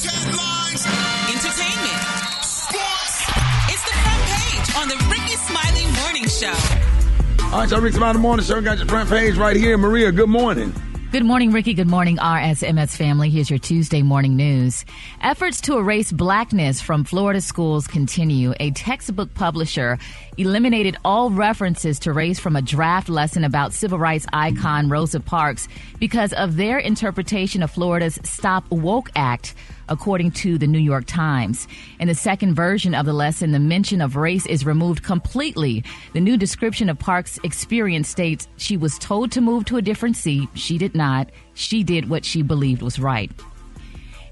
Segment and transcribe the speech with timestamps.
[0.00, 0.86] News headlines.
[1.28, 2.42] Entertainment.
[2.42, 3.20] Sports.
[3.68, 7.44] It's the front page on the Rickey Smiley Morning Show.
[7.52, 9.76] All right, so Rick Smiley Morning Show got your front page right here.
[9.76, 10.72] Maria, good morning.
[11.12, 11.74] Good morning, Rickey.
[11.74, 13.30] Good morning, RSMS family.
[13.30, 14.84] Here's your Tuesday morning news.
[15.20, 18.54] Efforts to erase blackness from Florida schools continue.
[18.60, 19.98] A textbook publisher
[20.38, 25.66] eliminated all references to race from a draft lesson about civil rights icon Rosa Parks
[25.98, 29.54] because of their interpretation of Florida's Stop Woke Act
[29.90, 31.68] according to the New York Times.
[31.98, 35.84] In the second version of the lesson, the mention of race is removed completely.
[36.14, 40.16] The new description of Park's experience states she was told to move to a different
[40.16, 40.48] seat.
[40.54, 41.30] She did not.
[41.54, 43.30] She did what she believed was right.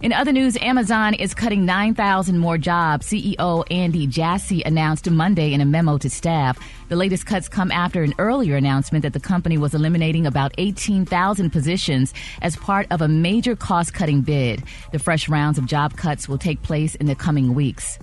[0.00, 3.08] In other news, Amazon is cutting 9,000 more jobs.
[3.08, 6.56] CEO Andy Jassy announced Monday in a memo to staff.
[6.88, 11.50] The latest cuts come after an earlier announcement that the company was eliminating about 18,000
[11.50, 14.62] positions as part of a major cost cutting bid.
[14.92, 17.98] The fresh rounds of job cuts will take place in the coming weeks.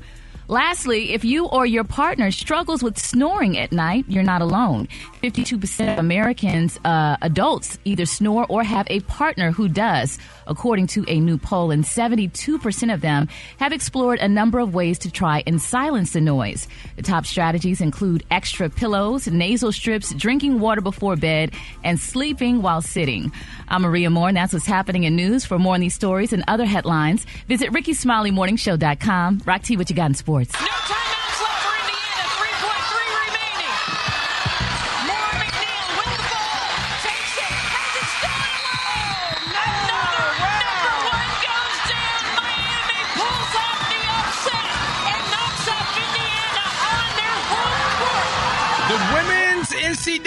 [0.47, 4.87] Lastly, if you or your partner struggles with snoring at night, you're not alone.
[5.23, 11.05] 52% of Americans, uh, adults, either snore or have a partner who does, according to
[11.07, 13.27] a new poll, and 72% of them
[13.59, 16.67] have explored a number of ways to try and silence the noise.
[16.95, 21.51] The top strategies include extra pillows, nasal strips, drinking water before bed,
[21.83, 23.31] and sleeping while sitting.
[23.67, 25.45] I'm Maria Moore, and that's what's happening in news.
[25.45, 29.41] For more on these stories and other headlines, visit RickeySmileyMorningShow.com.
[29.45, 30.53] Rock T, what you got in sports?
[30.53, 31.54] No timeouts left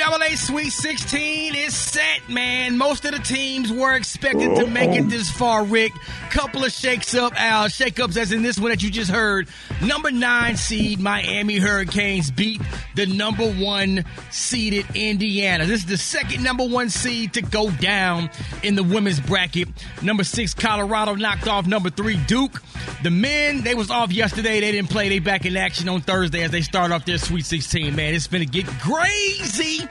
[0.08, 2.78] NCAA Sweet 16 is set, man.
[2.78, 5.92] Most of the teams were expected to make it this far, Rick.
[6.30, 7.68] Couple of shakes up, Al.
[7.68, 9.48] Shake ups, as in this one that you just heard.
[9.82, 12.62] Number nine seed Miami Hurricanes beat
[12.94, 15.66] the number one seeded Indiana.
[15.66, 18.30] This is the second number one seed to go down
[18.62, 19.68] in the women's bracket.
[20.02, 22.62] Number six Colorado knocked off number three Duke.
[23.02, 24.60] The men, they was off yesterday.
[24.60, 25.08] They didn't play.
[25.08, 27.94] They back in action on Thursday as they start off their Sweet 16.
[27.94, 29.88] Man, it's gonna get crazy.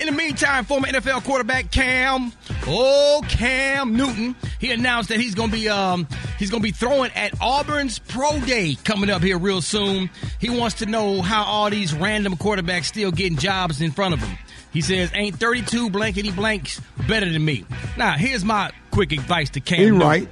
[0.00, 2.32] In the meantime, former NFL quarterback Cam,
[2.66, 6.06] oh Cam Newton, he announced that he's gonna be um
[6.38, 10.10] he's gonna be throwing at Auburn's Pro Day coming up here real soon.
[10.40, 14.20] He wants to know how all these random quarterbacks still getting jobs in front of
[14.20, 14.38] him.
[14.72, 17.64] He says, "Ain't 32 blankety blanks better than me?"
[17.96, 19.78] Now, here's my quick advice to Cam.
[19.78, 20.00] He Newton.
[20.00, 20.28] right.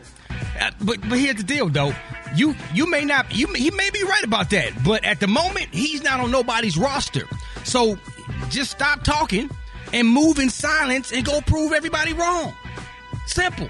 [0.61, 1.93] Uh, but but here's the deal though.
[2.35, 5.69] You you may not you he may be right about that, but at the moment
[5.73, 7.27] he's not on nobody's roster.
[7.65, 7.99] So
[8.51, 9.51] just stop talking
[9.93, 12.55] and move in silence and go prove everybody wrong.
[13.27, 13.69] Simple.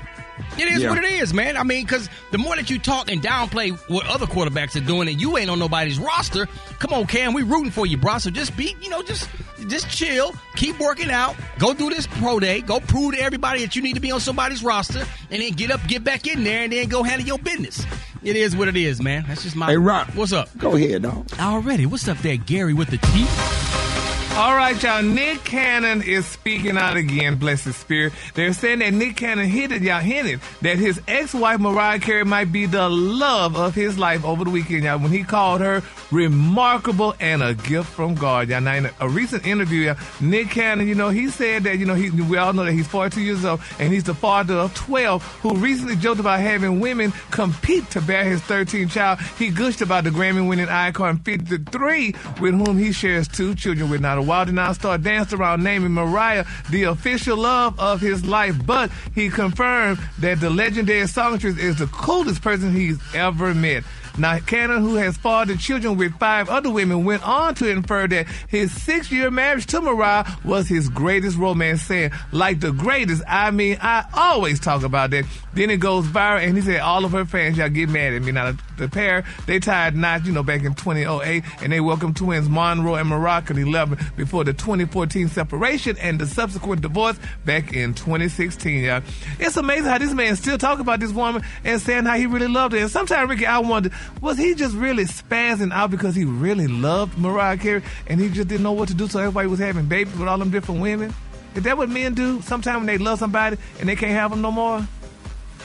[0.58, 0.90] It is Yeah.
[0.90, 1.56] what it is, man.
[1.56, 5.08] I mean, because the more that you talk and downplay what other quarterbacks are doing,
[5.08, 6.46] and you ain't on nobody's roster.
[6.78, 8.18] Come on, Cam, we rooting for you, bro.
[8.18, 9.28] So just be, you know, just
[9.68, 13.74] just chill, keep working out, go do this pro day, go prove to everybody that
[13.74, 16.62] you need to be on somebody's roster, and then get up, get back in there,
[16.64, 17.84] and then go handle your business.
[18.22, 19.24] It is what it is, man.
[19.28, 19.66] That's just my.
[19.66, 20.08] Hey, Rock.
[20.14, 20.56] What's up?
[20.58, 21.26] Go ahead, dog.
[21.40, 23.95] Already, what's up there, Gary with the T?
[24.36, 25.02] All right, y'all.
[25.02, 27.36] Nick Cannon is speaking out again.
[27.36, 28.12] Bless his spirit.
[28.34, 32.66] They're saying that Nick Cannon hinted, y'all hinted that his ex-wife Mariah Carey might be
[32.66, 34.98] the love of his life over the weekend, y'all.
[34.98, 38.60] When he called her remarkable and a gift from God, y'all.
[38.60, 41.86] Now, in a, a recent interview, y'all, Nick Cannon, you know, he said that you
[41.86, 44.74] know he, we all know that he's 42 years old and he's the father of
[44.74, 49.18] 12 who recently joked about having women compete to bear his 13th child.
[49.38, 54.02] He gushed about the Grammy-winning icon 53 with whom he shares two children with.
[54.02, 58.24] Now, the Wild 'N Out star danced around naming Mariah the official love of his
[58.26, 63.84] life, but he confirmed that the legendary songstress is the coolest person he's ever met.
[64.18, 68.26] Now, Cannon, who has fathered children with five other women, went on to infer that
[68.48, 73.50] his six year marriage to Mariah was his greatest romance, saying, like the greatest, I
[73.50, 75.24] mean, I always talk about that.
[75.52, 78.22] Then it goes viral, and he said, all of her fans, y'all get mad at
[78.22, 78.32] me.
[78.32, 82.48] Now, the, pair, they tied knots, you know, back in 2008, and they welcomed twins
[82.48, 87.94] Monroe and Morocco in 11 before the 2014 separation and the subsequent divorce back in
[87.94, 89.02] 2016, y'all.
[89.38, 92.48] It's amazing how this man still talk about this woman and saying how he really
[92.48, 92.80] loved her.
[92.80, 97.18] And sometimes, Rickey, I wonder, was he just really spazzing out because he really loved
[97.18, 100.16] Mariah Carey and he just didn't know what to do, so everybody was having babies
[100.16, 101.14] with all them different women?
[101.54, 104.42] Is that what men do sometimes when they love somebody and they can't have them
[104.42, 104.86] no more?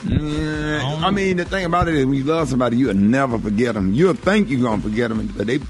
[0.06, 3.38] Yeah, um, I mean, the thing about it is, when you love somebody, you'll never
[3.38, 3.94] forget them.
[3.94, 5.60] You'll think you're gonna forget them, but they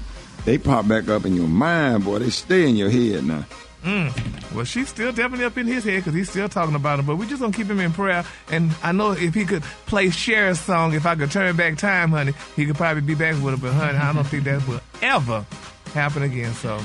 [0.45, 2.19] they pop back up in your mind, boy.
[2.19, 3.45] They stay in your head now.
[3.83, 4.53] Mm.
[4.55, 7.05] Well, she's still definitely up in his head because he's still talking about him.
[7.05, 8.23] But we're just gonna keep him in prayer.
[8.49, 12.11] And I know if he could play Cher's song, "If I Could Turn Back Time,"
[12.11, 13.57] honey, he could probably be back with her.
[13.57, 15.45] But honey, I don't think that will ever
[15.93, 16.53] happen again.
[16.53, 16.79] So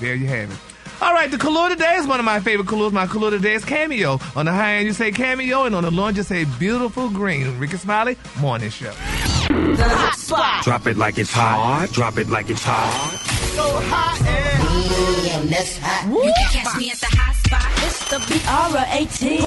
[0.00, 0.56] there you have it.
[1.02, 2.92] All right, the color today is one of my favorite colors.
[2.92, 4.20] My color today is cameo.
[4.36, 7.08] On the high end, you say cameo, and on the low end, you say beautiful
[7.08, 7.58] green.
[7.58, 8.92] Rickey Smiley, morning show.
[10.62, 11.88] Drop it like it's hot.
[11.92, 13.18] Drop it like it's hot.
[13.54, 14.49] So hot.
[14.80, 17.66] You can catch me at the hot spot.
[17.84, 19.40] It's the B-R-A-T.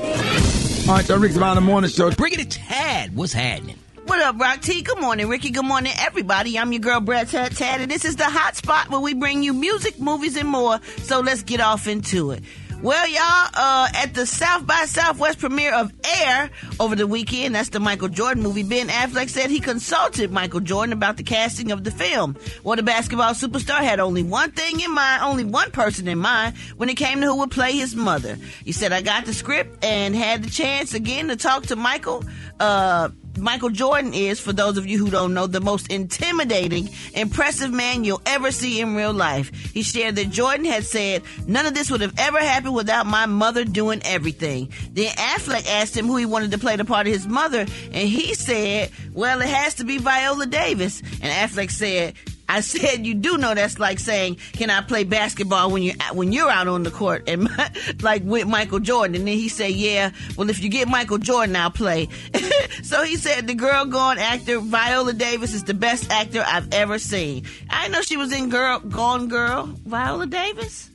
[0.87, 2.11] All right, y'all, Rick's about the morning show.
[2.11, 3.15] Bring it to Tad.
[3.15, 3.77] What's happening?
[4.05, 4.81] What up, Rock T?
[4.81, 5.49] Good morning, Rickey.
[5.49, 6.59] Good morning, everybody.
[6.59, 9.43] I'm your girl, Brat Tat Tat, and this is the hot spot where we bring
[9.43, 10.79] you music, movies, and more.
[10.97, 12.43] So let's get off into it.
[12.83, 16.49] Well, y'all, uh, at the South by Southwest premiere of Air
[16.81, 20.91] over the weekend, that's the Michael Jordan movie, Ben Affleck said he consulted Michael Jordan
[20.91, 22.35] about the casting of the film.
[22.61, 26.57] Well, the basketball superstar had only one thing in mind, only one person in mind
[26.75, 28.37] when it came to who would play his mother.
[28.65, 32.25] He said, I got the script and had the chance again to talk to Michael.
[32.59, 37.71] Uh, Michael Jordan is, for those of you who don't know, the most intimidating, impressive
[37.71, 39.49] man you'll ever see in real life.
[39.73, 43.25] He shared that Jordan had said, None of this would have ever happened without my
[43.25, 44.71] mother doing everything.
[44.91, 48.07] Then Affleck asked him who he wanted to play the part of his mother, and
[48.09, 51.01] he said, Well, it has to be Viola Davis.
[51.21, 52.13] And Affleck said,
[52.53, 56.31] I said you do know that's like saying, "Can I play basketball when you when
[56.31, 57.49] you're out on the court?" And
[58.01, 61.55] like with Michael Jordan, and then he said, "Yeah, well if you get Michael Jordan,
[61.55, 62.09] I'll play."
[62.83, 66.99] so he said the girl gone actor Viola Davis is the best actor I've ever
[66.99, 67.45] seen.
[67.69, 69.65] I know she was in Girl Gone Girl.
[69.85, 70.89] Viola Davis.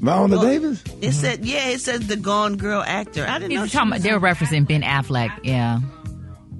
[0.00, 0.82] Viola Davis?
[1.02, 3.26] It said, yeah, it says the Gone Girl actor.
[3.26, 3.62] I didn't know.
[3.62, 5.30] He's she talking was about, they in- were referencing Ben Affleck.
[5.44, 5.80] Yeah.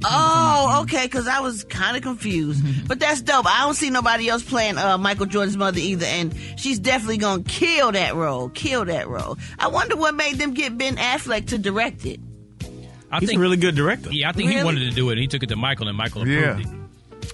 [0.04, 2.62] Oh, okay, because I was kind of confused.
[2.64, 2.86] Mm-hmm.
[2.86, 3.46] But that's dope.
[3.46, 7.42] I don't see nobody else playing uh, Michael Jordan's mother either, and she's definitely gonna
[7.42, 8.48] kill that role.
[8.50, 9.36] Kill that role.
[9.58, 12.20] I wonder what made them get Ben Affleck to direct it.
[13.12, 14.10] I He's think a really good director.
[14.12, 14.60] Yeah, I think Really?
[14.60, 15.18] he wanted to do it.
[15.18, 16.50] He took it to Michael, and Michael Yeah.
[16.52, 16.76] approved it.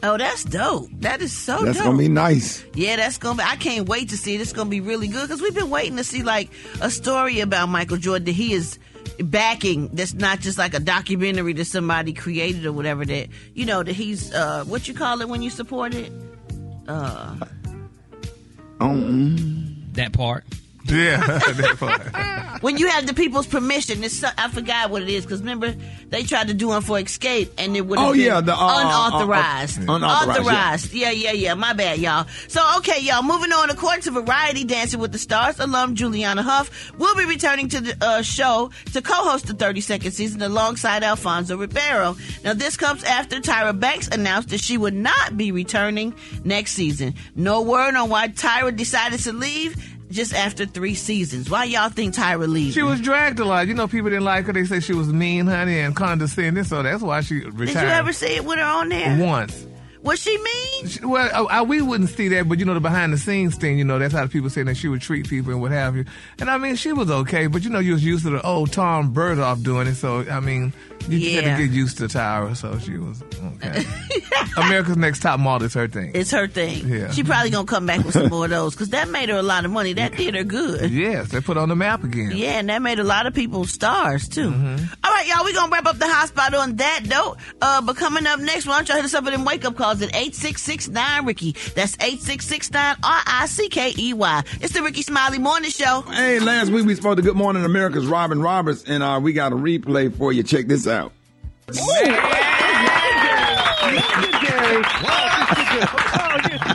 [0.03, 0.89] Oh, that's dope.
[1.01, 1.87] That is so That's dope.
[1.87, 2.65] gonna be nice.
[2.75, 3.45] Yeah, that's gonna be.
[3.49, 4.41] I can't wait to see it.
[4.41, 7.69] It's gonna be really good because we've been waiting to see like a story about
[7.69, 8.79] Michael Jordan that he is
[9.19, 9.89] backing.
[9.93, 13.05] That's not just like a documentary that somebody created or whatever.
[13.05, 16.13] That you know that he's uh what you call it when you support it.
[16.89, 17.35] Uh,
[18.81, 20.45] Um, That part.
[20.89, 22.63] Yeah, that part.
[22.63, 25.75] when you have the people's permission, it's so- I forgot what it is because remember
[26.09, 28.53] they tried to do one for Escape and it would have Oh, been yeah, the,
[28.55, 29.89] uh, unauthorized.
[29.89, 30.93] uh, uh, unauthorized, Authorized.
[30.95, 31.11] Yeah.
[31.11, 32.27] yeah, yeah, My bad, y'all.
[32.49, 33.23] So okay, y'all.
[33.23, 33.71] Moving on.
[33.71, 37.97] According to Variety, Dancing with the Stars alum Julianne Hough will be returning to the
[38.01, 42.17] uh, show to co-host the 32nd season alongside Alfonso Ribeiro.
[42.45, 47.15] Now this comes after Tyra Banks announced that she would not be returning next season.
[47.35, 49.95] No word on why Tyra decided to leave.
[50.11, 52.73] Just after three seasons, why y'all think Tyra leaving?
[52.73, 53.67] She was dragged a lot.
[53.67, 54.53] You know, people didn't like her.
[54.53, 56.65] They say she was mean, honey, and condescending.
[56.65, 57.57] So that's why she retired.
[57.67, 59.25] Did you ever see it with her on there?
[59.25, 59.67] Once.
[60.07, 60.87] Was she mean?
[60.87, 63.57] She- Well, I, I, we wouldn't see that, but you know, the behind the scenes
[63.57, 65.73] thing, you know, that's how the people say that she would treat people and what
[65.73, 66.05] have you.
[66.39, 68.73] And I mean, she was okay, but you know, you was used to the old
[68.73, 70.73] Tom Bergeron doing it, so I mean,
[71.09, 71.41] you just Yeah.
[71.43, 73.23] had to get used to Tyra, so she was
[73.57, 73.85] okay.
[74.57, 76.13] America's Next Top Model is her thing.
[76.15, 76.89] It's her thing.
[76.89, 77.11] Yeah.
[77.11, 79.43] She probably gonna come back with some more of those because that made her a
[79.43, 79.93] lot of money.
[79.95, 80.91] That did her good.
[80.91, 82.33] yes, they put on the map again.
[82.35, 84.51] Yeah, and that made a lot of people stars too.
[84.51, 84.85] Mm-hmm.
[85.05, 87.37] All right, y'all, we gonna wrap up the hot spot on that note.
[87.61, 89.77] Uh, but coming up next, why don't y'all hit us up with them wake up
[89.77, 91.55] calls at eight six six nine Rickey.
[91.75, 94.43] That's eight six six nine R I C K E Y.
[94.61, 96.03] It's the Rickey Smiley Morning Show.
[96.03, 99.53] Hey, last week we spoke to Good Morning America's Robin Roberts, and uh, we got
[99.53, 100.43] a replay for you.
[100.43, 101.13] Check this out.
[105.09, 106.13] Oh,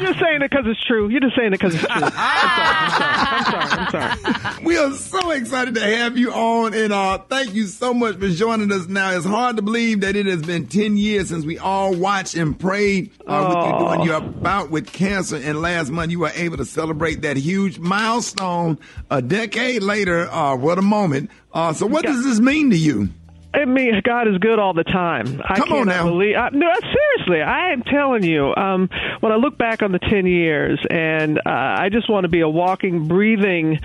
[0.02, 1.10] you're, you're saying it because it's true.
[1.10, 1.92] You're just saying it because it's true.
[2.16, 3.16] I'm sorry.
[3.28, 3.64] I'm sorry.
[3.64, 4.12] I'm sorry.
[4.26, 4.66] I'm sorry.
[4.66, 8.30] We are so excited to have you on, and uh, thank you so much for
[8.30, 8.88] joining us.
[8.88, 12.36] Now, it's hard to believe that it has been 10 years since we all watched
[12.36, 13.96] and prayed uh, with you Oh.
[13.96, 17.80] doing your bout with cancer, and last month you were able to celebrate that huge
[17.80, 18.78] milestone
[19.10, 20.30] a decade later.
[20.30, 21.30] Uh, what a moment.
[21.54, 23.10] Uh, so, what does this mean to you?
[23.54, 25.42] I mean, God is good all the time.
[25.44, 26.06] I Come on now.
[26.06, 28.54] Believe, I, no, seriously, I am telling you.
[28.56, 28.90] Um,
[29.20, 32.42] when I look back on the ten years, and uh, I just want to be
[32.42, 33.80] a walking, breathing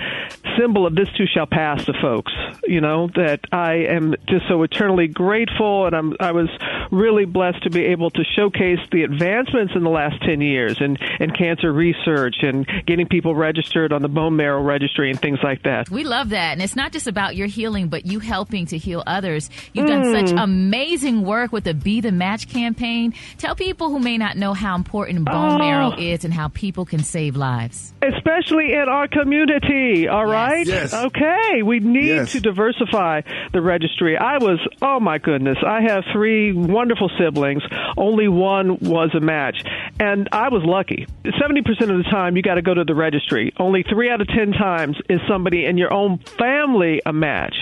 [0.58, 2.32] symbol of this too shall pass to folks.
[2.64, 6.48] You know that I am just so eternally grateful, and I'm I was
[6.90, 10.96] really blessed to be able to showcase the advancements in the last 10 years in,
[11.20, 15.62] in cancer research and getting people registered on the bone marrow registry and things like
[15.64, 15.90] that.
[15.90, 16.52] We love that.
[16.52, 19.50] And it's not just about your healing, but you helping to heal others.
[19.72, 20.38] You've done such hmm.
[20.38, 23.14] amazing work with the Be the Match campaign.
[23.38, 25.58] Tell people who may not know how important bone Oh.
[25.58, 27.92] marrow is and how people can save lives.
[28.02, 30.66] Especially in our community, all right?
[30.66, 30.92] Yes.
[30.94, 32.32] Okay, we need Yes.
[32.32, 33.22] to diversify
[33.52, 34.16] the registry.
[34.16, 37.62] I was, oh my goodness, I have three wonderful siblings.
[37.96, 39.62] Only one was a match.
[39.98, 41.06] And I was lucky.
[41.24, 43.52] 70% of the time, you got to go to the registry.
[43.58, 47.54] Only three out of 10 times is somebody in your own family a match.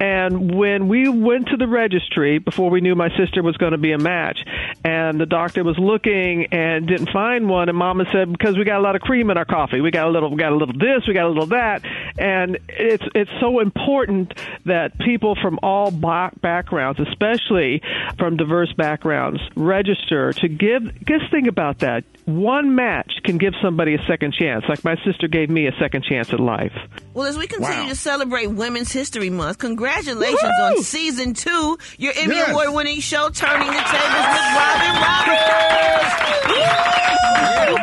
[0.00, 3.78] And when we went to the registry before we knew my sister was going to
[3.78, 4.38] be a match,
[4.84, 8.78] and the doctor was looking and didn't find one, and Mama said because we got
[8.78, 10.74] a lot of cream in our coffee, we got a little, we got a little
[10.78, 11.84] this, we got a little that,
[12.16, 14.34] and it's it's so important
[14.66, 17.82] that people from all backgrounds, especially
[18.18, 20.82] from diverse backgrounds, register to give.
[21.06, 22.04] Just think about that.
[22.24, 26.04] One match can give somebody a second chance, like my sister gave me a second
[26.04, 26.72] chance at life.
[27.14, 27.88] Well, as we continue Wow.
[27.88, 30.76] to celebrate Women's History Month, congratulations Woohoo!
[30.76, 32.50] on season two, your Emmy Yes.
[32.50, 36.14] Award winning show, Turning the Tables with Robin Roberts.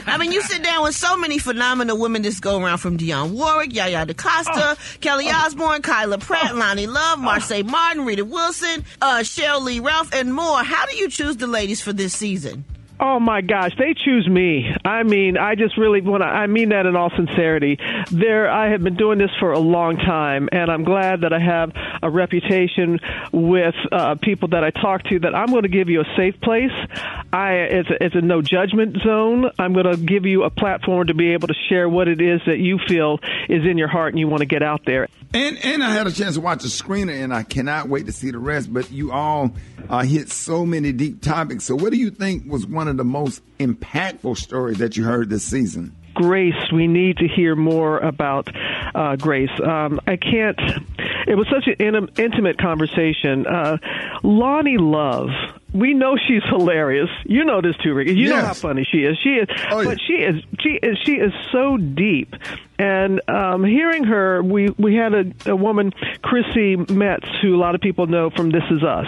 [0.07, 3.31] I mean, you sit down with so many phenomenal women this go around from Dionne
[3.31, 9.61] Warwick, Yaya DaCosta, Kelly Osbourne, Kyla Pratt, Loni Love, Marsai Martin, Rita Wilson, uh, Sheryl
[9.63, 10.63] Lee Ralph, and more.
[10.63, 12.63] How do you choose the ladies for this season?
[12.97, 14.73] Oh my gosh, they choose me.
[14.85, 17.77] I mean, I just really want to, I mean that in all sincerity.
[18.09, 21.39] There, I have been doing this for a long time, and I'm glad that I
[21.39, 22.99] have a reputation
[23.33, 26.39] with uh, people that I talk to that I'm going to give you a safe
[26.39, 26.71] place.
[27.33, 29.51] I, it's a, it's a no judgment zone.
[29.59, 32.41] I'm going to give you a platform to be able to share what it is
[32.45, 35.09] that you feel is in your heart and you want to get out there.
[35.35, 38.13] And and I had a chance to watch the screener, and I cannot wait to
[38.13, 38.73] see the rest.
[38.73, 39.51] But you all
[39.89, 41.65] uh, hit so many deep topics.
[41.65, 45.29] So, what do you think was one of the most impactful stories that you heard
[45.29, 45.93] this season?
[46.13, 48.47] Grace, we need to hear more about
[48.95, 49.49] uh, Grace.
[49.61, 50.57] Um, I can't.
[51.27, 53.45] It was such an intim- intimate conversation.
[53.45, 53.77] Uh,
[54.23, 55.31] Loni Love.
[55.75, 57.09] We know she's hilarious.
[57.25, 58.15] You know this too, Rickey.
[58.15, 59.17] You know how funny she is.
[59.21, 59.89] She is, Oh, yeah.
[59.89, 60.41] but she is.
[60.61, 60.97] She is.
[61.03, 62.33] She is so deep.
[62.77, 67.73] And um, hearing her, we we had a, a woman, Chrissy Metz, who a lot
[67.75, 69.07] of people know from This Is Us,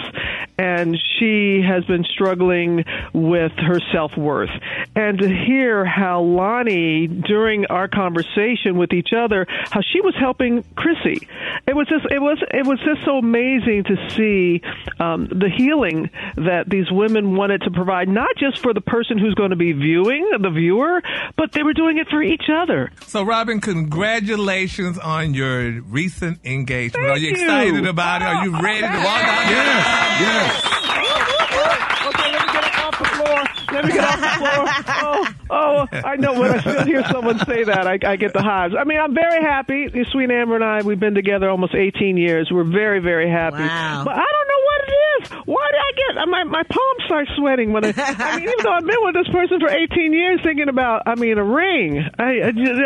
[0.57, 4.51] and she has been struggling with her self worth.
[4.95, 10.63] And to hear how Loni, during our conversation with each other, how she was helping
[10.75, 11.27] Chrissy,
[11.67, 14.61] it was just it was it was just so amazing to see
[15.01, 19.33] um, the healing that these women wanted to provide, not just for the person who's
[19.35, 21.01] going to be viewing the viewer,
[21.35, 22.91] but they were doing it for each other.
[23.07, 27.05] So, Robin, congratulations on your recent engagement.
[27.05, 27.33] Thank Are you you.
[27.33, 28.25] excited about it?
[28.25, 29.65] Are you ready to walk out there?
[30.21, 30.63] Yes.
[32.07, 33.43] Okay, let me get off the floor.
[33.73, 34.67] Let me get off the floor.
[34.99, 38.41] Oh, oh, I know when I still hear someone say that, I, I get the
[38.41, 38.75] hives.
[38.77, 39.87] I mean, I'm very happy.
[40.11, 42.49] Sweet Amber and I, we've been together almost 18 years.
[42.51, 43.57] We're very, very happy.
[43.63, 44.03] Wow.
[44.05, 45.47] But I don't know what it is.
[45.75, 47.93] I get my my palms start sweating when I?
[47.97, 51.15] I mean, even though I've been with this person for 18 years, thinking about, I
[51.15, 52.03] mean, a ring.
[52.17, 52.79] I, I just,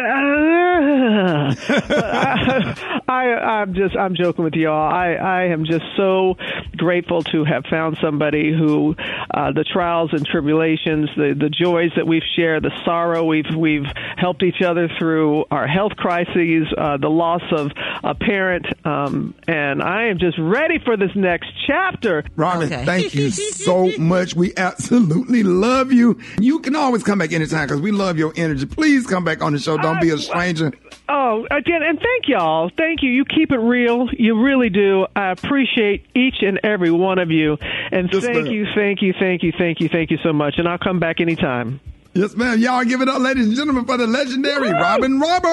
[1.87, 2.75] But I,
[3.07, 3.23] I,
[3.61, 4.91] I'm just, I'm joking with y'all.
[4.91, 6.35] I, I am just so
[6.77, 8.95] grateful to have found somebody who,
[9.33, 13.85] uh, the trials and tribulations, the the joys that we've shared, the sorrow we've we've
[14.17, 17.71] helped each other through, our health crises, uh, the loss of
[18.03, 22.23] a parent, um, and I am just ready for this next chapter.
[22.35, 22.85] Robin, Okay.
[22.85, 24.35] thank you so much.
[24.35, 26.19] We absolutely love you.
[26.39, 28.65] You can always come back anytime because we love your energy.
[28.65, 29.77] Please come back on the show.
[29.77, 30.71] Don't be a stranger.
[31.09, 32.69] Oh, again, and thank y'all.
[32.77, 33.09] Thank you.
[33.09, 34.07] You keep it real.
[34.13, 35.05] You really do.
[35.15, 37.57] I appreciate each and every one of you.
[37.91, 38.53] And Yes, thank ma'am.
[38.53, 40.55] you, thank you, thank you, thank you, thank you so much.
[40.57, 41.81] And I'll come back anytime.
[42.13, 42.59] Yes, ma'am.
[42.59, 45.47] Y'all give it up, ladies and gentlemen, for the legendary Robin Roberts.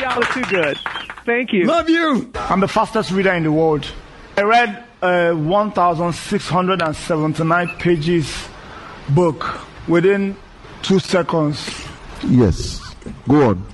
[0.00, 0.78] Y'all are too good.
[1.28, 1.66] Thank you.
[1.66, 2.30] love you.
[2.34, 3.86] I'm the fastest reader in the world.
[4.38, 8.48] I read uh, a 1,679 pages
[9.10, 10.34] book within
[10.80, 11.86] two seconds.
[12.24, 12.80] Yes.
[13.28, 13.66] Go on.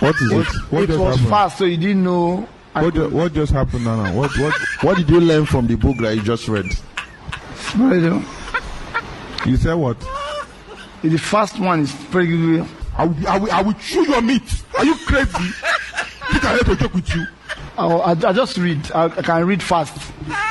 [0.00, 0.46] What is it?
[0.72, 2.48] What it was fast, so you didn't know.
[2.74, 4.02] What, ju- what just happened now?
[4.02, 4.14] now?
[4.14, 6.66] What, what, what did you learn from the book that you just read?
[9.46, 9.98] You said what?
[11.02, 12.66] The first one is pretty good.
[12.96, 14.42] I will, I will, I will chew your meat.
[14.76, 15.30] Are you crazy?
[15.30, 17.26] Think I have to talk with you.
[17.76, 18.90] I, I, I just read.
[18.92, 19.96] I, I can read fast.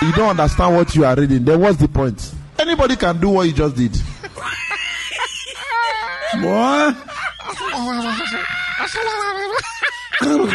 [0.02, 1.44] You don't understand what you are reading.
[1.44, 2.34] Then what's the point?
[2.60, 3.92] Any Anybody can do what you just did.
[6.42, 6.94] Boy.
[10.22, 10.50] Hold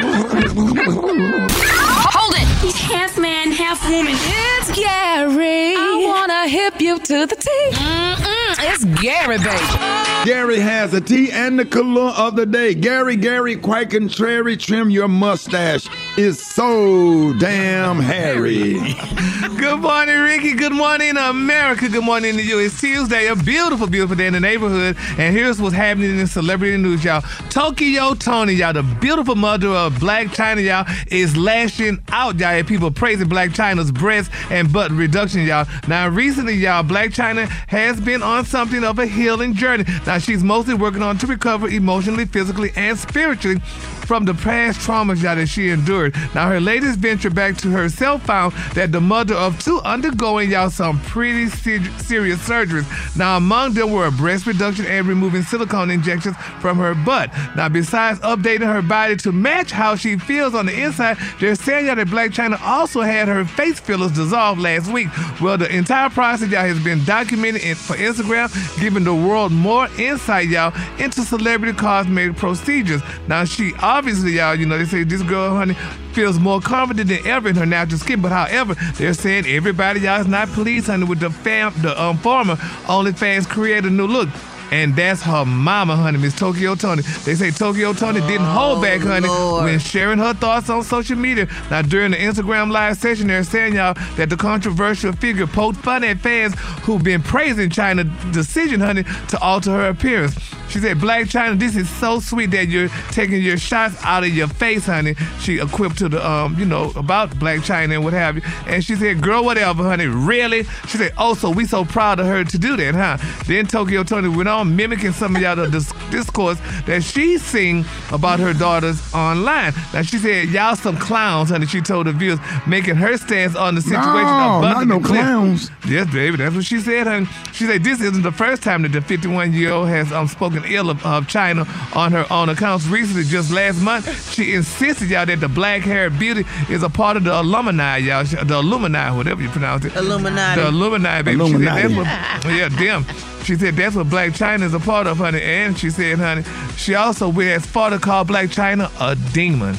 [2.37, 2.49] it.
[2.62, 4.15] He's half man, half woman.
[4.17, 5.75] It's Gary.
[5.77, 7.50] I wanna hip you to the T.
[7.73, 10.25] Mm-mm, it's Gary, baby.
[10.25, 12.75] Gary has a tea and the color of the day.
[12.75, 15.88] Gary, Gary, quite contrary, trim your mustache.
[16.20, 18.72] It's so damn hairy.
[19.56, 20.52] Good morning, Rickey.
[20.54, 21.88] Good morning, America.
[21.88, 22.58] Good morning to you.
[22.58, 24.96] It's Tuesday, a beautiful, beautiful day in the neighborhood.
[25.16, 27.20] And here's what's happening in celebrity news, y'all.
[27.50, 32.66] Tokyo Tony, y'all, the beautiful mother of Blac Chyna, y'all, is lashing out, y'all, at
[32.66, 35.68] people praising Blac Chyna's breast and butt reduction, y'all.
[35.87, 39.84] Now, recently, y'all, Blac Chyna has been on something of a healing journey.
[40.04, 43.62] Now, she's mostly working on to recover emotionally, physically, and spiritually
[44.09, 46.15] from the past traumas y'all, that she endured.
[46.35, 50.71] Now, her latest venture back to herself found that the mother of two undergoing y'all
[50.71, 52.87] some pretty ser- serious surgeries.
[53.19, 57.31] Now, among them were a breast reduction and removing silicone injections from her butt.
[57.55, 61.85] Now, besides updating her body to match how she feels on the inside, they're saying
[61.87, 65.09] that Blac Chyna also had her face fillers dissolved last week.
[65.38, 68.49] Well, the entire process y'all has been documented in, for Instagram,
[68.81, 73.03] giving the world more insight y'all into celebrity cosmetic procedures.
[73.29, 75.75] Now, she obviously y'all, you know, they say this girl, honey,
[76.12, 78.23] feels more confident than ever in her natural skin.
[78.23, 82.17] But however, they're saying everybody y'all is not pleased, honey, with the fam, the um,
[82.19, 82.55] former
[82.87, 84.28] OnlyFans create a new look.
[84.71, 87.02] And that's her mama, honey, Miss Tokyo Tony.
[87.25, 91.49] They say Tokyo Tony didn't hold back, honey, when sharing her thoughts on social media.
[91.71, 96.05] Now, during the Instagram live session, they're saying, y'all, that the controversial figure poked fun
[96.05, 100.37] at fans who've been praising Chyna's decision, honey, to alter her appearance.
[100.68, 104.30] She said, Blac Chyna, this is so sweet that you're taking your shots out of
[104.30, 105.14] your face, honey.
[105.40, 108.42] She equipped to the, um, you know, about Blac Chyna and what have you.
[108.66, 110.64] And she said, girl, whatever, honey, really?
[110.87, 113.44] She said, oh, so we so proud of her to do that, huh?
[113.46, 117.84] Then Tokyo Tony went on mimicking some of y'all the dis- discourse that she sing
[118.12, 119.72] about her daughters online.
[119.94, 123.75] Now, she said, y'all some clowns, honey, she told the viewers, making her stance on
[123.75, 124.04] the situation.
[124.04, 125.70] No, not no clowns.
[125.87, 127.26] Yes, baby, that's what she said, honey.
[127.52, 130.58] She said this isn't the first time that the 51 year old has um, spoken
[130.67, 132.87] ill of, of Chyna on her own accounts.
[132.87, 137.17] Recently, just last month, she insisted, y'all, that the black haired beauty is a part
[137.17, 138.25] of the alumni, y'all.
[138.25, 139.95] The alumni, whatever you pronounce it.
[139.97, 140.61] Illuminati.
[140.61, 141.41] The alumni, baby.
[141.41, 141.88] Illuminati.
[141.88, 143.05] She said that's what, yeah, damn.
[143.45, 145.43] She said that's what Blac Chyna is a part of, honey.
[145.43, 146.42] And she said, honey,
[146.77, 149.77] she also went as far to call Blac Chyna a demon.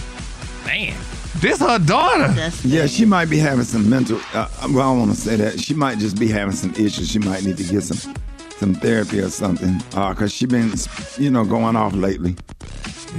[0.65, 0.95] Man.
[1.35, 2.51] This her daughter.
[2.63, 4.19] Yeah, she might be having some mental.
[4.33, 5.59] Uh, well, I don't want to say that.
[5.59, 7.09] She might just be having some issues.
[7.09, 8.13] She might need to get some
[8.59, 9.81] some therapy or something.
[9.95, 10.73] Uh, cause she been,
[11.17, 12.35] you know, going off lately.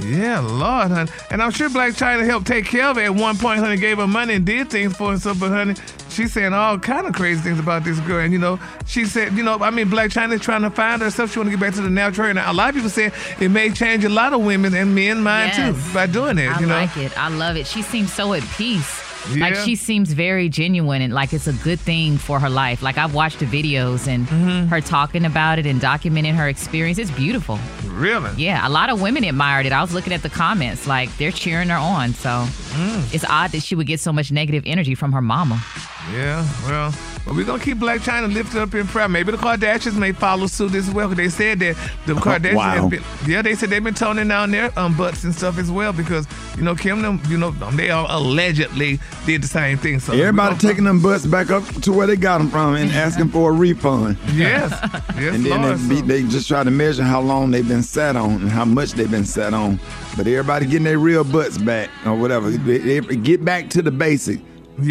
[0.05, 1.11] Yeah, Lord, honey.
[1.31, 3.97] And I'm sure Blac Chyna helped take care of her at one point, honey, gave
[3.97, 5.17] her money and did things for her.
[5.17, 5.75] So, but honey,
[6.09, 8.19] she's saying all kind of crazy things about this girl.
[8.23, 11.01] And, you know, she said, you know, I mean, Blac Chyna is trying to find
[11.01, 11.33] herself.
[11.33, 12.29] She want to get back to the natural.
[12.29, 15.21] And a lot of people say it may change a lot of women and men
[15.21, 15.75] mind Yes.
[15.87, 16.75] too by doing it, I you know.
[16.75, 17.17] like it.
[17.19, 17.67] I love it.
[17.67, 19.10] She seems so at peace.
[19.37, 22.81] Like she seems very genuine and like it's a good thing for her life.
[22.81, 24.67] Like I've watched the videos and Mm-hmm.
[24.67, 26.97] her talking about it and documenting her experience.
[26.97, 27.59] It's beautiful.
[27.85, 28.31] Really?
[28.37, 29.71] Yeah, a lot of women admired it.
[29.73, 32.13] I was looking at the comments, like they're cheering her on.
[32.13, 32.29] So
[32.71, 33.13] Mm.
[33.13, 35.61] it's odd that she would get so much negative energy from her mama.
[36.11, 36.93] Yeah, well,
[37.25, 39.07] but we're gonna keep Blac Chyna lifted up in prayer.
[39.07, 41.07] Maybe the Kardashians may follow suit as well.
[41.09, 42.89] They said that the Kardashians wow.
[42.89, 45.93] been, yeah, they said they've been toning down their um, butts and stuff as well
[45.93, 46.25] because
[46.57, 49.99] you know Kim them, you know, um, they all allegedly did the same thing.
[49.99, 53.29] So Everybody taking them butts back up to where they got them from and asking
[53.29, 54.17] for a refund.
[54.33, 54.71] Yes,
[55.17, 57.67] yes, And then Lord, they, be, so- they just try to measure how long they've
[57.67, 59.79] been sat on and how much they've been sat on.
[60.17, 62.49] But everybody getting their real butts back or whatever.
[62.49, 64.39] They- they- Get back to the basic.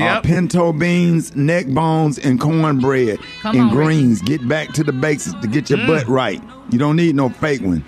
[0.00, 3.86] Uh, pinto beans, neck bones, and cornbread Come and on, Rickey.
[4.00, 4.22] greens.
[4.22, 6.42] Get back to the basics to get your butt right.
[6.70, 7.84] You don't need no fake one.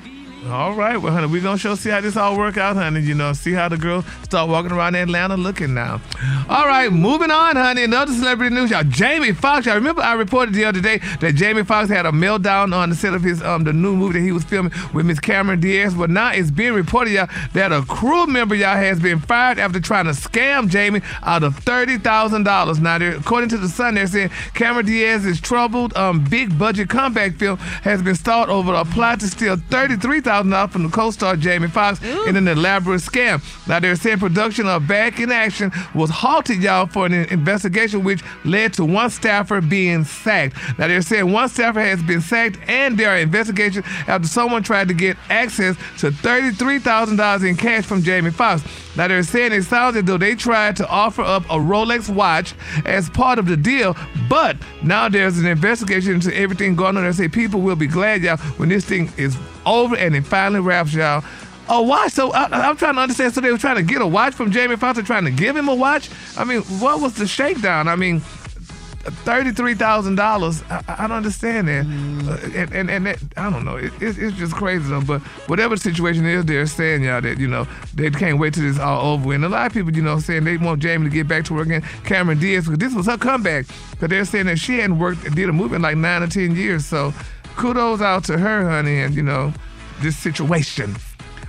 [0.48, 3.00] All right, well, honey, we're gonna show see how this all work out, honey.
[3.00, 6.00] You know, see how the girls start walking around Atlanta looking now.
[6.48, 7.84] All right, moving on, honey.
[7.84, 8.82] Another celebrity news, y'all.
[8.82, 9.66] Jamie Foxx.
[9.66, 12.96] Y'all remember I reported the other day that Jamie Foxx had a meltdown on the
[12.96, 15.94] set of his um the new movie that he was filming with Miss Cameron Diaz.
[15.94, 19.78] But now it's being reported, y'all, that a crew member, y'all, has been fired after
[19.78, 22.80] trying to scam Jamie out of thirty thousand dollars.
[22.80, 27.58] Now, according to the Sun, they're saying Cameron Diaz's troubled um big budget comeback film
[27.58, 31.36] has been stalled over a plot to steal thirty three thousand $30,000 from the co-star
[31.36, 33.42] Jamie Foxx in an elaborate scam.
[33.68, 38.22] Now, they're saying production of Back in Action was halted, y'all, for an investigation which
[38.44, 40.56] led to one staffer being sacked.
[40.78, 44.88] Now, they're saying one staffer has been sacked and there are investigations after someone tried
[44.88, 48.62] to get access to $33,000 in cash from Jamie Foxx.
[48.96, 52.54] Now, they're saying it sounds as though they tried to offer up a Rolex watch
[52.84, 53.96] as part of the deal,
[54.28, 57.04] but now there's an investigation into everything going on.
[57.04, 60.60] They say people will be glad, y'all, when this thing is over and it finally
[60.60, 61.24] wraps, y'all.
[61.68, 62.12] A watch?
[62.12, 63.34] So I, I'm trying to understand.
[63.34, 65.68] So they were trying to get a watch from Jamie Foxx, trying to give him
[65.68, 66.10] a watch.
[66.36, 67.86] I mean, what was the shakedown?
[67.86, 70.62] I mean, thirty-three thousand dollars.
[70.70, 73.76] I, I don't understand that, Uh, and and, and that, I don't know.
[73.76, 75.00] It, it's, it's just crazy though.
[75.00, 78.64] But whatever the situation is, they're saying y'all that you know they can't wait till
[78.64, 79.32] this all over.
[79.32, 81.54] And a lot of people, you know, saying they want Jamie to get back to
[81.54, 81.82] work again.
[82.04, 83.66] Cameron Diaz, because this was her comeback.
[84.00, 86.54] But they're saying that she hadn't worked, did a movie in like nine or ten
[86.56, 86.84] years.
[86.84, 87.14] So
[87.56, 89.52] kudos out to her, honey, and you know
[90.00, 90.96] this situation.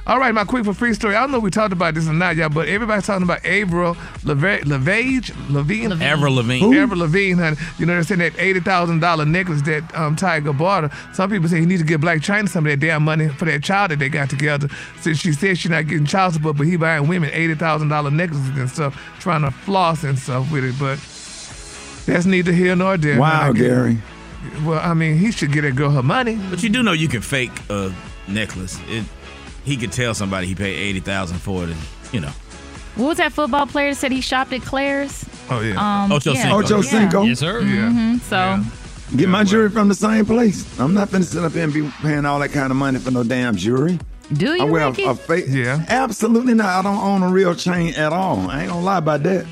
[0.05, 1.15] All right, my quick for free story.
[1.15, 3.45] I don't know if we talked about this or not, y'all, but everybody's talking about
[3.45, 6.59] Avril Leve- Lavage, Levine, Avril Lavigne.
[6.59, 6.77] Who?
[6.77, 7.55] Avril Lavigne, honey.
[7.79, 11.13] You know they're saying that eighty thousand dollar necklace that um, Tyga bought her.
[11.13, 13.45] Some people say he needs to give Blac Chyna some of that damn money for
[13.45, 14.67] that child that they got together.
[14.99, 18.11] Since she said she's not getting child support, but he buying women eighty thousand dollar
[18.11, 20.75] necklaces and stuff, trying to floss and stuff with it.
[20.77, 20.97] But
[22.05, 23.17] that's neither here nor there.
[23.21, 23.59] Wow, honey.
[23.59, 23.97] Gary.
[24.65, 26.39] Well, I mean, he should get that girl her money.
[26.49, 27.93] But you do know you can fake a
[28.27, 28.79] necklace.
[28.87, 29.05] It,
[29.63, 31.79] he could tell somebody he paid eighty thousand for it, and
[32.11, 32.31] you know.
[32.95, 35.25] What was that football player that said he shopped at Claire's?
[35.49, 36.03] Oh yeah.
[36.03, 36.41] Um, Ocho yeah.
[36.43, 36.57] Cinco.
[36.59, 37.23] Ocho Cinco.
[37.23, 37.61] Yes, sir.
[37.61, 37.89] Yeah.
[37.89, 38.61] hmm So
[39.15, 40.79] Get my jewelry from the same place.
[40.79, 43.11] I'm not finna sit up here and be paying all that kind of money for
[43.11, 43.99] no damn jewelry.
[44.31, 45.03] do I you, wear Rickey?
[45.03, 45.45] a, a fake.
[45.47, 45.85] Yeah.
[45.87, 46.67] Absolutely not.
[46.67, 48.49] I don't own a real chain at all.
[48.49, 49.45] I ain't gonna lie about that.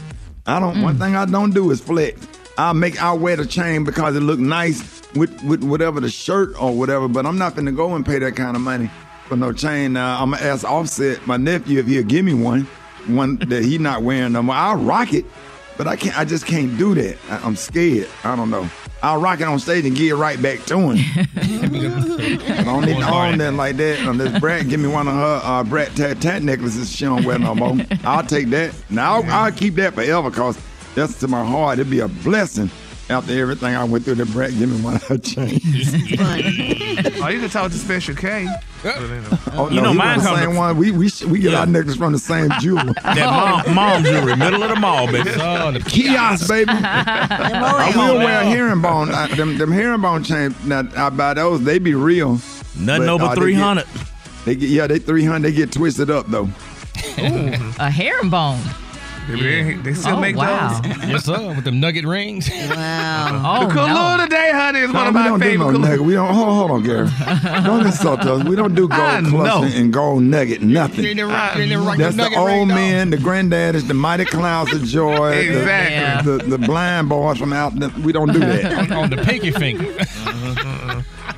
[0.45, 0.75] I don't.
[0.77, 0.84] Mm.
[0.84, 2.19] One thing I don't do is flex.
[2.62, 3.02] I'll make.
[3.02, 7.08] I'll wear the chain because it look nice with with whatever the shirt or whatever.
[7.08, 8.89] But I'm not finna go and pay that kind of money
[9.28, 9.97] for no chain.
[9.97, 12.67] Uh, I'm gonna ask Offset, my nephew, if he'll give me one,
[13.08, 14.54] one that he not wearing no more.
[14.54, 15.26] I'll rock it,
[15.76, 16.17] but I can't.
[16.19, 17.17] I just can't do that.
[17.32, 18.08] I, I'm scared.
[18.24, 18.69] I don't know.
[19.02, 20.97] I'll rock it on stage and give it right back to him.
[21.38, 24.08] I don't need to own nothing like that.
[24.08, 27.39] Unless Brat give me one of her uh, Brat Tat Tat necklaces she don't wear
[27.39, 27.78] no more.
[28.04, 28.76] I'll take that.
[28.91, 30.60] Now I'll, I'll keep that forever because
[30.95, 31.80] that's to my heart.
[31.80, 32.69] It'd be a blessing
[33.10, 34.15] after everything I went through.
[34.15, 35.62] to Brat give me one of her chains.
[37.23, 38.47] Oh, you can talk to Special K.
[38.82, 39.39] But, you know.
[39.54, 40.77] Oh, You no, know mine want the same to- one.
[40.77, 41.60] We we sh- we get Yeah.
[41.60, 42.93] our necklace from the same jeweler.
[43.04, 45.30] That mom, mom jewelry, middle of the mall, baby.
[45.36, 46.71] Oh, the Kiosk, baby.
[46.73, 49.12] I will wear a herringbone.
[49.12, 50.56] Uh, them them herringbone chains.
[50.65, 51.63] Now I buy those.
[51.63, 52.39] They be real.
[52.77, 53.86] Nothing But, over uh, they get- three hundred.
[54.45, 54.88] They get yeah.
[54.88, 55.49] They three hundred.
[55.51, 56.45] They get twisted up though.
[57.19, 58.60] Ooh, a herringbone.
[59.27, 60.81] They, they- they still Oh, make wow.
[60.81, 60.97] those.
[61.07, 61.53] yes, sir.
[61.55, 62.49] With them nugget rings.
[62.49, 63.60] Wow.
[63.62, 64.23] Oh, the Kahlua no.
[64.25, 66.01] today, honey, is one No, of we my don't do favorite no nugget.
[66.01, 66.34] We don't.
[66.34, 67.07] Hold, hold on, Gary.
[67.63, 68.43] don't insult us.
[68.43, 69.29] We don't do gold know.
[69.29, 70.62] cluster and gold nugget.
[70.62, 71.03] Nothing.
[71.05, 72.75] You didn't rock- you didn't rock That's the nugget old ring, dog.
[72.75, 75.31] man, the granddad is the mighty clouds of joy.
[75.36, 76.38] the- Exactly.
[76.38, 77.77] The, the, blind boys from out.
[77.79, 78.91] The, we don't do that.
[78.91, 79.86] on, on the pinky finger.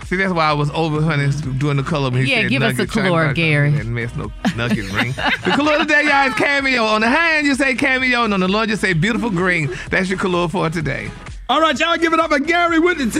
[0.06, 2.10] See, that's why I was over honey doing the color.
[2.12, 3.70] when he Yeah, said give us nugget, a trying to Kahlua, rock Gary.
[3.72, 5.12] something And mess no nugget ring.
[5.14, 6.84] The Kahlua today, y'all, is cameo.
[6.84, 9.70] On the hand, you say cameo, and on the lunge, you say beautiful green.
[9.90, 11.10] That's your color for today.
[11.50, 13.20] All right, y'all, give it up for Gary with the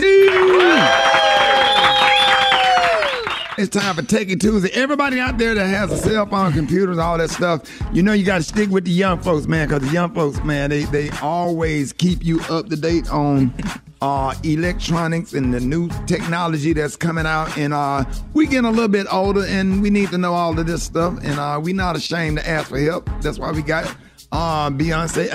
[3.56, 4.70] It's time for Techie Tuesday.
[4.72, 7.62] Everybody out there that has a cell phone, computers, all that stuff,
[7.92, 10.42] you know you got to stick with the young folks, man, because the young folks,
[10.42, 13.54] man, they, they always keep you up to date on
[14.02, 17.56] uh, electronics and the new technology that's coming out.
[17.56, 20.66] And uh, we getting a little bit older, and we need to know all of
[20.66, 21.16] this stuff.
[21.22, 23.08] And uh, we not ashamed to ask for help.
[23.22, 23.86] That's why we got
[24.32, 25.28] uh, Beyonce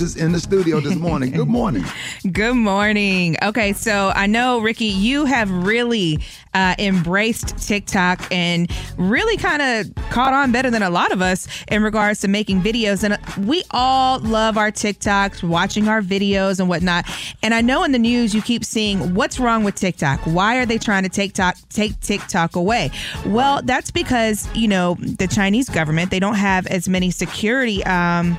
[0.00, 1.32] is in the studio this morning.
[1.32, 1.84] Good morning.
[2.32, 3.36] Good morning.
[3.42, 6.20] Okay, so I know, Rickey, you have really
[6.54, 11.48] uh, embraced TikTok and really kind of caught on better than a lot of us
[11.68, 13.02] in regards to making videos.
[13.02, 17.06] And we all love our TikToks, watching our videos and whatnot.
[17.42, 20.20] And I know in the news you keep seeing what's wrong with TikTok.
[20.20, 22.90] Why are they trying to take, talk, take TikTok away?
[23.26, 27.84] Well, that's because, you know, the Chinese government, they don't have as many security.
[27.84, 28.38] Um,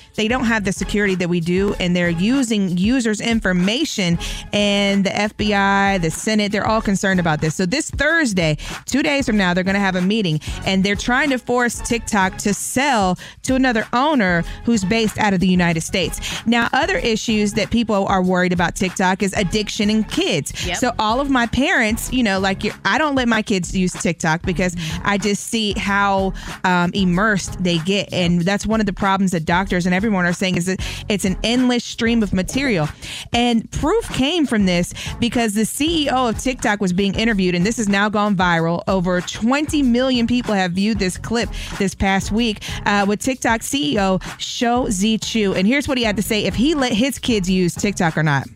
[0.21, 4.19] they don't have the security that we do and they're using users information
[4.53, 7.55] and the FBI, the Senate, they're all concerned about this.
[7.55, 10.93] So this Thursday, 2 days from now, they're going to have a meeting and they're
[10.95, 15.81] trying to force TikTok to sell to another owner who's based out of the United
[15.81, 16.45] States.
[16.45, 20.67] Now, other issues that people are worried about TikTok is addiction in kids.
[20.67, 20.77] Yep.
[20.77, 24.43] So all of my parents, you know, like I don't let my kids use TikTok
[24.43, 29.31] because I just see how um, immersed they get, and that's one of the problems
[29.31, 32.89] that doctors and everyone everyone are saying is that it's an endless stream of material.
[33.31, 37.77] And proof came from this because the CEO of TikTok was being interviewed, and this
[37.77, 38.83] has now gone viral.
[38.89, 44.21] Over 20 million people have viewed this clip this past week uh, with TikTok CEO
[44.37, 45.53] Shou Zi Chew.
[45.53, 48.23] And here's what he had to say if he let his kids use TikTok or
[48.23, 48.47] not.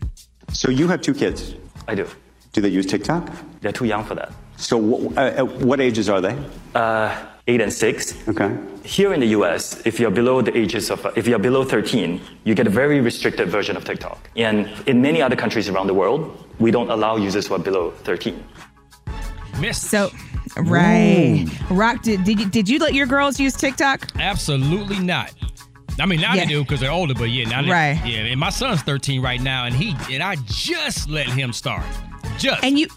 [0.52, 1.54] So you have two kids.
[1.88, 2.06] I do.
[2.52, 3.30] Do they use TikTok?
[3.62, 4.30] They're too young for that.
[4.58, 6.36] So wh- uh, at what ages are they?
[6.74, 7.16] Uh,
[7.46, 8.14] eight and six.
[8.28, 8.56] Okay.
[8.82, 12.54] Here in the U.S., if you're below the ages of, if you're below 13, you
[12.54, 14.18] get a very restricted version of TikTok.
[14.36, 17.90] And in many other countries around the world, we don't allow users who are below
[18.04, 18.42] 13.
[19.72, 20.10] So,
[20.56, 21.46] right.
[21.70, 24.08] Rock, did, did, you, did you let your girls use TikTok?
[24.18, 25.32] Absolutely not.
[25.98, 26.44] I mean, now Yeah.
[26.44, 28.00] they do because they're older, but yeah, now they, Right.
[28.04, 31.84] Yeah, and my son's 13 right now, and he and I just let him start.
[32.38, 32.62] Just.
[32.62, 32.88] And you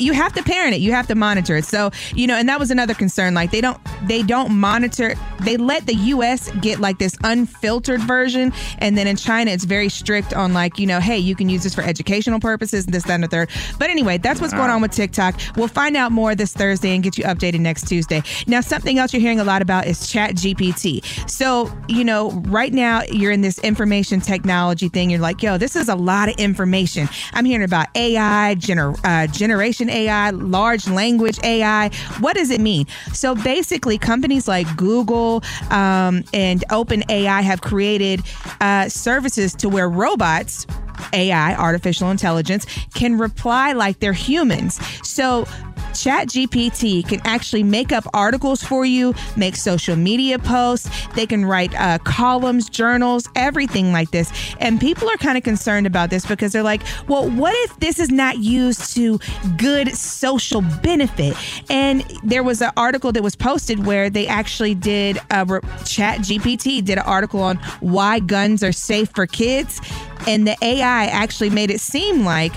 [0.00, 0.80] you have to parent it.
[0.80, 1.64] You have to monitor it.
[1.64, 3.34] So you know and that was another concern.
[3.34, 8.52] Like they don't they don't monitor they let the us get like this unfiltered version.
[8.78, 11.62] And then in china it's very strict on like you know hey you can use
[11.62, 13.50] this for educational purposes this that and the third.
[13.78, 15.38] But anyway that's what's going on with tiktok.
[15.56, 18.22] We'll find out more this thursday and get you updated next tuesday.
[18.46, 22.72] Now something else you're hearing a lot about is chat gpt so you know right
[22.72, 25.10] now you're in this information technology thing.
[25.10, 27.08] You're like yo this is a lot of information.
[27.34, 31.90] I'm hearing about ai gener- uh, generation ai large language ai
[32.20, 38.22] what does it mean so basically companies like google um, and openai have created
[38.60, 40.66] uh, services to where robots
[41.14, 44.78] AI, artificial intelligence, can reply like they're humans.
[45.06, 45.46] So
[45.90, 50.90] ChatGPT can actually make up articles for you, make social media posts.
[51.14, 54.32] They can write uh, columns, journals, everything like this.
[54.60, 57.98] And people are kind of concerned about this because they're like, well, what if this
[57.98, 59.18] is not used to
[59.56, 61.36] good social benefit?
[61.70, 66.84] And there was an article that was posted where they actually did a re- ChatGPT
[66.84, 69.80] did an article on why guns are safe for kids,
[70.26, 72.52] and the AI actually made it seem like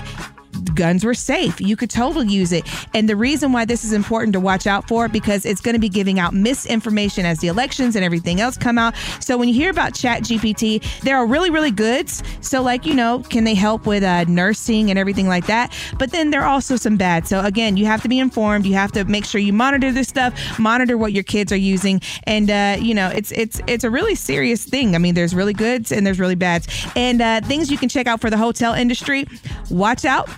[0.74, 1.60] guns were safe.
[1.60, 2.64] You could totally use it.
[2.94, 5.80] And the reason why this is important to watch out for because it's going to
[5.80, 8.94] be giving out misinformation as the elections and everything else come out.
[9.20, 12.22] So when you hear about Chat GPT, there are really, really goods.
[12.40, 15.72] So like, you know, can they help with uh, nursing and everything like that?
[15.98, 17.26] But then there are also some bad.
[17.26, 18.66] So again, you have to be informed.
[18.66, 22.00] You have to make sure you monitor this stuff, monitor what your kids are using.
[22.24, 24.94] And, uh, you know, it's, it's, it's a really serious thing.
[24.94, 26.68] I mean, there's really goods and there's really bads.
[26.96, 29.26] And uh, things you can check out for the hotel industry.
[29.70, 30.28] Watch out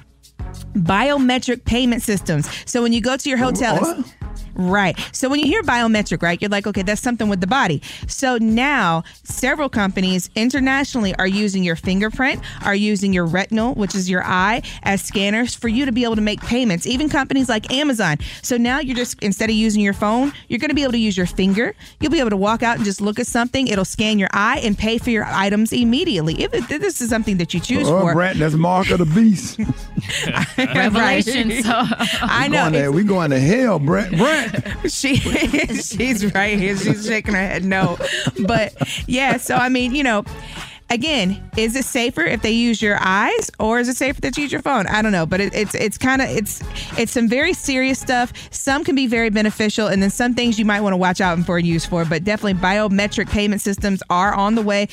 [0.75, 2.49] biometric payment systems.
[2.65, 4.05] So when you go to your hotel,
[4.57, 4.99] Right.
[5.13, 7.83] So when you hear biometric, right, you're like, okay, that's something with the body.
[8.09, 14.09] So now several companies internationally are using your fingerprint, are using your retinal, which is
[14.09, 16.87] your eye, as scanners for you to be able to make payments.
[16.87, 18.17] Even companies like Amazon.
[18.43, 20.99] So now you're just, instead of using your phone, you're going to be able to
[20.99, 21.75] use your finger.
[22.01, 23.69] You'll be able to walk out and just look at something.
[23.69, 26.43] It'll scan your eye and pay for your items immediately.
[26.43, 28.13] If it- this is something that you choose Oh, for.
[28.15, 29.59] Brett, that's mark of the beast.
[30.59, 31.65] Revelation, Right.
[31.65, 31.73] so-
[32.23, 32.71] I know.
[32.71, 34.11] Going to, we going to hell, Brett.
[34.17, 34.46] Brett.
[34.89, 36.77] she she's right here.
[36.77, 37.99] She's shaking her head no.
[38.47, 38.75] But
[39.07, 40.25] yeah, so I mean, you know,
[40.91, 44.45] again, is it safer if they use your eyes or is it safer that you
[44.45, 44.87] use your phone?
[44.87, 46.63] I don't know, but it, it's it's kind of it's
[46.99, 48.33] it's some very serious stuff.
[48.51, 51.39] Some can be very beneficial, and then some things you might want to watch out
[51.41, 52.05] for and use for.
[52.05, 54.89] But definitely, biometric payment systems are on the way.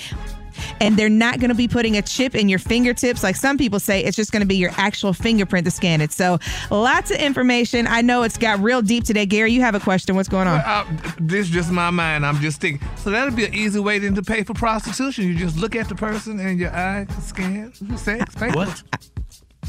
[0.80, 3.80] And they're not going to be putting a chip in your fingertips like some people
[3.80, 4.04] say.
[4.04, 6.12] It's just going to be your actual fingerprint to scan it.
[6.12, 6.40] So,
[6.70, 7.88] lots of information.
[7.88, 9.26] I know it's got real deep today.
[9.26, 10.16] Gary, you have a question.
[10.16, 10.60] What's going on?
[10.60, 10.86] Uh,
[11.20, 12.26] this is just my mind.
[12.26, 12.88] I'm just thinking.
[12.98, 15.26] So that'll be an easy way then to pay for prostitution.
[15.26, 18.36] You just look at the person and your eye scan sex.
[18.36, 18.84] Pay what?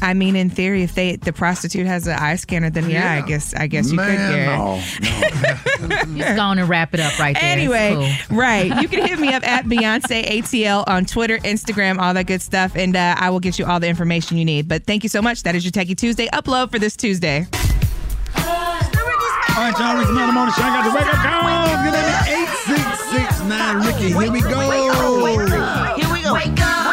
[0.01, 3.21] I mean, in theory, if they the prostitute has an eye scanner, then yeah, I
[3.27, 4.07] guess I guess you could.
[4.07, 4.57] Man, Gary.
[4.57, 7.43] no, Just go on and wrap it up right there.
[7.43, 7.93] Anyway,
[8.27, 8.37] cool.
[8.37, 8.81] right.
[8.81, 12.75] You can hit me up at Beyonce ATL on Twitter, Instagram, all that good stuff,
[12.75, 14.67] and uh, I will get you all the information you need.
[14.67, 15.43] But thank you so much.
[15.43, 17.47] That is your Techie Tuesday upload for this Tuesday.
[18.37, 20.63] All right, y'all, Rickey Mountain Morning Show.
[20.63, 21.65] I got the wake up call.
[21.85, 22.05] Get in
[22.43, 24.07] 8669 Ricky.
[24.11, 24.59] Here we go.
[25.95, 26.33] Here we go.
[26.33, 26.84] Wake up,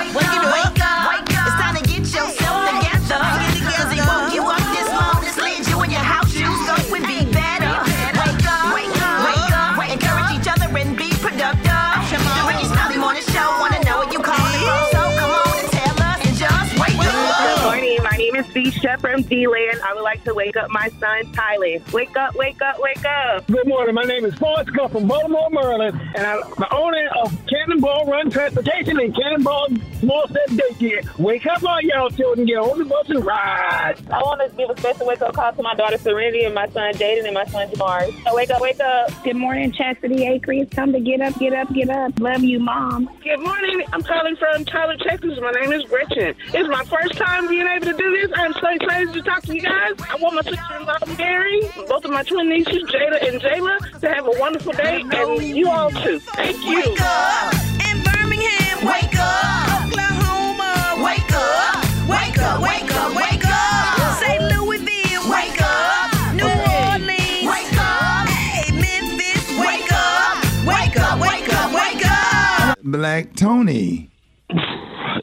[18.82, 18.88] B.
[18.88, 19.80] Chef from D-Land.
[19.84, 21.78] I would like to wake up my son, Tyler.
[21.92, 23.46] Wake up, wake up, wake up.
[23.46, 23.94] Good morning.
[23.94, 28.30] My name is Forrest Cup from Baltimore, Maryland, and I'm the owner of Cannonball Run
[28.30, 29.68] Transportation and Cannonball
[30.00, 31.18] Small Set Daycare.
[31.18, 33.94] Wake up, all y'all children, get on the bus and ride.
[34.10, 36.68] I want to give a special wake up call to my daughter Serenity and my
[36.70, 38.22] son Jaden and my son Jamari.
[38.24, 39.10] So wake up, wake up.
[39.22, 40.52] Good morning, Chastity Acre.
[40.52, 42.18] It's time to get up, get up, get up.
[42.18, 43.08] Love you, Mom.
[43.22, 43.82] Good morning.
[43.92, 45.38] I'm calling from Tyler, Texas.
[45.40, 46.34] My name is Gretchen.
[46.52, 48.30] It's my first time being able to do this.
[48.34, 49.94] I'm so excited to talk to you guys.
[50.10, 54.26] I want my sister-in-law, Mary, both of my twin nieces, Jada and Jayla, to have
[54.26, 56.18] a wonderful day, and you all too.
[56.20, 56.76] Thank you.
[56.76, 57.54] Wake up
[57.88, 58.86] in Birmingham.
[58.86, 61.02] Wake up, Oklahoma.
[61.04, 64.18] Wake up, wake up, wake up, wake up.
[64.20, 64.42] St.
[64.42, 65.30] Louisville.
[65.30, 67.46] Wake up, New Orleans.
[67.46, 69.58] Wake up, hey Memphis.
[69.58, 72.78] Wake up, wake up, wake up, wake up.
[72.82, 74.11] Black Tony.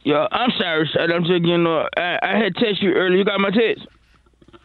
[0.04, 1.12] Yo, I'm sorry, son.
[1.12, 1.68] I'm just getting.
[1.68, 3.18] Uh, I, I had text you earlier.
[3.18, 3.86] You got my text?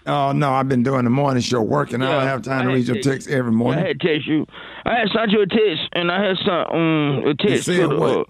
[0.07, 2.03] Oh no, I've been doing the morning show working.
[2.03, 3.83] I don't have time to read your text every morning.
[3.83, 4.47] I had text you.
[4.85, 7.89] I had sent you a text, and I had sent um a text said to
[7.89, 8.19] the, what?
[8.19, 8.25] uh,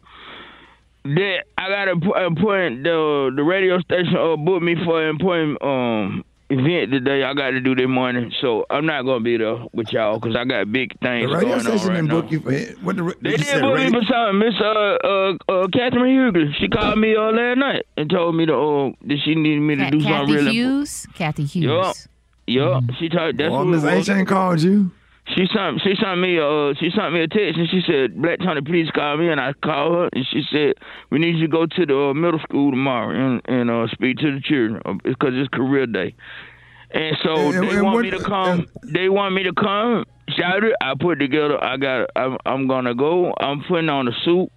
[1.05, 5.63] that I got a appoint the the radio station uh booked me for an appointment
[5.63, 7.23] um event today.
[7.25, 10.37] I got to do this morning, so I'm not gonna be there with y'all because
[10.37, 12.21] I got big things The radio going on right didn't now.
[12.21, 12.53] book you for.
[12.85, 13.15] What the?
[13.23, 14.39] They you did book me for something.
[14.39, 16.55] Miss uh uh uh Catherine Hughley.
[16.61, 19.77] She called me uh last night and told me to uh that she needed me
[19.77, 20.53] to Ca- do Kathy something really.
[20.53, 21.07] Hughes.
[21.15, 21.65] Kathy Hughes.
[21.65, 21.97] Yup.
[22.47, 22.85] Yup.
[22.99, 24.09] She told that's Boy, who Miss was.
[24.09, 24.91] H ain't called you.
[25.29, 28.41] She sent she sent me uh she sent me a text and she said Black
[28.41, 30.75] Tony please call me and I called her and she said
[31.11, 34.19] we need you to go to the uh, middle school tomorrow and and uh, speak
[34.19, 36.15] to the children because it's career day.
[36.91, 38.67] And so And- they and want what- me to come.
[38.85, 40.05] They want me to come.
[40.29, 40.75] Shout it.
[40.81, 41.63] I put together.
[41.63, 42.09] I got.
[42.17, 43.35] I'm, I'm gonna go.
[43.41, 44.51] I'm putting on a suit.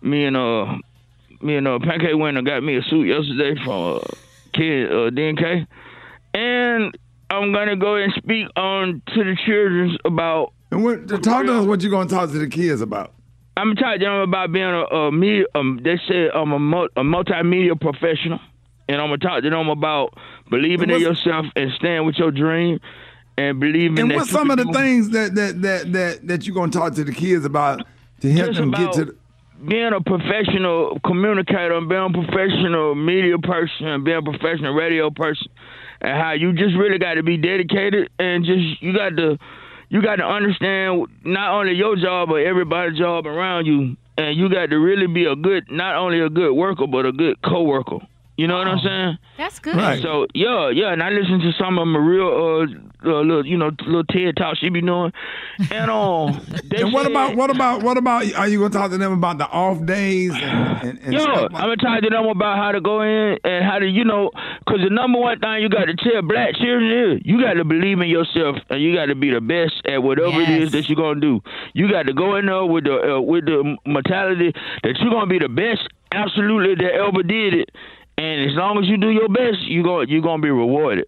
[0.00, 0.76] Me and uh,
[1.40, 4.00] me and uh, Pancake Winter got me a suit yesterday from uh,
[4.54, 5.66] Kid uh, DNK,
[6.34, 6.96] and
[7.30, 10.52] I'm gonna go and speak on to the children about.
[10.70, 11.08] And what?
[11.22, 11.66] Talk to us.
[11.66, 13.14] What you gonna talk to the kids about?
[13.56, 15.44] I'm talking to talk to them about being a, a media.
[15.54, 16.56] Um, they said I'm a,
[16.96, 18.40] a multimedia professional,
[18.88, 20.14] and I'm gonna talk to them about
[20.50, 22.80] believing in yourself and staying with your dream,
[23.36, 23.98] and believing.
[23.98, 26.94] And that what's some of the things that that that that that you gonna talk
[26.94, 27.86] to the kids about
[28.20, 29.04] to help them get to?
[29.06, 29.16] The,
[29.66, 35.48] being a professional communicator, being a professional media person, being a professional radio person,
[36.02, 39.38] and how you just really got to be dedicated and just you got to
[39.88, 44.48] you got to understand not only your job but everybody's job around you, and you
[44.48, 47.98] got to really be a good not only a good worker but a good coworker.
[48.36, 49.18] You know what I'm saying?
[49.36, 49.76] That's good.
[49.76, 50.00] Right.
[50.02, 53.58] So yeah, yeah, and I listen to some of my real uh, uh little you
[53.58, 55.12] know little TED talk she be doing,
[55.70, 56.40] and um.
[56.64, 58.32] they and what said- about what about what about?
[58.34, 60.42] Are you gonna talk to them about the off days and,
[60.88, 63.64] and, and Yo, stuff I'm gonna talk to them about how to go in and
[63.64, 64.30] how to, you know,
[64.64, 67.64] because the number one thing you got to tell black children is you got to
[67.64, 70.88] believe in yourself and you got to be the best at whatever it is that
[70.88, 71.42] you're gonna do.
[71.74, 75.26] You got to go in there with the uh, with the mentality that you're gonna
[75.26, 77.70] be the best, absolutely that ever did it.
[78.22, 81.06] And as long as you do your best, you go you're gonna be rewarded.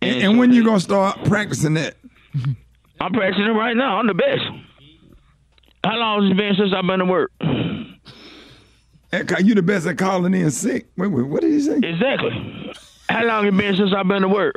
[0.00, 1.96] And, and when you gonna start practicing that?
[3.00, 3.98] I'm practicing it right now.
[3.98, 4.40] I'm the best.
[5.84, 7.32] How long has it been since I've been to work?
[9.44, 10.86] You the best at calling in sick.
[10.96, 11.76] Wait, wait, what did he say?
[11.76, 12.72] Exactly.
[13.10, 14.54] How long it been since I've been to work?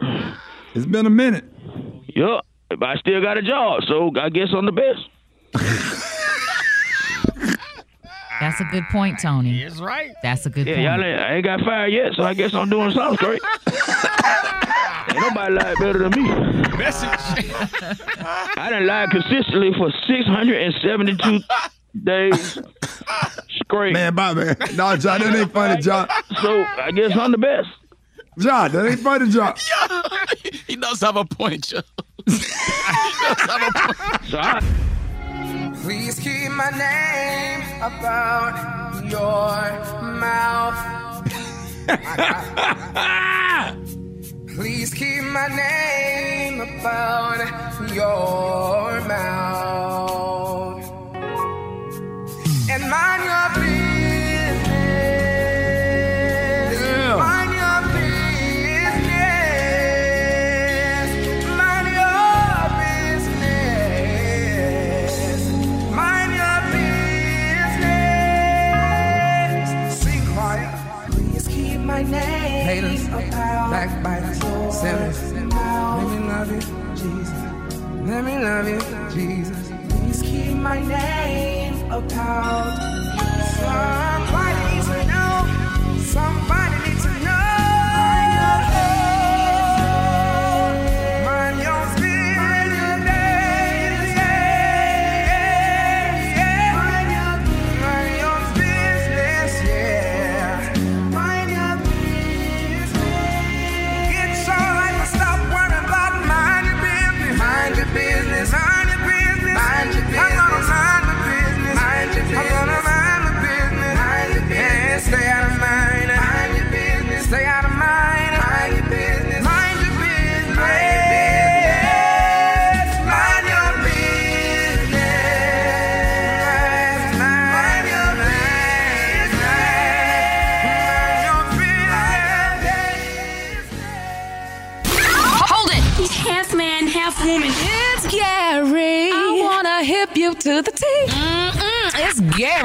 [0.75, 1.43] It's been a minute.
[2.07, 2.45] Yup.
[2.69, 5.09] But I still got a job, so I guess I'm the best.
[8.39, 9.63] That's a good point, Tony.
[9.63, 10.11] That's right.
[10.21, 10.83] That's a good Yeah, point.
[10.85, 13.41] y'all ain't, I ain't got fired yet, so I guess I'm doing something straight.
[15.09, 16.29] ain't nobody lied better than me.
[16.77, 17.09] Message.
[18.57, 21.39] I done lied consistently for 672
[22.03, 22.59] days
[23.49, 23.93] straight.
[23.93, 24.57] Man, bye, man.
[24.75, 26.07] No, John, that ain't funny, John.
[26.41, 27.69] So I guess I'm the best.
[28.37, 29.55] John, that ain't funny, John.
[30.67, 31.81] he does have a point, Joe.
[32.27, 34.25] He does have a point.
[34.29, 34.61] So I,
[35.85, 39.61] Please keep my name about your
[40.01, 40.81] mouth.
[44.55, 47.37] Please keep my name about
[47.93, 50.74] your mouth.
[73.85, 75.33] Backbiters, sinners.
[75.33, 76.61] Let me love you,
[76.95, 77.41] Jesus.
[78.09, 78.79] Let me love you,
[79.13, 79.71] Jesus.
[79.89, 82.77] Please keep my name about.
[83.59, 85.99] Somebody to know.
[86.01, 86.44] Somebody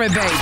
[0.01, 0.35] Gary, baby.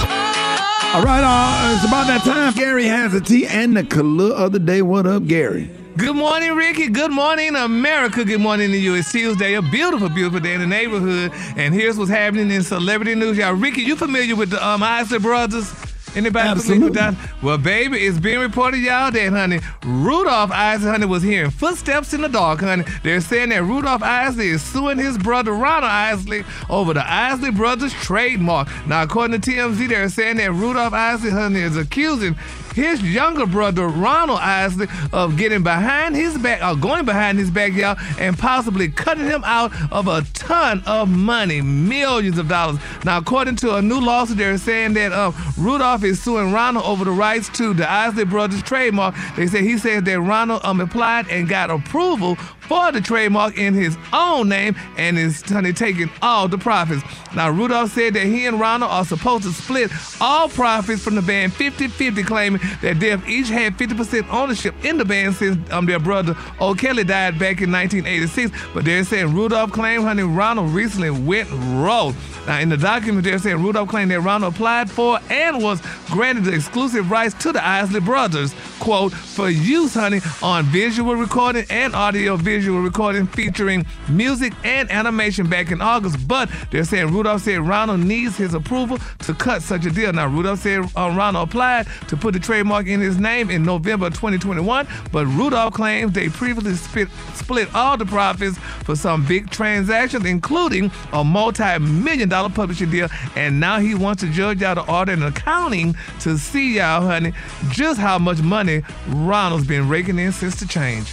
[0.94, 2.52] All right, uh, it's about that time.
[2.52, 4.82] Gary has a tea and the color of the day.
[4.82, 5.68] What up, Gary?
[5.96, 6.88] Good morning, Rickey.
[6.88, 8.24] Good morning, America.
[8.24, 8.94] Good morning to you.
[8.94, 11.32] It's Tuesday, a beautiful, beautiful day in the neighborhood.
[11.56, 13.36] And here's what's happening in celebrity news.
[13.36, 15.87] Y'all, Rickey, you familiar with the um, Isley brothers?
[16.18, 17.14] Anybody familiar with that?
[17.42, 22.22] Well, baby, it's being reported, y'all, that, honey, Rudolph Isley, honey, was hearing footsteps in
[22.22, 22.84] the dark, honey.
[23.04, 27.92] They're saying that Rudolph Isley is suing his brother, Ronald Isley, over the Isley Brothers
[27.92, 28.68] trademark.
[28.88, 32.34] Now, according to TMZ, they're saying that Rudolph Isley, honey, is accusing
[32.78, 37.72] his younger brother Ronald Isley of getting behind his back, or going behind his back,
[37.72, 42.78] y'all, and possibly cutting him out of a ton of money, millions of dollars.
[43.04, 47.04] Now, according to a new lawsuit, they're saying that uh, Rudolph is suing Ronald over
[47.04, 49.14] the rights to the Isley Brothers trademark.
[49.36, 52.36] They say he says that Ronald um, applied and got approval
[52.68, 57.02] for the trademark in his own name and is taking all the profits.
[57.34, 59.90] Now, Rudolph said that he and Ronald are supposed to split
[60.20, 64.74] all profits from the band 50 50, claiming that they have each had 50% ownership
[64.84, 68.52] in the band since um, their brother O'Kelly died back in 1986.
[68.74, 72.14] But they're saying Rudolph claimed, honey, Ronald recently went rogue.
[72.46, 76.44] Now, in the document, they're saying Rudolph claimed that Ronald applied for and was granted
[76.44, 81.94] the exclusive rights to the Isley Brothers, quote, for use, honey, on visual recording and
[81.94, 86.26] audio visual recording featuring music and animation back in August.
[86.26, 90.12] But they're saying Rudolph said Ronald needs his approval to cut such a deal.
[90.12, 94.10] Now, Rudolph said uh, Ronald applied to put the trademark in his name in November
[94.10, 100.24] 2021, but Rudolph claims they previously split, split all the profits for some big transactions,
[100.24, 103.08] including a multi-million dollar publishing deal.
[103.36, 107.32] And now he wants to judge out the audit and accounting to see y'all, honey,
[107.70, 108.67] just how much money
[109.08, 111.12] Ronald's been raking in since the change.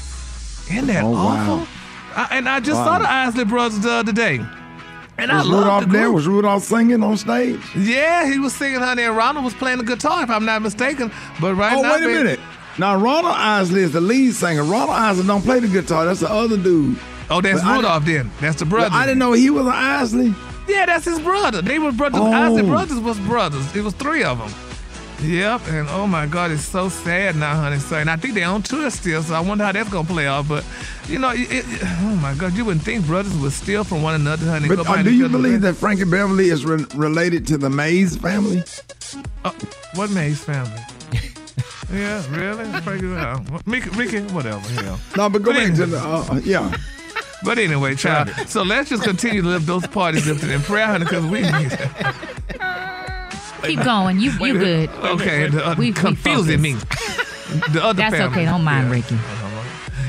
[0.71, 1.27] Isn't that Oh, wow.
[1.53, 1.67] awful?
[2.15, 2.85] I, and I just Wow.
[2.85, 4.39] saw the Isley Brothers the other day.
[5.17, 6.11] And I was love Rudolph the there?
[6.11, 7.59] Was Rudolph singing on stage?
[7.75, 11.09] Yeah, he was singing, honey, and Ronald was playing the guitar, if I'm not mistaken.
[11.39, 12.39] But right oh, now, wait a baby- minute.
[12.77, 14.63] Now, Ronald Isley is the lead singer.
[14.63, 16.03] Ronald Isley don't play the guitar.
[16.05, 16.97] That's the other dude.
[17.29, 18.29] Oh, that's But Rudolph then.
[18.41, 18.89] That's the brother.
[18.93, 20.33] I didn't know he was an Isley.
[20.67, 21.61] Yeah, that's his brother.
[21.61, 22.19] They were brothers.
[22.21, 22.33] Oh.
[22.33, 23.73] Isley brothers was brothers.
[23.75, 24.51] It was three of them.
[25.21, 27.79] Yep, and oh my God, it's so sad now, honey.
[27.79, 30.27] So, and I think they're on tour still, so I wonder how that's gonna play
[30.27, 30.47] out.
[30.47, 30.63] But
[31.07, 31.65] you know, it, it,
[32.01, 34.67] oh my God, you wouldn't think brothers would steal from one another, honey.
[34.67, 38.63] But uh, do you believe that Frankie Beverly is re- related to the Mays family?
[39.43, 39.51] Uh,
[39.95, 40.79] what Mays family?
[41.93, 42.65] yeah, really?
[42.81, 44.59] Frankie, uh, Rickey, Rickey, whatever.
[44.81, 44.99] Hell.
[45.17, 46.77] No, but go But back anyway- to the, uh, yeah.
[47.43, 48.29] But anyway, child.
[48.47, 51.41] So let's just continue to lift those parties lifted in prayer, honey, because we.
[53.67, 54.19] Keep going.
[54.19, 54.89] You you good.
[54.89, 56.73] Okay, the, uh, We- we confusing me.
[57.71, 58.31] The other That's family.
[58.41, 58.45] okay.
[58.45, 59.17] Don't mind Rickey.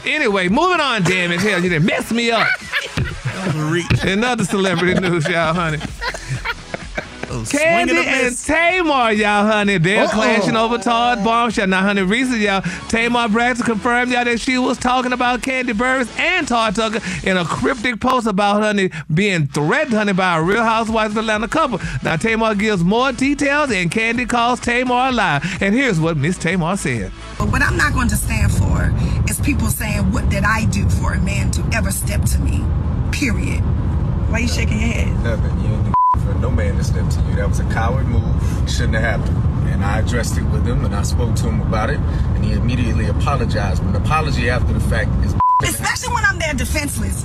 [0.04, 1.40] Anyway, moving on, damn it.
[1.40, 2.46] Hell, you didn't mess me up.
[4.02, 5.78] Another celebrity news, y'all, honey.
[7.44, 8.46] Kandi and a and miss.
[8.46, 10.10] Tamar, y'all, honey, they're Uh-oh.
[10.12, 11.66] clashing over Todd Bombshell.
[11.66, 16.08] Now, honey, recently, y'all, Tamar Braxton confirmed, y'all, that she was talking about Kandi Burruss
[16.18, 20.62] and Todd Tucker in a cryptic post about, honey, being threatened, honey, by a Real
[20.62, 21.80] Housewives of Atlanta couple.
[22.02, 25.40] Now, Tamar gives more details, and Kandi calls Tamar a lie.
[25.60, 27.12] And here's what Miss Tamar said.
[27.38, 28.92] But what I'm not going to stand for
[29.28, 32.64] is people saying, What did I do for a man to ever step to me?
[33.12, 33.60] Period.
[34.30, 35.24] Why you shaking your head?
[35.24, 35.94] Nothing.
[36.16, 37.36] You ain't the for no man to step to you.
[37.36, 38.70] That was a coward move.
[38.70, 39.68] Shouldn't have happened.
[39.68, 42.52] And I addressed it with him and I spoke to him about it and he
[42.52, 43.82] immediately apologized.
[43.84, 47.24] But an apology after the fact is Especially when I'm there defenseless.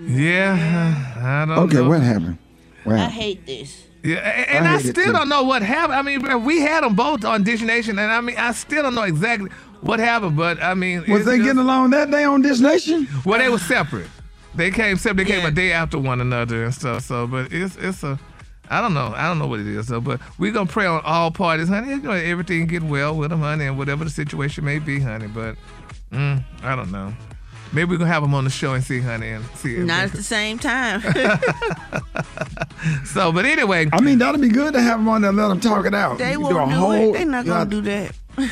[0.00, 1.88] Yeah, I don't Okay, know.
[1.88, 2.38] what happened?
[2.84, 3.84] What I hate this.
[4.02, 5.94] Yeah, and I I, still don't know what happened.
[5.98, 8.82] I mean, bro, we had them both on Dish Nation, and I mean, I still
[8.82, 9.50] don't know exactly
[9.80, 10.36] what happened.
[10.36, 13.08] But I mean, Was they just- getting along that day on Dish Nation?
[13.24, 14.08] Well, they were separate.
[14.56, 15.24] They came separate.
[15.26, 17.04] They came a day after one another and stuff.
[17.04, 18.18] So, but it's it's a,
[18.70, 19.12] I don't know.
[19.14, 20.00] I don't know what it is though.
[20.00, 21.90] But we gonna pray on all parties, honey.
[21.90, 25.26] You know, everything get well with them, honey, and whatever the situation may be, honey.
[25.26, 25.56] But
[26.10, 27.12] mm, I don't know.
[27.72, 29.76] Maybe we gonna have them on the show and see, honey, and see.
[29.76, 31.02] if Not they at the same time.
[33.04, 35.48] So, but anyway, I mean, that'd be good to have them on there and let
[35.48, 36.18] them talk it out.
[36.18, 37.12] they won't do a do whole, it.
[37.18, 38.12] They're not gonna know, do that.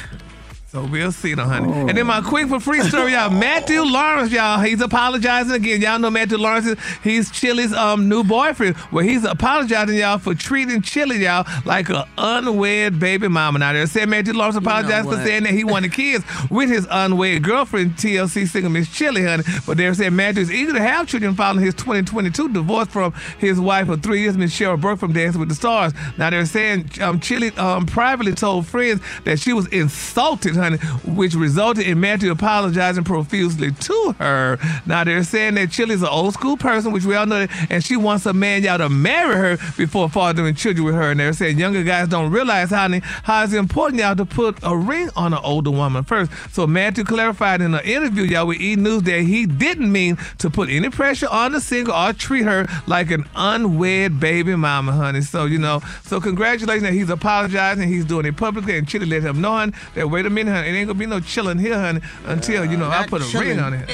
[0.74, 1.68] So we'll see, though, honey.
[1.72, 1.86] Oh.
[1.86, 3.30] And then my quick for free story, y'all.
[3.44, 4.58] Matthew Lawrence, y'all.
[4.58, 5.80] He's apologizing again.
[5.80, 8.74] Y'all know Matthew Lawrence is he's Chilli's um new boyfriend.
[8.90, 13.60] Well, he's apologizing, y'all, for treating Chilli, y'all, like an unwed baby mama.
[13.60, 17.44] Now they said Matthew Lawrence apologized for saying that he wanted kids with his unwed
[17.44, 19.44] girlfriend, TLC singer Miss Chilli, honey.
[19.68, 23.60] But they're saying Matthew is eager to have children following his 2022 divorce from his
[23.60, 25.92] wife of three years, Miss Cheryl Burke from Dancing with the Stars.
[26.18, 30.98] Now they're saying um, Chilli um, privately told friends that she was insulted, honey, honey,
[31.14, 34.58] which resulted in Matthew apologizing profusely to her.
[34.86, 37.96] Now they're saying that Chilli's an old school person, which we all know, and she
[37.96, 41.10] wants a man y'all to marry her before fathering children with her.
[41.10, 42.84] And they're saying younger guys don't realize how
[43.22, 46.30] how it's important y'all to put a ring on an older woman first.
[46.52, 50.50] So Matthew clarified in an interview y'all with E News that he didn't mean to
[50.50, 55.22] put any pressure on the single or treat her like an unwed baby mama, honey.
[55.22, 57.88] So you know, so congratulations that he's apologizing.
[57.88, 59.54] He's doing it publicly, and Chilli let him know
[59.94, 62.76] that wait a minute, honey, it ain't gonna be no chilling here, honey, until you
[62.76, 63.48] know I not put a chilling.
[63.48, 63.90] ring on it.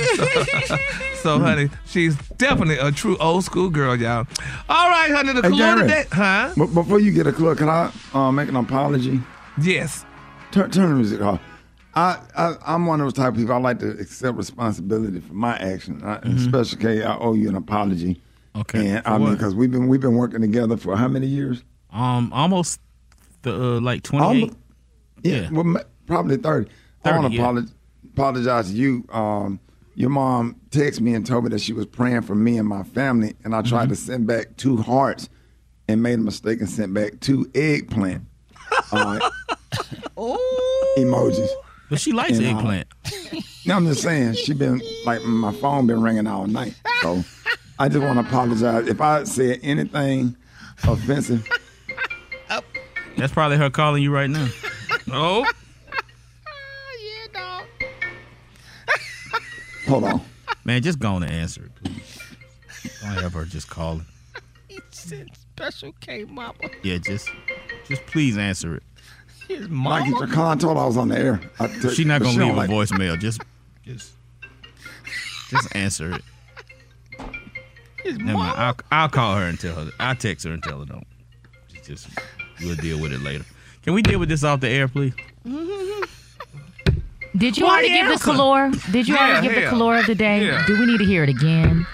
[0.67, 0.77] So,
[1.23, 4.27] so, honey, she's definitely a true old school girl, y'all.
[4.69, 6.53] All right, honey, the Hey, color Jared, today, huh?
[6.57, 9.21] But before you get a clue, can I uh, make an apology?
[9.61, 10.05] Yes.
[10.53, 11.41] Turn, turn the music off.
[11.95, 13.55] I, I, I'm one of those type of people.
[13.55, 16.01] I like to accept responsibility for my action.
[16.05, 18.15] I, In special case, I owe you an apology.
[18.15, 18.61] Mm-hmm.
[18.61, 18.89] Okay.
[18.89, 21.63] And For I mean, because we've been we've been working together for how many years?
[21.93, 22.81] Um, almost
[23.43, 24.53] the uh, like twenty eight.
[25.23, 25.81] Yeah, Well, ma-
[26.11, 26.71] probably 30.
[27.05, 27.43] I want to yeah.
[27.43, 27.75] apologize,
[28.13, 29.05] apologize to you.
[29.11, 29.61] Um,
[29.95, 32.83] your mom texted me and told me that she was praying for me and my
[32.83, 33.91] family, and I tried Mm-hmm.
[33.91, 35.29] to send back two hearts
[35.89, 38.23] and made a mistake and sent back two eggplant
[38.93, 39.31] uh,
[40.97, 41.49] emojis.
[41.89, 42.89] But she likes And, uh, eggplant.
[43.67, 46.75] No, I'm just saying, she been like my phone been ringing all night.
[47.03, 47.23] So
[47.79, 50.35] I just want to apologize if I said anything
[50.83, 51.47] offensive.
[53.19, 54.49] That's probably her calling you right now.
[55.13, 55.47] Oh.
[59.91, 60.21] Hold on.
[60.65, 62.19] Man, just go on and answer it, please.
[63.03, 64.07] Don't have her just calling.
[64.93, 66.55] Special K mama.
[66.83, 67.29] Yeah, just
[67.89, 68.83] just please answer it.
[69.49, 71.41] His Mikey Jacan told I was on the air.
[71.59, 73.19] I took- She's not gonna she leave don't a like- voicemail.
[73.19, 73.43] Just
[73.85, 74.13] just
[75.51, 76.23] just answer it.
[78.05, 78.59] Never mind.
[78.59, 79.91] I'll I'll call her and tell her.
[79.99, 81.07] I'll text her and tell her don't.
[81.85, 82.09] Just
[82.61, 83.45] we'll deal with it later.
[83.83, 85.15] Can we deal with this off the air, please?
[87.37, 88.25] Did you Why already give the answer?
[88.25, 88.71] color?
[88.91, 89.65] Did you Yeah, already give yeah.
[89.65, 90.47] the color of the day?
[90.47, 90.65] Yeah.
[90.67, 91.87] Do we need to hear it again?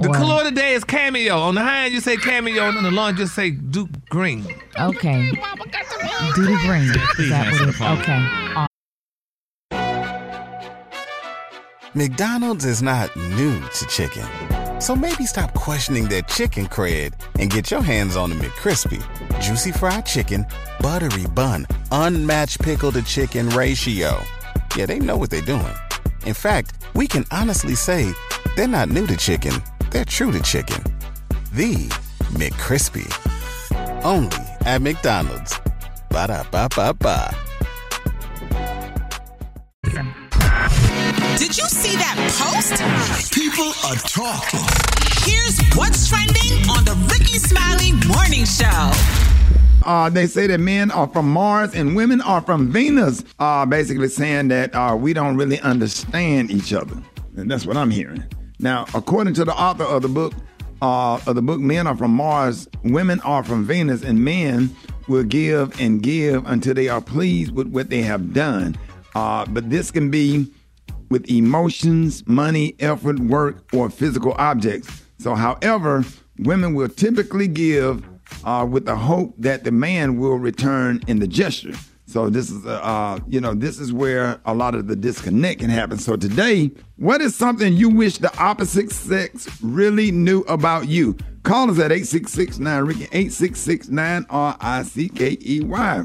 [0.00, 1.38] The Or- color of the day is cameo.
[1.38, 3.90] On the high end, you say cameo, and on the low end, just say Duke
[4.08, 4.44] Green.
[4.78, 5.30] Okay.
[6.34, 6.92] Do green.
[7.14, 7.98] Please Is that what the it- phone.
[8.00, 8.66] Okay.
[11.94, 14.26] McDonald's is not new to chicken.
[14.80, 19.00] So maybe stop questioning their chicken cred and get your hands on the McCrispy.
[19.40, 20.44] Juicy fried chicken,
[20.80, 24.20] buttery bun, unmatched pickle to chicken ratio.
[24.76, 25.74] Yeah, they know what they're doing.
[26.26, 28.12] In fact, we can honestly say
[28.56, 29.52] they're not new to chicken,
[29.90, 30.82] they're true to chicken.
[31.52, 31.74] The
[32.34, 33.06] McCrispy.
[34.04, 35.60] Only at McDonald's.
[36.10, 37.36] Ba da ba ba ba.
[41.38, 43.32] Did you see that post?
[43.32, 44.66] People are talking.
[45.22, 49.33] Here's what's trending on the Rickey Smiley Morning Show.
[49.84, 53.24] Uh, they say that men are from Mars and women are from Venus.
[53.38, 56.96] Uh, basically saying that uh, we don't really understand each other,
[57.36, 58.24] and that's what I'm hearing.
[58.58, 60.32] Now, according to the author of the book,
[60.80, 64.74] uh, of the book, men are from Mars, women are from Venus, and men
[65.08, 68.76] will give and give until they are pleased with what they have done.
[69.14, 70.50] Uh, but this can be
[71.10, 75.02] with emotions, money, effort, work, or physical objects.
[75.18, 76.04] So, however,
[76.38, 78.04] women will typically give
[78.44, 81.74] uh, with the hope that the man will return in the gesture.
[82.06, 85.60] So this is, uh, uh, you know, this is where a lot of the disconnect
[85.60, 85.98] can happen.
[85.98, 91.16] So today, what is something you wish the opposite sex really knew about you?
[91.44, 96.04] Call us at 866-9 Rickey 866-9 R I C K E Y.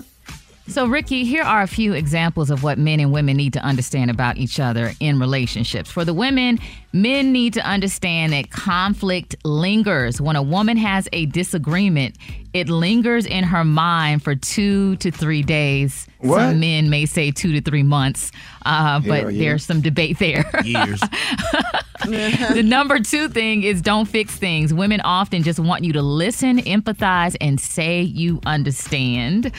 [0.69, 4.11] So, Rickey, here are a few examples of what men and women need to understand
[4.11, 5.91] about each other in relationships.
[5.91, 6.59] For the women,
[6.93, 10.21] men need to understand that conflict lingers.
[10.21, 12.17] When a woman has a disagreement,
[12.53, 16.07] it lingers in her mind for two to three days.
[16.19, 16.37] What?
[16.37, 18.31] Some men may say two to three months,
[18.63, 19.39] uh, but yeah.
[19.39, 20.45] there's some debate there.
[20.63, 20.99] Years.
[22.05, 24.71] the number two thing is don't fix things.
[24.71, 29.51] Women often just want you to listen, empathize, and say you understand.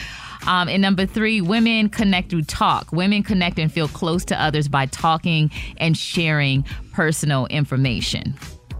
[0.47, 2.91] Um, and number three, women connect through talk.
[2.91, 6.63] Women connect and feel close to others by talking and sharing
[6.93, 8.35] personal information.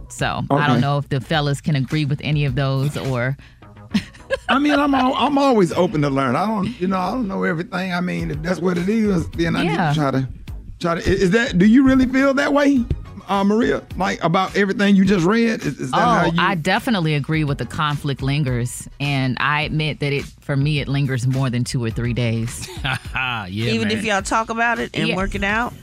[0.09, 3.38] So I don't know if the fellas can agree with any of those or.
[4.49, 6.36] I mean, I'm al- I'm always open to learn.
[6.36, 7.93] I don't, you know, I don't know everything.
[7.93, 9.88] I mean, if that's what it is, then I Yeah.
[9.88, 10.28] need to try to
[10.80, 11.01] try to.
[11.09, 11.57] Is that?
[11.57, 12.84] Do you really feel that way,
[13.30, 13.84] uh, Maria?
[13.97, 15.61] Like about everything you just read?
[15.61, 16.39] Is, is that how Oh, you?
[16.39, 20.88] I definitely agree with the conflict lingers, and I admit that it for me it
[20.88, 22.67] lingers more than two or three days.
[23.13, 25.15] yeah, Even if y'all talk about it and Yeah.
[25.15, 25.74] work it out.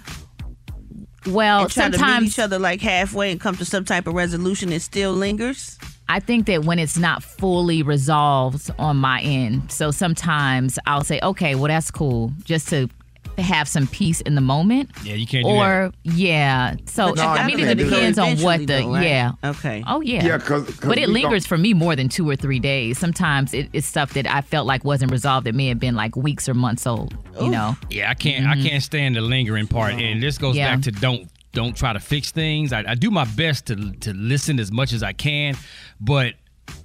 [1.26, 4.06] Well, and try to meet sometimes each other like halfway and come to some type
[4.06, 5.78] of resolution, it still lingers.
[6.08, 11.20] I think that when it's not fully resolved on my end, so sometimes I'll say,
[11.22, 12.88] okay, well, that's cool, just to
[13.38, 14.90] to have some peace in the moment.
[15.04, 18.36] Yeah, you can't do Or yeah, so But you I mean, it it depends on
[18.38, 19.06] what the though, right?
[19.06, 19.32] yeah.
[19.44, 19.82] Okay.
[19.86, 20.24] Oh yeah.
[20.24, 22.98] Yeah, 'cause but it lingers don't- for me more than two or three days.
[22.98, 26.16] Sometimes it, it's stuff that I felt like wasn't resolved that may have been like
[26.16, 27.16] weeks or months old.
[27.40, 27.76] You know.
[27.88, 28.46] Yeah, I can't.
[28.46, 30.58] I can't stand the lingering part, and this goes Mm-hmm.
[30.58, 30.74] Yeah.
[30.74, 32.72] back to don't don't try to fix things.
[32.72, 35.56] I, I do my best to to listen as much as I can,
[36.00, 36.34] but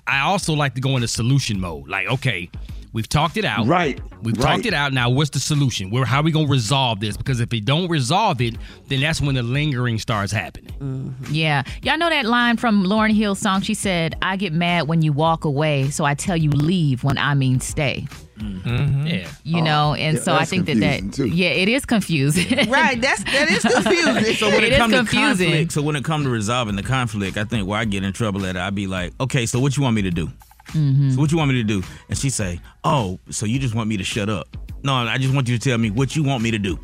[0.08, 1.88] I also like to go into solution mode.
[1.90, 2.50] Like, okay,
[2.94, 3.68] we've talked it out.
[3.68, 4.00] Right.
[4.22, 4.54] We've right.
[4.56, 4.94] talked it out.
[4.94, 5.90] Now, what's the solution?
[5.90, 7.18] Where how are we gonna resolve this?
[7.18, 8.56] Because if we don't resolve it,
[8.88, 10.72] then that's when the lingering starts happening.
[10.80, 11.34] Mm-hmm.
[11.34, 11.64] Yeah.
[11.82, 13.62] Y'all know that line from Lauryn Hill's song?
[13.62, 17.18] She said, I get mad when you walk away, so I tell you leave when
[17.18, 18.06] I mean stay.
[18.40, 19.08] Mm-hmm.
[19.08, 19.30] Yeah.
[19.44, 19.64] You oh.
[19.64, 21.28] know, and Oh, yeah, so I think that that too.
[21.28, 22.68] yeah, it is confusing.
[22.70, 24.36] Right, that's that is confusing.
[24.44, 25.48] So when It it, is comes to confusing.
[25.50, 28.12] conflict, so when it comes to resolving the conflict, I think where I get in
[28.14, 30.30] trouble at, I'd be like, okay, so what you want me to do?
[30.74, 31.12] Mm-hmm.
[31.12, 31.84] So what you want me to do?
[32.10, 34.48] And she say, oh, so you just want me to shut up?
[34.84, 36.78] No, I just want you to tell me what you want me to do.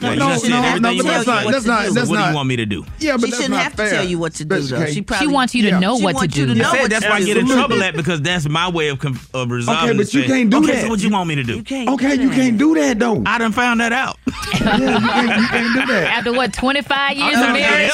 [0.00, 1.50] No, Like, no, you just said no, no, but that's not- do.
[1.52, 2.86] that's not- that's what do you want me to do?
[3.00, 3.90] Yeah, but she that's shouldn't not have fair.
[3.90, 4.78] to tell you what to do, though.
[4.84, 4.94] case.
[4.94, 6.46] She probably wants you to know she what to you do.
[6.46, 7.26] to You said that's why I do.
[7.26, 9.90] get in trouble at because that's my way of, com- of resolving.
[9.90, 10.30] Okay, but you thing.
[10.30, 10.82] can't do okay, that.
[10.84, 11.56] so what you want me to do?
[11.56, 12.34] You can't Okay, do you that.
[12.34, 13.22] can't do that though.
[13.26, 14.16] I done found that out.
[14.26, 16.04] yeah, you can't, you can't do that.
[16.18, 17.92] After what, 25 years of trying to get marriage?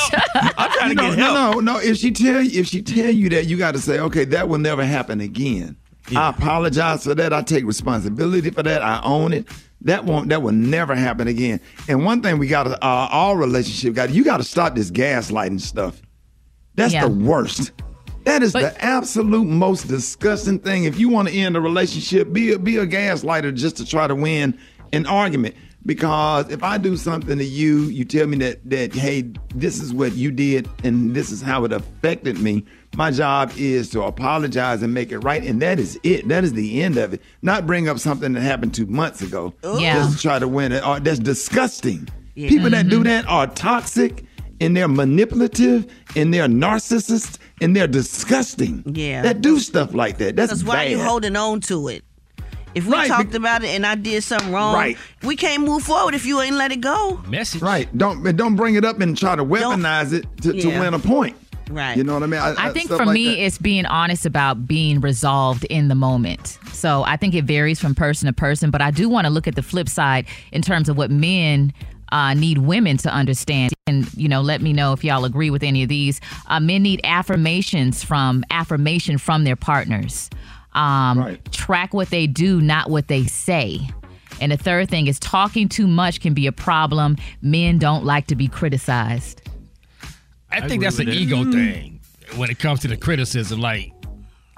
[0.57, 1.35] I'm trying to no, get help.
[1.57, 1.79] no, no.
[1.81, 4.49] If she tell you, if she tell you that, you got to say, okay, that
[4.49, 5.77] will never happen again.
[6.15, 7.33] I apologize for that.
[7.33, 8.81] I take responsibility for that.
[8.81, 9.49] I own it.
[9.87, 10.29] That won't.
[10.29, 11.61] That will never happen again.
[11.89, 14.11] And one thing we got to, uh, all relationship got.
[14.11, 16.01] You got to stop this gaslighting stuff.
[16.75, 17.07] That's Yeah.
[17.09, 17.73] the worst.
[18.25, 20.85] That is But- the absolute most disgusting thing.
[20.85, 24.09] If you want to end a relationship, be a, be a gaslighter just to try
[24.09, 24.59] to win
[24.93, 25.55] an argument.
[25.87, 29.95] Because if I do something to you, you tell me that that hey, this is
[29.95, 32.65] what you did and this is how it affected me.
[32.97, 36.27] My job is to apologize and make it right, and that is it.
[36.29, 37.21] That is the end of it.
[37.43, 39.53] Not bring up something that happened two months ago.
[39.63, 39.95] Yeah.
[39.97, 40.83] Just to try to win it.
[40.85, 42.09] Oh, that's disgusting.
[42.35, 42.49] Yeah.
[42.49, 43.03] People that Mm-hmm.
[43.03, 44.25] do that are toxic
[44.61, 45.87] and they're manipulative
[46.17, 48.83] and they're narcissists and they're disgusting.
[48.87, 49.23] Yeah.
[49.23, 50.37] That do stuff like that.
[50.37, 50.91] That's Because why bad.
[50.93, 52.03] you holding on to it?
[52.75, 54.99] If we Right, talked about it and I did something wrong, Right.
[55.23, 57.21] we can't move forward if you ain't let it go.
[57.27, 57.63] Message.
[57.63, 57.89] Right.
[57.97, 61.37] Don't don't bring it up and try to weaponize it to, to win a point.
[61.71, 61.97] Right.
[61.97, 62.41] You know what I mean?
[62.41, 63.39] I think for like me, that.
[63.43, 66.59] it's being honest about being resolved in the moment.
[66.73, 69.49] So I think it varies from person to person, but I do want to look
[69.49, 71.73] at the flip side in terms of what men
[72.13, 73.73] uh, need women to understand.
[73.89, 76.21] And, you know, let me know if y'all agree with any of these.
[76.47, 80.31] Uh, men need affirmations from affirmation from their partners.
[80.75, 81.53] Um, Right.
[81.53, 83.81] Track what they do, not what they say.
[84.41, 87.17] And the third thing is talking too much can be a problem.
[87.41, 89.41] Men don't like to be criticized.
[90.51, 91.21] I, think agree that's an with that.
[91.21, 92.01] ego thing
[92.37, 93.61] when it comes to the criticism.
[93.61, 93.93] Like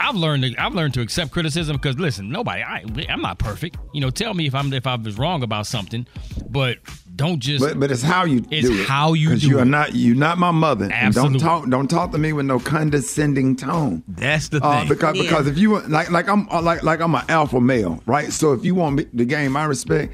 [0.01, 3.77] I've learned to, I've learned to accept criticism because listen, nobody I I'm not perfect.
[3.95, 6.07] You know, tell me if I'm if I was wrong about something,
[6.49, 6.79] but
[7.17, 8.87] don't just But, but it's how you It's do it.
[8.87, 9.65] how you 'Cause do you are it.
[9.65, 10.89] not you're not my mother.
[10.93, 11.41] Absolutely.
[11.41, 14.05] don't talk don't talk to me with no condescending tone.
[14.07, 14.89] That's the Uh, thing.
[14.89, 15.23] because Yeah.
[15.25, 18.33] because if you like like I'm uh, like like I'm an alpha male, right?
[18.33, 20.13] So if you want me the game I respect,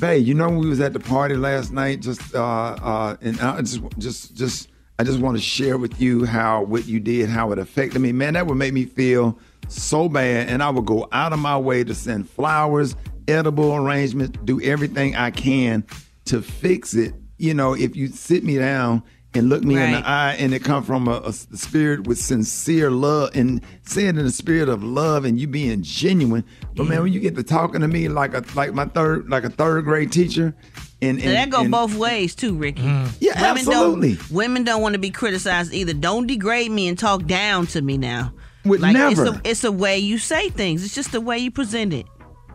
[0.00, 2.40] babe, you know when we was at the party last night, just uh
[2.82, 4.69] uh and I just just just
[5.00, 8.12] I just want to share with you how what you did, how it affected me.
[8.12, 11.56] Man, that would make me feel so bad, and I would go out of my
[11.56, 12.94] way to send flowers,
[13.26, 15.86] edible arrangements, do everything I can
[16.26, 17.14] to fix it.
[17.38, 20.64] You know, if you sit me down and look me in the eye and it
[20.64, 24.84] come from a, a spirit with sincere love and say it in the spirit of
[24.84, 26.44] love and you being genuine.
[26.74, 29.44] But man, when you get to talking to me like a like my third like
[29.44, 30.54] a third grade teacher
[31.02, 32.82] and, and And that go and- both ways too, Rickey.
[32.82, 33.10] Mm.
[33.20, 34.14] Yeah, women absolutely.
[34.14, 35.94] Don't, women don't want to be criticized either.
[35.94, 38.32] Don't degrade me and talk down to me now.
[38.64, 39.26] Would like never.
[39.26, 40.84] It's a, it's a way you say things.
[40.84, 42.06] It's just the way you present it.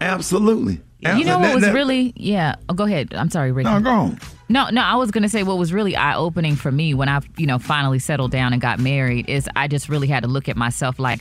[0.02, 0.82] Absolutely.
[1.02, 2.56] You know That- what was that- really yeah.
[2.70, 3.14] Oh, go ahead.
[3.14, 3.70] I'm sorry, Rickey.
[3.70, 4.20] No, go on.
[4.50, 7.22] No, no, I was gonna say what was really eye opening for me when I,
[7.38, 10.48] you know, finally settled down and got married is I just really had to look
[10.50, 11.20] at myself like,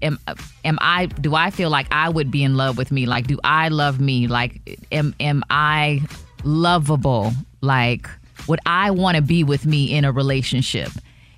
[0.00, 0.18] am
[0.64, 1.06] am I?
[1.06, 3.06] Do I feel like I would be in love with me?
[3.06, 4.26] Like, do I love me?
[4.28, 6.02] Like, am am I
[6.44, 7.32] lovable?
[7.60, 8.08] Like,
[8.48, 10.90] would I want to be with me in a relationship?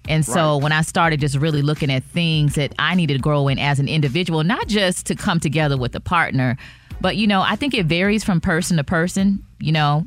[0.08, 0.62] And so Right.
[0.62, 3.78] when I started just really looking at things that I needed to grow in as
[3.80, 6.56] an individual, not just to come together with a partner,
[7.00, 9.42] but you know, I think it varies from person to person.
[9.60, 10.06] You know,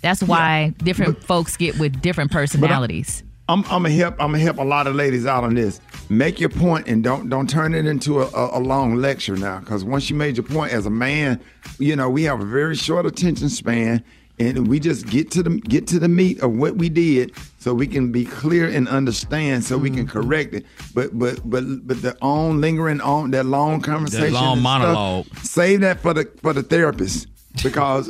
[0.00, 3.22] that's why different folks get with different personalities.
[3.48, 5.80] I'm I'm gonna help I'm gonna help a lot of ladies out on this.
[6.08, 9.60] Make your point and don't don't turn it into a, a, a long lecture now.
[9.60, 11.40] Because once you made your point as a man,
[11.78, 14.02] you know we have a very short attention span,
[14.38, 17.72] and we just get to the get to the meat of what we did, so
[17.74, 20.20] we can be clear and understand, so we can mm-hmm.
[20.20, 20.66] correct it.
[20.94, 24.80] But but but but the on lingering on that long conversation, that long and stuff,
[24.80, 25.26] monologue.
[25.38, 27.28] save that for the for the therapist.
[27.62, 28.08] Because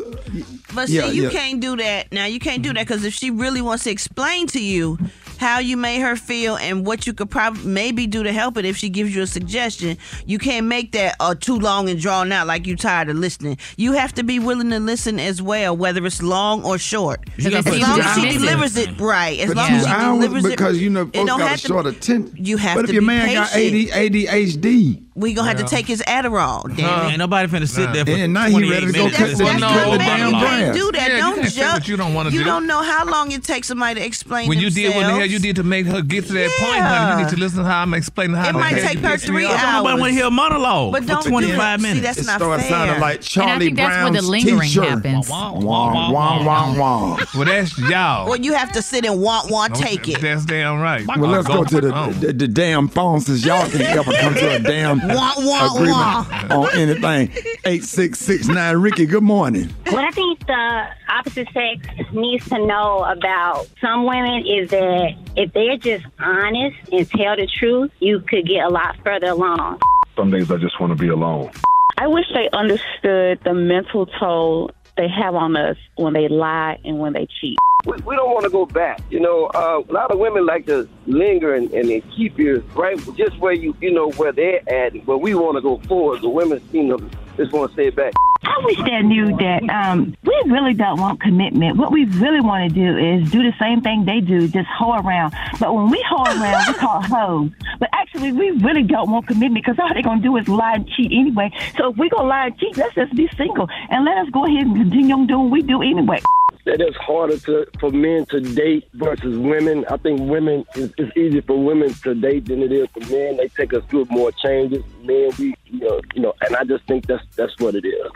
[0.75, 1.31] But yeah, see, you yeah.
[1.31, 2.13] can't do that.
[2.13, 4.99] Now you can't do that because if she really wants to explain to you
[5.39, 8.65] how you made her feel and what you could probably maybe do to help it,
[8.65, 12.33] if she gives you a suggestion, you can't make that uh, too long and drawn
[12.33, 13.59] out like you tired of listening.
[13.77, 17.21] You have to be willing to listen as well, whether it's long or short.
[17.39, 20.81] As long as she delivers it right, as For long as she delivers it, because
[20.81, 22.35] you know it folks don't got a have to- short attention.
[22.39, 23.53] You have but to if your be man got.
[23.53, 26.65] AD, ADHD, We gonna have to take his Adderall.
[26.77, 27.09] Damn it.
[27.13, 29.29] Ain't nobody finna sit there for And now he 28 ready to go minutes cut
[29.31, 30.41] listening the- to cut the a damn monologue.
[30.43, 30.77] grass.
[30.77, 31.09] do that.
[31.09, 31.73] Yeah, you don't can't say judge.
[31.73, 32.45] what you don't wanna You do.
[32.45, 35.11] don't know how long it takes somebody to explain When you did what the hell
[35.13, 35.33] themselves.
[35.33, 37.65] you did to make her get to that point, honey, you need to listen to
[37.65, 39.63] how I'm explaining how It the might take you her three hours.
[39.63, 41.81] Nobody want to hear a monologue But for don't do 25 that.
[41.81, 42.07] See, minutes.
[42.07, 42.71] that's it not started fair.
[42.71, 44.85] sounding like Charlie think that's where the lingering teacher.
[44.85, 45.31] happens.
[45.31, 47.17] Wah, wah, wah, wah, wah.
[47.35, 48.29] Well, that's y'all.
[48.29, 50.21] Well, you have to sit and want, want, take it.
[50.21, 51.07] That's damn right.
[51.07, 54.57] Well, let's go to the, the, the damn phone since y'all can ever come to
[54.57, 57.31] a damn Wah, wah, agreement on anything.
[57.65, 58.77] Eight six six nine.
[58.77, 59.69] Rickey, good morning.
[59.89, 65.53] What I think the opposite sex needs to know about some women is that if
[65.53, 69.81] they're just honest and tell the truth, you could get a lot further along.
[70.17, 71.51] Some days I just want to be alone.
[71.99, 76.99] I wish they understood the mental toll they have on us when they lie and
[76.99, 77.59] when they cheat.
[77.85, 79.01] we, we don't want to go back.
[79.11, 82.65] You know, uh, a lot of women like to linger and, and they keep you
[82.75, 85.05] right just where you you know where they're at.
[85.05, 86.23] But we want to go forward.
[86.23, 88.15] The women seem to just want to stay back.
[88.47, 91.77] I wish they knew that um, we really don't want commitment.
[91.77, 94.95] What we really want to do is do the same thing they do, just hoe
[94.95, 95.35] around.
[95.59, 97.51] But when we hoe around, we call hoes.
[97.81, 100.75] But actually, we really don't want commitment because all they're going to do is lie
[100.75, 101.51] and cheat anyway.
[101.77, 104.31] So if we're going to lie and cheat, let's just be single and let us
[104.31, 106.23] go ahead and continue on doing what we do anyway.
[106.67, 109.85] That it's harder to for men to date versus women.
[109.89, 113.37] I think women it's, it's easier for women to date than it is for men.
[113.37, 114.83] They take us through more changes.
[115.03, 118.11] Men, we you know you know, and I just think that's that's what it is.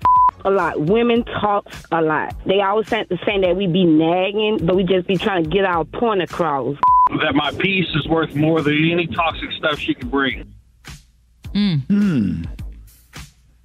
[0.44, 0.80] A lot.
[0.80, 2.34] Women talk a lot.
[2.46, 5.64] They always say saying that we be nagging, but we just be trying to get
[5.64, 6.76] our point across.
[7.20, 10.55] That my peace is worth more than any toxic stuff she can bring.
[11.53, 12.44] Hmm.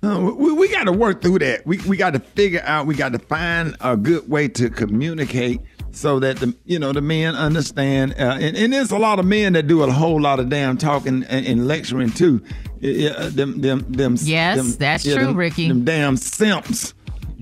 [0.04, 1.66] Uh, we we got to work through that.
[1.66, 2.86] We we got to figure out.
[2.86, 5.62] We got to find a good way to communicate
[5.96, 8.14] so that the you know the men understand.
[8.14, 10.78] Uh, and, and there's a lot of men that do a whole lot of damn
[10.78, 12.44] talking and, and lecturing too.
[12.80, 14.18] Yeah, uh, them them them.
[14.20, 15.68] Yes, them- that's true, them- Rickey.
[15.68, 16.94] Them damn simps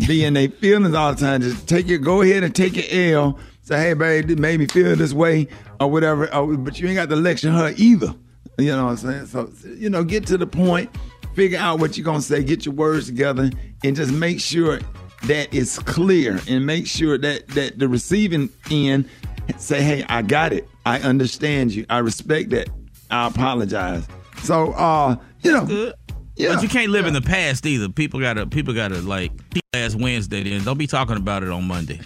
[0.07, 1.41] be in their feelings all the time.
[1.41, 3.39] Just take your go ahead and take your L.
[3.61, 5.47] Say, hey, babe, it made me feel this way
[5.79, 6.33] or whatever.
[6.35, 8.13] Or, but you ain't got to lecture her either.
[8.57, 9.25] You know what I'm saying?
[9.27, 10.89] So, you know, get to the point,
[11.33, 13.49] figure out what you're going to say, get your words together,
[13.83, 14.79] and just make sure
[15.23, 19.09] that it's clear and make sure that, that the receiving end
[19.57, 20.67] say, hey, I got it.
[20.85, 21.85] I understand you.
[21.89, 22.69] I respect that.
[23.09, 24.05] I apologize.
[24.43, 25.93] So, uh, you know,
[26.35, 27.89] Yeah, But you can't live in the past either.
[27.89, 29.31] People gotta people gotta like
[29.75, 30.63] last Wednesday then.
[30.63, 31.99] Don't be talking about it on Monday.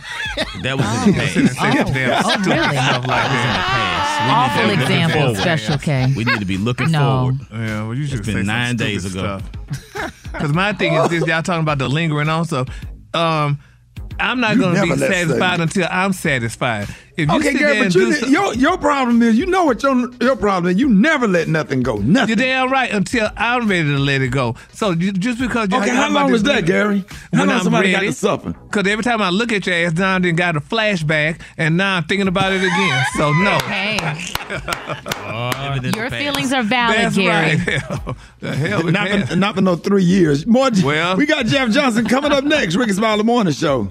[0.64, 1.56] That was in the past.
[1.60, 2.34] Oh.
[2.36, 2.76] Oh, really?
[2.76, 4.08] Stuff like this in the past.
[4.28, 5.36] We Awful need to be looking example.
[5.36, 6.14] Special K.
[6.18, 7.00] We need to be looking No.
[7.00, 7.36] forward.
[7.54, 9.40] Yeah, well, you should It's say been nine days ago.
[10.34, 12.68] Because my thing is this: y'all talking about the lingering on stuff.
[13.14, 13.60] Um,
[14.20, 16.88] I'm not going to be satisfied until I'm satisfied.
[17.18, 19.38] If you okay, sit Gary, there and but do you, some- your your problem is
[19.38, 20.80] you know what your your problem is.
[20.80, 21.96] You never let nothing go.
[21.98, 22.30] Nothing.
[22.38, 24.56] You're damn right until I'm ready to let it go.
[24.74, 27.04] So you, just because you Okay, how long was that, Gary?
[27.34, 28.52] How long somebody got to suffer?
[28.54, 31.76] Because every time I look at your ass, now I done got a flashback, and
[31.76, 33.04] now I'm thinking about it again.
[33.18, 33.58] So no.
[33.66, 33.98] Hey,
[35.30, 37.56] Oh, your feelings are valid, That's Gary.
[37.58, 38.16] right.
[38.40, 39.30] the hell not, had.
[39.30, 40.46] for, not for no three years.
[40.46, 40.70] More.
[40.84, 42.76] Well- we got Jeff Johnson coming up next.
[42.76, 43.90] Rickey Smiley Morning Show.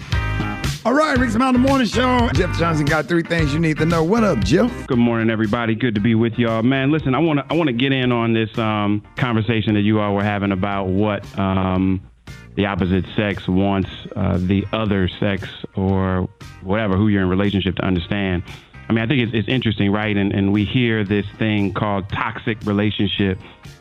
[0.86, 2.28] All right, Rickey Smiley Morning Show.
[2.32, 4.04] Jeff Johnson got three things you need to know.
[4.04, 4.86] What up, Jeff?
[4.86, 5.74] Good morning, everybody.
[5.74, 6.92] Good to be with y'all, man.
[6.92, 9.98] Listen, I want to I want to get in on this um, conversation that you
[9.98, 12.08] all were having about what um,
[12.54, 16.28] the opposite sex wants uh, the other sex or
[16.62, 18.44] whatever who you're in relationship to understand.
[18.88, 20.16] I mean, I think it's, it's interesting, right?
[20.16, 23.40] And and we hear this thing called toxic relationship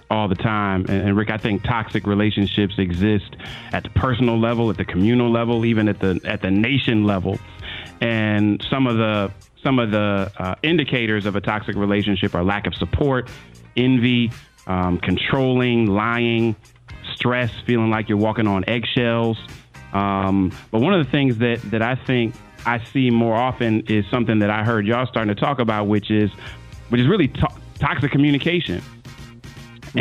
[0.10, 0.86] all the time.
[0.88, 3.36] And, and Rick, I think toxic relationships exist
[3.72, 7.40] at the personal level, at the communal level, even at the at the nation level.
[8.02, 9.32] And some of the
[9.64, 13.30] some of the uh, indicators of a toxic relationship are lack of support,
[13.76, 14.32] envy,
[14.68, 16.56] um, controlling, lying,
[17.16, 19.38] stress, feeling like you're walking on eggshells.
[19.94, 22.36] Um, but one of the things that that I think
[22.66, 26.12] I see more often is something that I heard y'all starting to talk about, which
[26.12, 26.32] is
[26.90, 28.82] which is really to- toxic communication.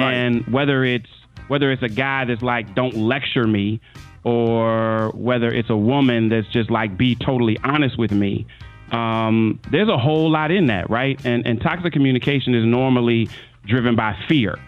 [0.02, 1.08] And whether it's
[1.48, 3.80] whether it's a guy that's like, "Don't lecture me,"
[4.24, 8.46] or whether it's a woman that's just like, "Be totally honest with me."
[8.92, 11.20] Um, there's a whole lot in that, right?
[11.24, 13.28] And and toxic communication is normally
[13.66, 14.58] driven by fear,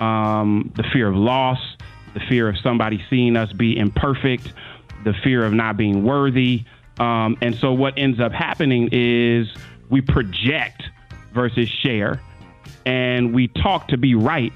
[0.00, 1.58] um, the fear of loss,
[2.14, 4.52] the fear of somebody seeing us be imperfect,
[5.04, 6.64] the fear of not being worthy.
[6.98, 9.48] Um, and so what ends up happening is
[9.90, 10.82] we project
[11.34, 12.22] versus share,
[12.86, 14.52] and we talk to be right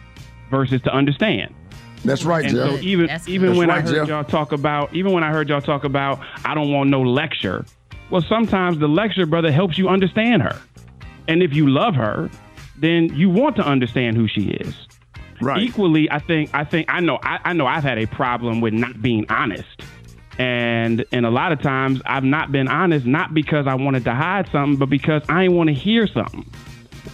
[0.51, 1.55] versus to understand.
[2.05, 2.71] That's right, And Jeff.
[2.71, 3.59] so even That's even good.
[3.59, 4.09] when That's I heard Jeff.
[4.09, 7.65] y'all talk about even when I heard y'all talk about I don't want no lecture.
[8.11, 10.59] Well, sometimes the lecture, brother, helps you understand her.
[11.29, 12.29] And if you love her,
[12.79, 14.75] then you want to understand who she is.
[15.43, 15.63] Right.
[15.63, 18.73] Equally, I think I think I know I, I know I've had a problem with
[18.73, 19.69] not being honest.
[20.39, 24.15] And and a lot of times I've not been honest not because I wanted to
[24.15, 26.47] hide something, but because I didn't want to hear something.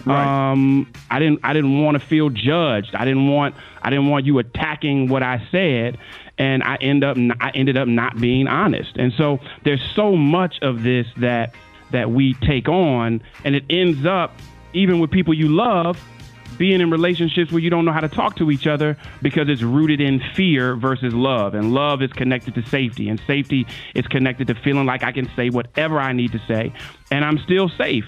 [0.07, 1.41] Um, I didn't.
[1.43, 2.95] I didn't want to feel judged.
[2.95, 3.55] I didn't want.
[3.83, 5.99] I didn't want you attacking what I said,
[6.39, 7.17] and I end up.
[7.41, 8.97] I ended up not being honest.
[8.97, 11.55] And so there's so much of this that
[11.93, 14.37] that we take on, and it ends up
[14.73, 16.01] even with people you love
[16.59, 19.61] being in relationships where you don't know how to talk to each other because it's
[19.61, 21.55] rooted in fear versus love.
[21.55, 25.31] And love is connected to safety, and safety is connected to feeling like I can
[25.37, 26.73] say whatever I need to say
[27.11, 28.07] and I'm still safe.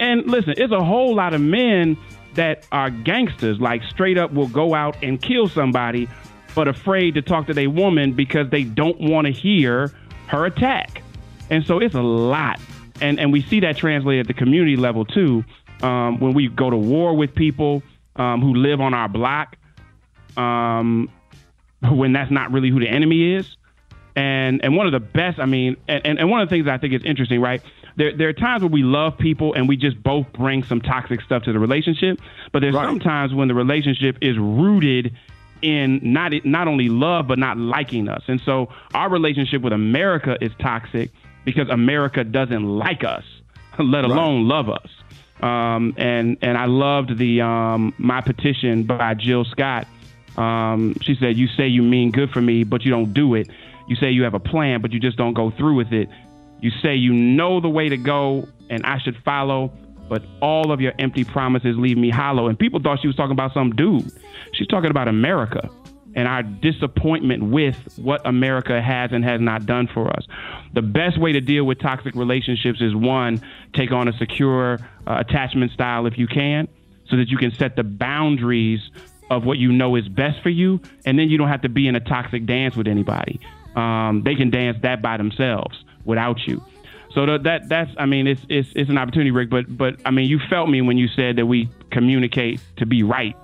[0.00, 1.96] And listen, it's a whole lot of men
[2.34, 6.08] that are gangsters, like straight up will go out and kill somebody,
[6.54, 9.92] but afraid to talk to their woman because they don't want to hear
[10.28, 11.02] her attack.
[11.50, 12.60] And so it's a lot.
[13.00, 15.44] And, and we see that translated at the community level too.
[15.82, 17.82] Um, when we go to war with people
[18.16, 19.56] um, who live on our block,
[20.36, 21.10] um,
[21.82, 23.56] when that's not really who the enemy is.
[24.16, 26.76] And and one of the best, I mean, and, and, one of the things I
[26.78, 27.62] think is interesting, right?
[27.98, 31.20] There, there are times where we love people and we just both bring some toxic
[31.20, 32.20] stuff to the relationship.
[32.52, 35.16] But there's sometimes when the relationship is rooted
[35.62, 38.22] in not not only love but not liking us.
[38.28, 41.10] And so our relationship with America is toxic
[41.44, 43.24] because America doesn't like us,
[43.80, 44.88] let alone love us.
[45.42, 49.88] Um, and and I loved the um, my petition by Jill Scott.
[50.36, 53.50] Um, she said, "You say you mean good for me, but you don't do it.
[53.88, 56.08] You say you have a plan, but you just don't go through with it.
[56.60, 59.72] You say you know the way to go, and I should follow,
[60.08, 63.32] but all of your empty promises leave me hollow." And people thought she was talking
[63.32, 64.10] about some dude.
[64.52, 65.70] She's talking about America
[66.14, 70.26] and our disappointment with what America has and has not done for us.
[70.74, 73.40] The best way to deal with toxic relationships is one,
[73.74, 76.66] take on a secure uh, attachment style if you can,
[77.08, 78.80] so that you can set the boundaries
[79.30, 81.86] of what you know is best for you, and then you don't have to be
[81.86, 83.38] in a toxic dance with anybody.
[83.76, 86.62] Um, they can dance that by themselves without you.
[87.14, 89.50] So that, that that's I mean it's it's it's an opportunity, Rick.
[89.50, 93.02] But but I mean you felt me when you said that we communicate to be
[93.02, 93.34] right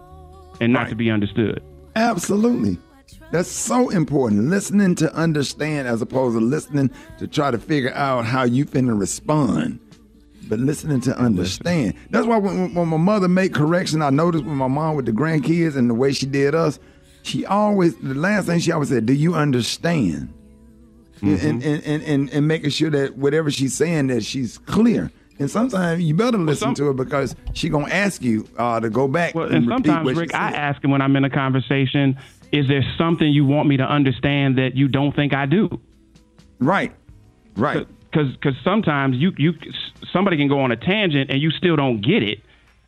[0.61, 1.63] and not to be understood.
[1.97, 2.79] Absolutely.
[3.33, 4.45] That's so important.
[4.45, 8.99] Listening to understand as opposed to listening to try to figure out how you finna
[8.99, 9.81] respond.
[10.47, 11.95] But listening to understand.
[12.11, 15.13] That's why when, when my mother made correction, I noticed with my mom with the
[15.13, 16.79] grandkids and the way she did us,
[17.23, 20.33] she always the last thing she always said, Do you understand?
[21.27, 25.11] And, and, and, and, and making sure that whatever she's saying that she's clear.
[25.39, 29.09] And sometimes you better listen to her because she gonna ask you uh, to go
[29.09, 32.17] back Well, and, and sometimes, Rick, I ask him when I'm in a conversation,
[32.53, 35.81] is there something you want me to understand that you don't think I do?
[36.61, 36.95] Right.
[37.57, 37.87] Right.
[38.11, 39.55] Because Because sometimes you you
[40.13, 42.39] somebody can go on a tangent and you still don't get it,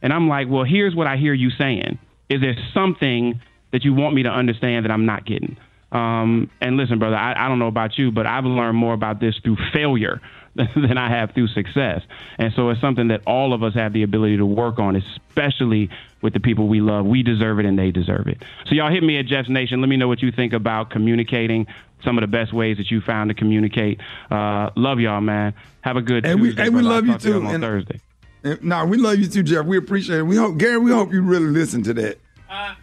[0.03, 1.99] and I'm like, well, here's what I hear you saying.
[2.28, 3.41] Is there something
[3.72, 5.57] that you want me to understand that I'm not getting?
[5.93, 9.20] Um, and listen, brother, I, I don't know about you, but I've learned more about
[9.20, 10.20] this through failure
[10.55, 12.03] than I have through success.
[12.39, 15.89] And so it's something that all of us have the ability to work on, especially
[16.22, 17.07] with the people we love.
[17.07, 18.43] We deserve it and they deserve it.
[18.66, 19.80] So y'all hit me at Jeff's Nation.
[19.80, 21.66] Let me know what you think about communicating,
[22.03, 24.01] some of the best ways that you found to communicate.
[24.30, 25.55] Uh, love y'all, man.
[25.82, 26.89] Have a good And we- and we brother.
[26.89, 27.47] I'll love you talk to too.
[27.47, 28.01] on And- Thursday.
[28.43, 29.66] And- No, we love you too, Jeff.
[29.66, 30.22] We appreciate it.
[30.22, 30.78] We hope, Gary.
[30.78, 32.18] We hope you really listen to that.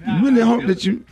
[0.08, 1.04] We really hope that you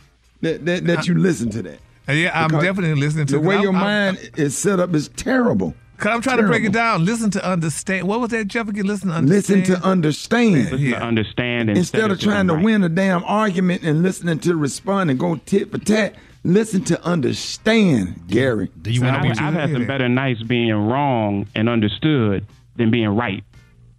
[0.42, 1.78] that that, that you listen to that.
[2.08, 4.80] Uh, yeah, I'm Because definitely listening to the way I'm- your I'm- mind is set
[4.80, 5.74] up is terrible.
[5.98, 7.04] Cause I'm trying to break it down.
[7.04, 8.08] Listen to understand.
[8.08, 8.68] What was that, Jeff?
[8.68, 9.28] Again, listen to understand.
[9.28, 9.82] Listen understand.
[9.82, 10.54] to understand.
[10.72, 15.10] Listen to understand Instead of trying to win a damn argument and listening to respond
[15.10, 18.68] and go tit for tat, listen to understand, Gary.
[18.82, 19.28] Do you want to be?
[19.28, 23.44] I've had some better nights being wrong and understood than being right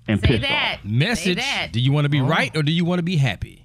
[0.07, 0.79] and Say pissed that.
[0.79, 0.85] off.
[0.85, 1.41] Message.
[1.71, 2.25] Do you want to be oh.
[2.25, 3.62] right or do you want to be happy?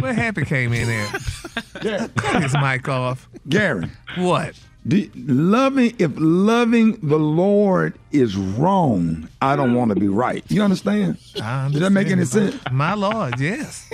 [0.00, 2.14] Where Happy came in at?
[2.16, 3.28] Cut his mic off.
[3.48, 3.90] Gary.
[4.16, 4.58] What?
[4.86, 10.42] Do, loving if loving the Lord is wrong, I don't want to be right.
[10.48, 11.18] You understand?
[11.42, 12.56] I Does that make any sense?
[12.72, 13.90] My Lord, yes.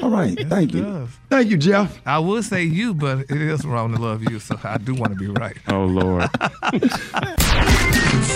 [0.00, 1.08] All right, thank you.
[1.30, 2.00] Thank you, Jeff.
[2.06, 5.12] I would say you, but it is wrong to love you, so I do want
[5.12, 5.56] to be right.
[5.68, 6.30] Oh Lord.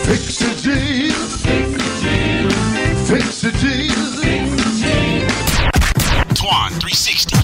[0.04, 1.44] Fix it, Jesus.
[1.44, 3.10] Fix it, Jesus.
[3.10, 4.49] Fix it, Jesus.
[6.50, 7.36] Twan 360.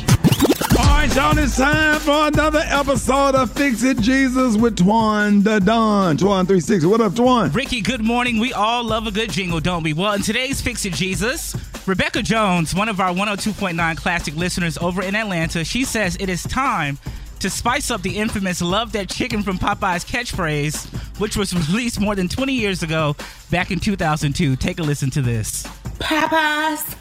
[0.81, 5.61] All right, y'all, It's time for another episode of Fix It Jesus with Twan the
[5.61, 6.17] Don.
[6.17, 6.89] Twan 360.
[6.89, 7.55] What up, Twan?
[7.55, 8.41] Rickey, good morning.
[8.41, 9.93] We all love a good jingle, don't we?
[9.93, 11.55] Well, in today's Fix It Jesus,
[11.87, 16.43] Rebecca Jones, one of our 102.9 classic listeners over in Atlanta, she says it is
[16.43, 16.99] time
[17.39, 22.17] to spice up the infamous Love That Chicken from Popeyes catchphrase, which was released more
[22.17, 23.15] than 20 years ago
[23.53, 24.57] back in 2002.
[24.57, 25.63] Take a listen to this.
[26.01, 26.97] Popeyes,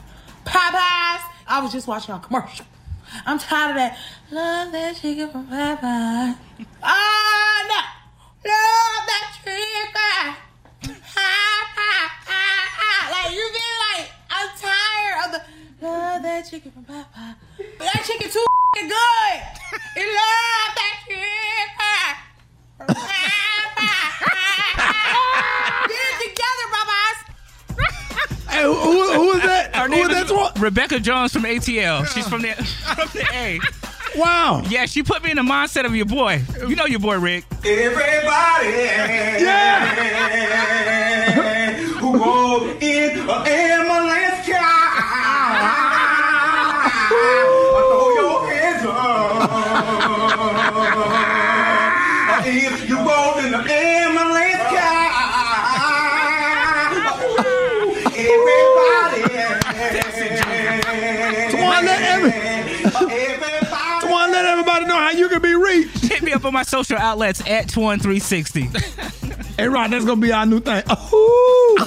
[0.45, 1.31] Popeyes.
[1.47, 2.65] I was just watching a commercial.
[3.25, 3.97] I'm tired of that.
[4.31, 6.35] Love that chicken from Popeyes.
[6.59, 7.81] Oh ah, no,
[8.49, 9.93] love that chicken.
[13.11, 17.35] Like you get like, I'm tired of the love that chicken from Popeyes.
[17.79, 18.89] That chicken too good.
[19.95, 21.35] You love that chicken.
[22.87, 24.44] Get
[28.61, 29.75] who, who, who is that?
[29.75, 30.57] Her name is is that?
[30.59, 32.05] Rebecca Jones from ATL.
[32.07, 32.53] She's from the
[32.95, 33.59] from the A.
[34.17, 34.61] Wow.
[34.69, 36.41] Yeah, she put me in the mindset of your boy.
[36.67, 37.45] You know your boy Rick.
[37.65, 38.69] Everybody,
[39.43, 39.85] Yeah.
[41.99, 45.01] who go in an ambulance car,
[47.09, 49.51] throw your hands up.
[52.47, 55.11] If you go in an ambulance car,
[58.15, 59.21] everybody,
[60.29, 62.31] Twan, let every,
[62.91, 66.05] Twan, let everybody know how you can be reached.
[66.05, 69.11] Hit me up on my social outlets at Twan360.
[69.57, 70.83] Hey, Rod, that's gonna be our new thing.
[71.13, 71.77] Ooh.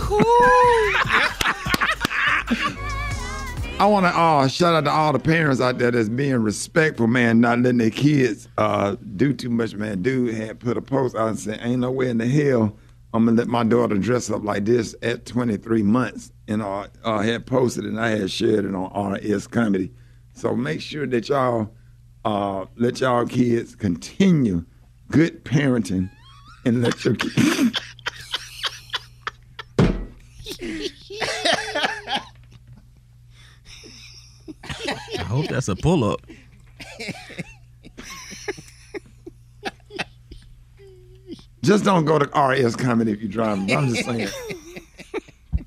[3.78, 7.06] I want to uh, shout out to all the parents out there that's being respectful,
[7.08, 10.00] man, not letting their kids uh, do too much, man.
[10.00, 12.74] Dude had put a post out and said, "Ain't no way in the hell
[13.14, 17.20] I'm gonna let my daughter dress up like this at 23 months." And uh, uh,
[17.20, 19.92] had posted and I had shared it on RS Comedy.
[20.32, 21.70] So make sure that y'all
[22.24, 24.64] uh, let y'all kids continue
[25.10, 26.10] good parenting
[26.64, 27.78] and let your kids.
[35.18, 36.20] I hope that's a pull up.
[41.68, 43.76] Just don't go to RS Comedy if you're driving.
[43.76, 44.28] I'm just saying.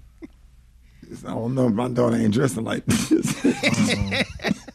[1.23, 3.45] I don't know if my daughter ain't dressing like this.
[3.45, 4.23] Uh-huh.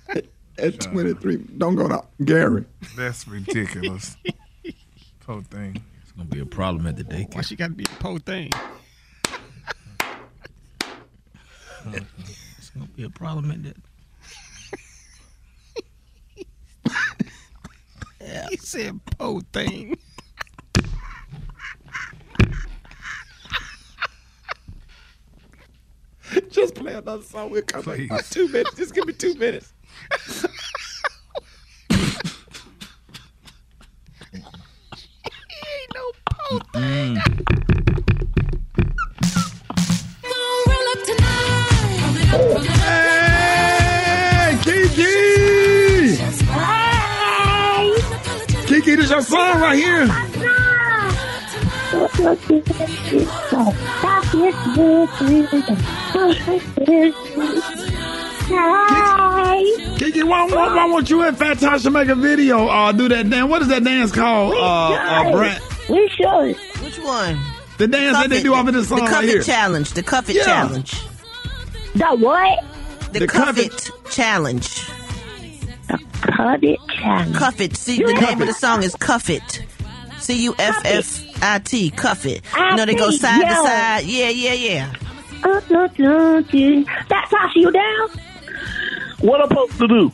[0.59, 2.65] At 23, don't go to Gary.
[2.97, 4.17] That's ridiculous.
[5.19, 5.83] Poor thing.
[6.01, 7.35] It's gonna be a problem at the daycare.
[7.35, 8.53] Why she got to be a po thing?
[12.57, 13.77] It's gonna be a problem at that.
[18.51, 19.99] He said po thing.
[26.51, 27.51] Just play another song.
[27.51, 28.01] We'll come back.
[28.11, 28.75] Uh, two minutes.
[28.77, 29.73] Just give me two minutes.
[35.63, 37.17] Ain't no po Mm.
[42.87, 46.17] Hey, Kiki!
[48.67, 50.36] Kiki, this your song right here.
[59.99, 62.67] Kiki, why, why, why won't you and Fat Tasha make a video?
[62.67, 63.49] Uh, do that dance.
[63.49, 64.55] What is that dance called?
[64.55, 65.63] Uh, uh, Brent.
[65.89, 66.57] We should.
[66.83, 67.39] Which one?
[67.79, 69.41] The dance that they do off of this song The right Cuff here.
[69.41, 69.91] It Challenge.
[69.93, 70.45] The Cuff It Yeah.
[70.45, 70.93] Challenge.
[71.95, 72.65] The what?
[73.13, 74.87] The, The Cuff Cuff It Challenge.
[76.23, 77.37] Cuff It Challenge.
[77.37, 77.77] Cuff It.
[77.77, 79.63] See, You the have name of the song is Cuff It.
[80.19, 81.91] C U F F I T.
[81.91, 82.43] Cuff It.
[82.55, 84.05] I You know, they go see, side to side.
[84.05, 84.93] Yeah, yeah, yeah.
[85.45, 86.43] Uh, uh, uh, uh.
[87.09, 88.09] That's Tasha, you down?
[89.21, 90.13] What I'm supposed to do?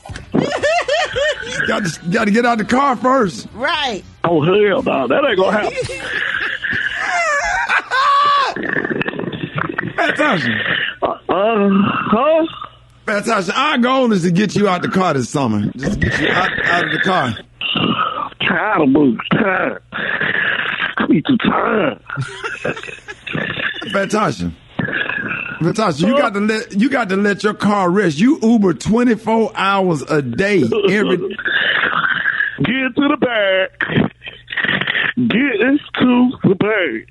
[1.66, 3.48] got to got to get out the car first.
[3.52, 4.04] Right.
[4.24, 5.72] Oh hell no, that ain't gonna happen.
[9.96, 10.76] Fat Tasha.
[11.02, 12.46] Uh, huh?
[13.06, 15.70] Fat Tasha, our goal is to get you out the car this summer.
[15.76, 17.32] Just get you out, out of the car.
[18.40, 19.18] Tired of moving.
[19.32, 19.82] Tired.
[21.12, 22.00] I need some time.
[23.92, 24.52] Fat Tasha.
[26.00, 28.18] You got to let you got to let your car rest.
[28.18, 30.62] You Uber twenty four hours a day.
[30.62, 31.18] Every
[32.58, 33.70] Get to the bag.
[35.16, 35.58] Get
[36.00, 37.08] to the bag.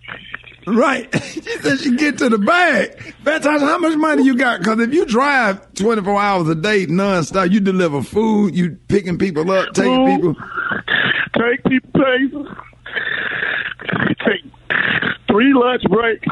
[0.67, 1.23] Right.
[1.23, 3.13] she said she get to the bag.
[3.23, 4.59] Fat Tasha, how much money you got?
[4.59, 9.51] Because if you drive 24 hours a day nonstop, you deliver food, you picking people
[9.51, 10.35] up, taking people.
[11.37, 12.70] Take people places.
[14.25, 14.43] Take
[15.27, 16.27] three lunch breaks.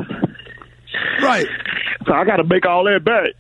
[1.22, 1.48] Right.
[2.08, 3.34] So I got to make all that back.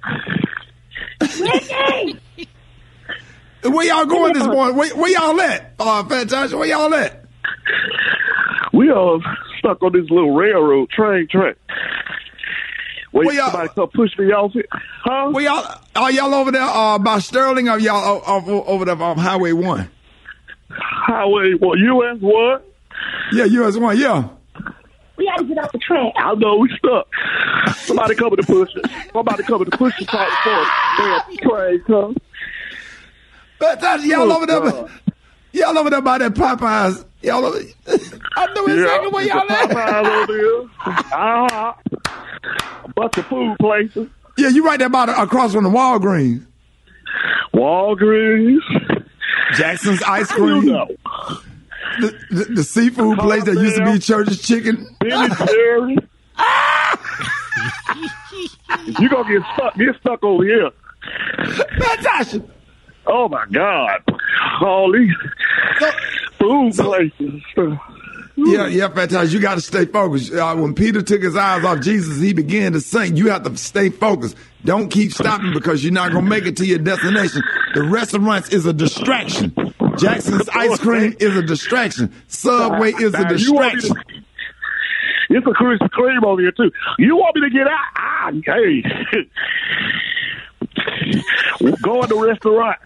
[3.61, 4.76] Where y'all going this morning?
[4.78, 5.74] Where, where y'all at?
[5.80, 6.57] Uh, Fantastic.
[6.57, 7.26] Where y'all at?
[8.74, 9.20] We are
[9.57, 11.57] stuck on this little railroad train track.
[13.11, 14.65] Wait, Where y'all- somebody come push me off it.
[14.72, 15.30] Huh?
[15.32, 15.82] Where y'all?
[15.95, 17.67] Are y'all over there uh, by Sterling?
[17.67, 19.89] Or y'all o- o- over there on Highway One?
[20.70, 21.80] Highway what?
[21.80, 22.68] US what?
[23.31, 23.97] Yeah, US One.
[23.97, 24.29] Yeah.
[25.17, 26.13] We had to get off the track.
[26.17, 27.07] I know we stuck.
[27.79, 28.85] Somebody coming to push it.
[29.11, 30.65] Somebody coming to push the car for
[30.97, 32.15] Damn train come.
[33.59, 34.09] Fantastic.
[34.09, 34.61] Y'all Oh, over there?
[34.61, 34.91] God.
[35.51, 37.03] Y'all over there by that Popeyes?
[37.21, 37.59] Y'all over?
[38.37, 39.69] I know exactly where y'all at.
[39.69, 40.61] Popeyes over here.
[40.85, 41.73] Uh-huh.
[42.85, 44.07] A bunch of food places.
[44.37, 46.45] Yeah, you right there about across from the Walgreens.
[47.53, 48.59] Walgreens.
[49.55, 50.97] Jackson's Ice How you Cream.
[51.99, 52.07] Know?
[52.07, 54.87] The, the, the seafood place that used to be Church's Chicken.
[54.99, 55.97] Ben and Jerry.
[58.99, 59.75] you gonna get stuck.
[59.75, 60.71] Get stuck over here.
[61.79, 62.43] Fantastic.
[63.05, 64.01] Oh my God!
[64.61, 65.13] All these
[66.37, 67.41] food places.
[68.45, 69.31] Yeah, yeah, fantastic.
[69.33, 70.33] You got to stay focused.
[70.33, 73.17] Uh, when Peter took his eyes off Jesus, he began to sink.
[73.17, 74.35] You have to stay focused.
[74.63, 77.41] Don't keep stopping because you're not going to make it to your destination.
[77.73, 79.53] The restaurants is a distraction.
[79.97, 82.13] Jackson's ice cream is a distraction.
[82.27, 84.23] Subway is a Now, you want distraction.
[85.31, 86.71] It's a Krispy Kreme over here too.
[86.97, 87.85] You want me to get out?
[87.95, 88.81] Ah, hey,
[91.81, 92.79] go in the restaurant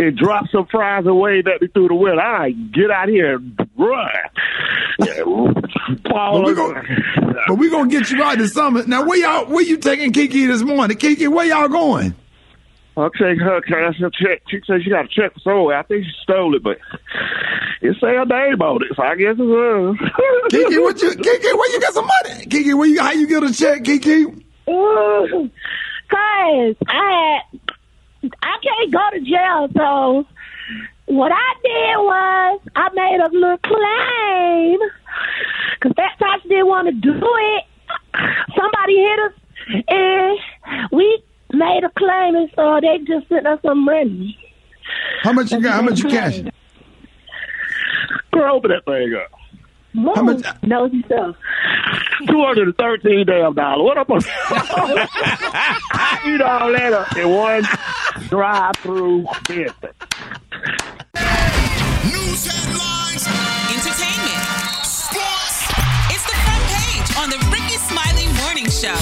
[0.00, 2.20] and drop some fries away that me through the window.
[2.22, 4.08] All right, get out here and run.
[6.04, 6.86] But we gon-
[7.46, 8.84] but we gonna get you out this summer.
[8.86, 9.46] Now, where y'all?
[9.46, 10.96] Where you taking Kiki this morning?
[10.96, 12.14] Kiki, where y'all going?
[12.96, 14.42] I'll take her cash check.
[14.48, 15.78] She said she got a check for somewhere.
[15.78, 16.78] I think she stole it, but
[17.80, 19.94] it say her name on it, so I guess it's her.
[20.50, 21.10] Kiki, what you?
[21.14, 22.44] Kiki, where you got some money?
[22.46, 23.00] Kiki, where you?
[23.00, 24.24] How you get a check, Kiki?
[24.68, 25.50] Ooh,
[26.10, 27.60] Cause I had,
[28.22, 30.26] I can't go to jail, so
[31.06, 34.78] what I did was I made a little claim.
[35.80, 37.64] Cause that she didn't want to do it.
[38.56, 39.32] Somebody hit us,
[39.88, 40.38] and
[40.92, 44.38] we made a claim, and so they just sent us some money.
[45.22, 45.72] How much you got?
[45.72, 46.40] How much you cash?
[48.32, 49.39] Girl, open that thing up.
[49.94, 50.44] How much?
[50.62, 51.36] Knows himself.
[52.28, 53.82] Two hundred and thirteen damn dollars.
[53.84, 54.08] What up?
[55.92, 57.62] I eat all that up in one
[58.28, 59.94] drive-through business.
[62.04, 63.26] News headlines,
[63.72, 64.44] entertainment,
[64.84, 65.66] sports.
[66.10, 68.94] It's the front page on the Rickey Smiley Morning Show.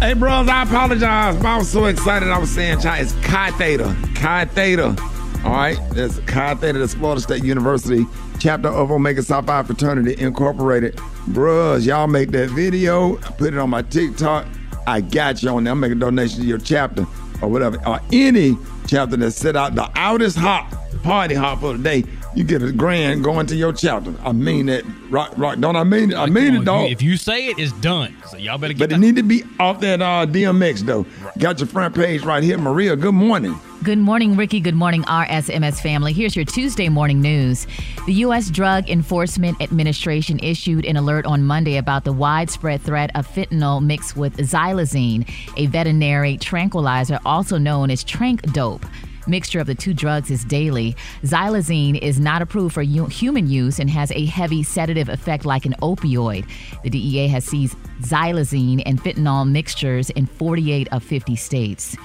[0.00, 1.36] Hey, bros, I apologize.
[1.36, 2.28] but I was so excited.
[2.30, 3.94] I was saying, Chi, it's Chi Theta.
[4.14, 4.96] Chi Theta.
[5.44, 8.06] All right, that's Chi Theta, that's Florida State University,
[8.44, 11.00] chapter of Omega Psi Phi Fraternity Incorporated.
[11.28, 14.46] Bros, y'all make that video, put it on my TikTok.
[14.86, 15.72] I got you on there.
[15.72, 17.06] I'm making a donation to your chapter
[17.40, 20.70] or whatever, or any chapter that set out the outest hop,
[21.02, 22.04] party hop for the day.
[22.34, 24.12] You get a grand going to your chapter.
[24.24, 25.30] I mean it, right?
[25.38, 25.60] Right?
[25.60, 26.16] Don't I mean it?
[26.16, 26.90] I mean it, dog.
[26.90, 28.16] If you say it, it's done.
[28.26, 31.06] So y'all better get But it need to be off that uh, DMX though.
[31.38, 32.96] Got your front page right here, Maria.
[32.96, 33.56] Good morning.
[33.84, 34.58] Good morning, Rickey.
[34.60, 36.12] Good morning, RSMS family.
[36.12, 37.66] Here's your Tuesday morning news.
[38.06, 38.50] The U.S.
[38.50, 44.16] Drug Enforcement Administration issued an alert on Monday about the widespread threat of fentanyl mixed
[44.16, 48.86] with xylazine, a veterinary tranquilizer also known as tranq dope.
[49.26, 50.96] Mixture of the two drugs is daily.
[51.22, 55.64] Xylazine is not approved for hu- human use and has a heavy sedative effect like
[55.64, 56.48] an opioid.
[56.82, 61.96] The DEA has seized xylazine and fentanyl mixtures in 48 of 50 states.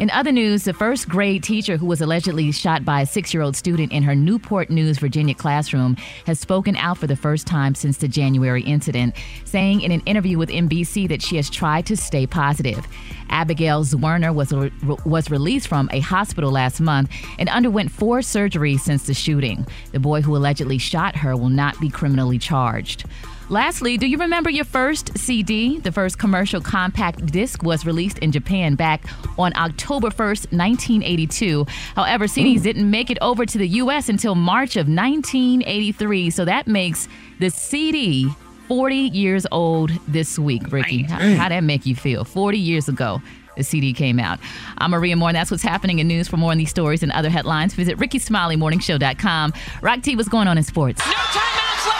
[0.00, 3.42] In other news, the first grade teacher who was allegedly shot by a six year
[3.42, 5.94] old student in her Newport News, Virginia classroom
[6.24, 10.38] has spoken out for the first time since the January incident, saying in an interview
[10.38, 12.88] with NBC that she has tried to stay positive.
[13.28, 14.72] Abigail Zwerner was, re-
[15.04, 19.66] was released from a hospital last month and underwent four surgeries since the shooting.
[19.92, 23.04] The boy who allegedly shot her will not be criminally charged.
[23.50, 25.80] Lastly, do you remember your first CD?
[25.80, 29.02] The first commercial compact disc was released in Japan back
[29.36, 31.66] on October 1st, 1982.
[31.96, 32.62] However, CDs mm.
[32.62, 36.30] didn't make it over to the US until March of 1983.
[36.30, 37.08] So that makes
[37.40, 38.30] the CD
[38.68, 41.02] 40 years old this week, Rickey.
[41.02, 42.22] How, how that make you feel?
[42.22, 43.20] 40 years ago.
[43.56, 44.38] The CD came out.
[44.78, 46.28] I'm Maria Moore, and that's what's happening in news.
[46.28, 49.52] For more on these stories and other headlines, visit RickeySmileyMorningShow.com.
[49.82, 51.04] Rock T, what's going on in sports?
[51.04, 51.99] No timeouts left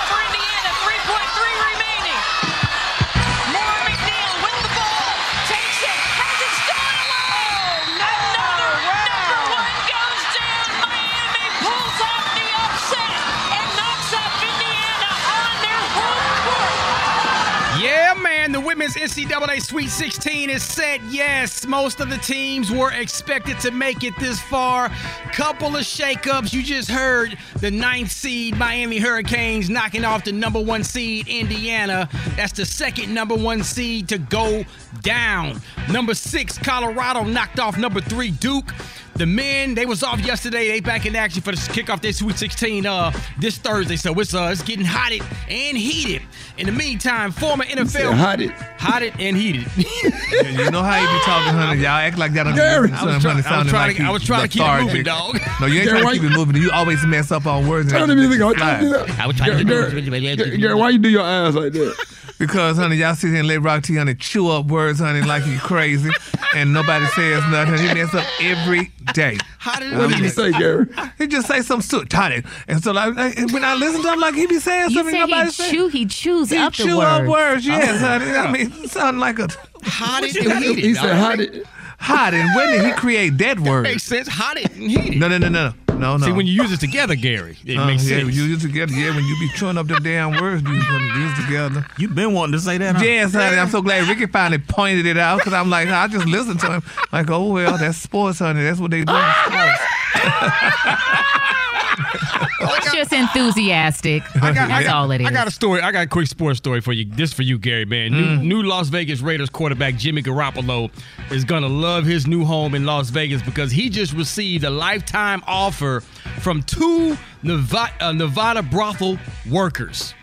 [18.71, 21.03] women's NCAA Sweet 16 is set.
[21.11, 24.91] Yes, most of the teams were expected to make it this far.
[25.33, 26.53] Couple of shakeups.
[26.53, 32.09] You just heard the ninth seed Miami Hurricanes knocking off the number one seed Indiana.
[32.37, 34.65] That's the second number one seed to go
[35.03, 35.61] down.
[35.91, 38.73] Number six Colorado knocked off number three Duke.
[39.17, 40.69] The men, they was off yesterday.
[40.69, 43.97] They back in action for the kickoff this Sweet 16 uh this Thursday.
[43.97, 46.23] So it's uh it's getting hotted and heated.
[46.57, 48.51] In the meantime, former NFL hotted.
[48.79, 49.67] hotted and heated.
[49.77, 51.81] Yeah, you know how you be talking, honey.
[51.83, 52.91] Y'all act like y'all don't Gary.
[52.93, 55.39] I was try- I was trying to- I was trying to keep it moving, dog.
[55.61, 56.57] No, you ain't Gary, trying to keep it moving.
[56.63, 57.91] You always mess up on words.
[57.93, 58.55] Turn the music on.
[58.55, 59.17] Turn the.
[59.19, 60.03] I was trying to Gary,
[60.37, 62.07] Gary, Gary, why you do your ass like that?
[62.41, 65.45] Because, honey, y'all sit here and let Rock T, honey, chew up words, honey, like
[65.47, 66.11] you crazy,
[66.55, 67.75] and nobody says nothing.
[67.87, 69.37] He mess up every day.
[69.59, 70.87] How did What did you say, Gary?
[71.19, 72.43] He just say some stuff, tiny.
[72.67, 75.15] And so, like, like, when I listen to him, like, he be saying You something
[75.15, 75.71] said nobody he say.
[75.71, 77.21] chew, he chews He up the chew words.
[77.21, 78.07] up words, yes, Oh.
[78.07, 78.31] honey.
[78.33, 79.47] I mean, sound like a
[79.83, 80.85] Hotted What you- and heated.
[80.85, 81.39] He said dog.
[81.39, 81.65] hotted.
[81.99, 83.83] Hot and when did he create that word?
[83.83, 84.29] Makes sense.
[84.31, 85.19] Hotted and heated.
[85.21, 86.27] No, no, no, no, no, no.
[86.27, 88.25] See, when you use it together, Gary, it Uh, makes yeah, sense.
[88.27, 88.93] when you use it together.
[88.93, 91.87] Yeah, when you be chewing up them damn words, you put it together.
[91.99, 93.03] You've been wanting to say that, huh?
[93.05, 93.57] Yes, honey.
[93.59, 96.73] I'm so glad Rickey finally pointed it out because I'm like, I just listened to
[96.73, 96.83] him.
[97.13, 98.63] Like, oh well, that's sports, honey.
[98.63, 99.15] That's what they do.
[99.15, 99.81] in sports.
[102.63, 104.23] It's just enthusiastic.
[104.35, 105.27] That's all it is.
[105.27, 105.81] I got a story.
[105.81, 107.05] I got a quick sports story for you.
[107.07, 108.13] This for you, Gary, man.
[108.13, 108.43] New, Mm.
[108.43, 110.91] new Las Vegas Raiders quarterback Jimmy Garoppolo
[111.31, 115.43] is gonna love his new home in Las Vegas because he just received a lifetime
[115.47, 116.01] offer
[116.41, 119.19] from two Nevada, uh, Nevada brothel
[119.49, 120.15] workers,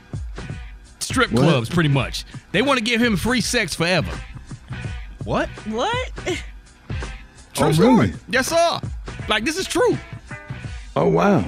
[1.00, 1.42] strip What?
[1.44, 2.24] clubs, pretty much.
[2.52, 4.12] They want to give him free sex forever.
[5.24, 5.50] What?
[5.68, 6.12] What?
[7.54, 7.88] True Oh, story.
[7.88, 8.14] really?
[8.30, 8.80] Yes, sir.
[9.28, 9.98] Like this is true.
[11.00, 11.46] Oh wow.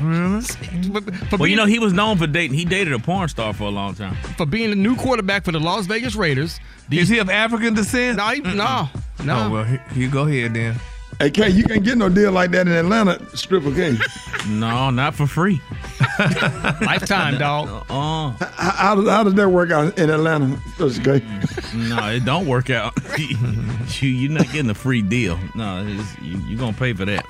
[1.40, 2.56] Well, you know, he was known for dating.
[2.56, 4.14] He dated a porn star for a long time.
[4.38, 6.60] For being the new quarterback for the Las Vegas Raiders.
[6.92, 8.18] Is he of African descent?
[8.18, 8.90] No, he- no,
[9.24, 9.46] no.
[9.48, 10.76] Oh well, he, you go ahead then.
[11.18, 13.98] Hey, K, you can't get no deal like that in Atlanta, stripper K.
[14.48, 15.60] No, not for free.
[16.20, 17.68] Lifetime, dog.
[17.90, 21.26] Uh, How, how, does, how does that work out in Atlanta, Sister K?
[21.76, 22.94] no, it don't work out.
[23.20, 25.38] you, you're not getting a free deal.
[25.56, 27.26] No, it's, you, you're gonna pay for that.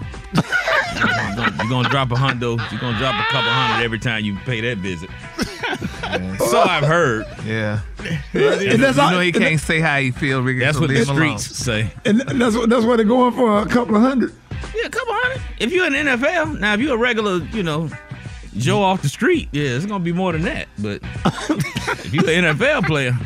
[0.96, 2.58] You're gonna, you're gonna drop a hundo.
[2.72, 5.10] You're gonna drop a couple hundred every time you pay that visit.
[6.50, 7.26] so I've heard.
[7.46, 7.82] Yeah.
[8.34, 10.60] And You that's know all- he can't say how he feel, Rickey.
[10.60, 11.38] That's so what the leave him alone.
[11.40, 11.92] streets say.
[12.06, 14.34] And that's what that's what they're going for a couple of hundred.
[14.76, 15.42] Yeah, a couple hundred.
[15.60, 17.90] If you're in the NFL, now if you're a regular, you know,
[18.58, 20.68] Joe off the street, yeah, it's gonna be more than that.
[20.80, 23.18] But if you're an NFL player,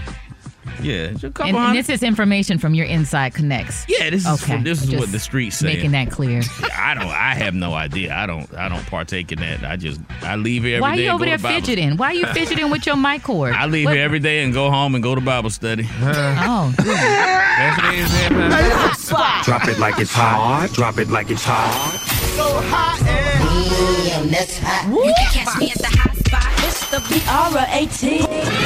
[0.84, 3.85] yeah, it's a couple And, and this is information from your Inside Connects.
[3.88, 4.61] yeah, this is okay.
[4.61, 5.68] this is Just what the streets say.
[5.68, 6.41] Making that clear.
[6.77, 7.07] I don't.
[7.07, 8.14] I have no idea.
[8.14, 8.53] I don't.
[8.55, 9.64] I don't partake in that.
[9.64, 9.99] I just.
[10.22, 10.81] I leave here every day.
[10.81, 11.97] Why are you and over there fidgeting?
[11.97, 13.53] Why are you fidgeting with your mic cord?
[13.53, 15.88] I leave What- here every day and go home and go to Bible study.
[16.45, 19.43] Oh, oh That's what it is, man.
[19.43, 20.69] Drop it like it's hot.
[20.73, 21.99] Drop it like it's hot.
[22.35, 22.99] So hot
[24.23, 24.88] and that's hot.
[24.89, 26.47] You can catch me at the hot spot.
[26.65, 28.26] It's the B-R-A-T.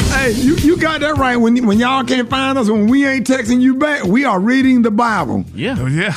[0.09, 1.37] Hey, you, you got that right.
[1.37, 4.81] When when y'all can't find us, when we ain't texting you back, we are reading
[4.81, 5.45] the Bible.
[5.53, 6.13] Yeah, Oh, yeah.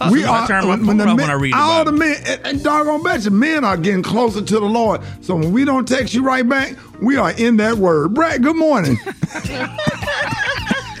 [0.10, 1.92] We I are turn my when the men, when I read the all Bible.
[1.92, 5.00] the men and, and doggone bet you, men are getting closer to the Lord.
[5.22, 8.12] So when we don't text you right back, we are in that word.
[8.14, 8.96] Brat, good morning.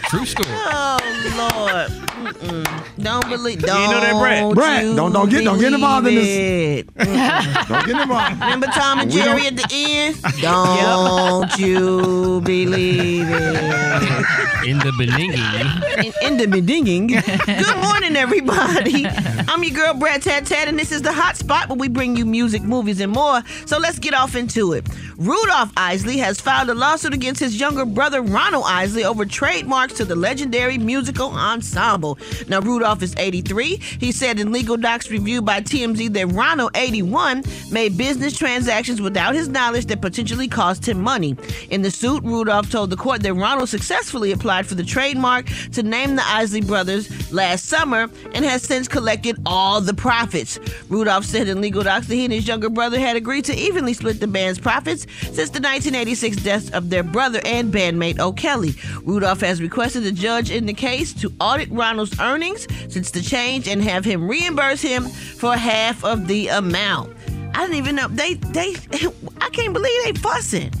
[0.08, 0.48] True story.
[0.48, 0.98] Oh
[1.36, 1.90] Lord.
[2.24, 3.02] Mm-mm.
[3.02, 3.60] Don't believe.
[3.62, 4.54] Don't ain't know that, Brat?
[4.54, 6.84] Brat, don't- don't get- don't get involved in this.
[7.68, 8.40] don't get involved.
[8.40, 10.16] Remember Tom and Jerry at the end?
[10.40, 14.24] Don't you believe it?
[14.64, 15.98] In the beninging.
[15.98, 17.08] In, in the bedinging.
[17.08, 19.06] Good morning, everybody.
[19.06, 22.16] I'm your girl, Brat Tat Tat, and this is the hot spot where we bring
[22.16, 23.42] you music, movies, and more.
[23.66, 24.88] So let's get off into it.
[25.18, 30.04] Rudolph Isley has filed a lawsuit against his younger brother, Ronald Isley, over trademarks to
[30.06, 32.13] the legendary musical ensemble.
[32.48, 33.76] Now, Rudolph is 83.
[33.76, 39.34] He said in legal docs reviewed by TMZ that Ronald, 81, made business transactions without
[39.34, 41.36] his knowledge that potentially cost him money.
[41.70, 45.82] In the suit, Rudolph told the court that Ronald successfully applied for the trademark to
[45.82, 50.58] name the Isley brothers last summer and has since collected all the profits.
[50.88, 53.94] Rudolph said in legal docs that he and his younger brother had agreed to evenly
[53.94, 58.74] split the band's profits since the 1986 death of their brother and bandmate O'Kelly.
[59.02, 63.68] Rudolph has requested the judge in the case to audit Ronald's earnings since the change
[63.68, 67.16] and have him reimburse him for half of the amount.
[67.54, 68.74] I didn't even know they they
[69.40, 70.72] I can't believe they fussing.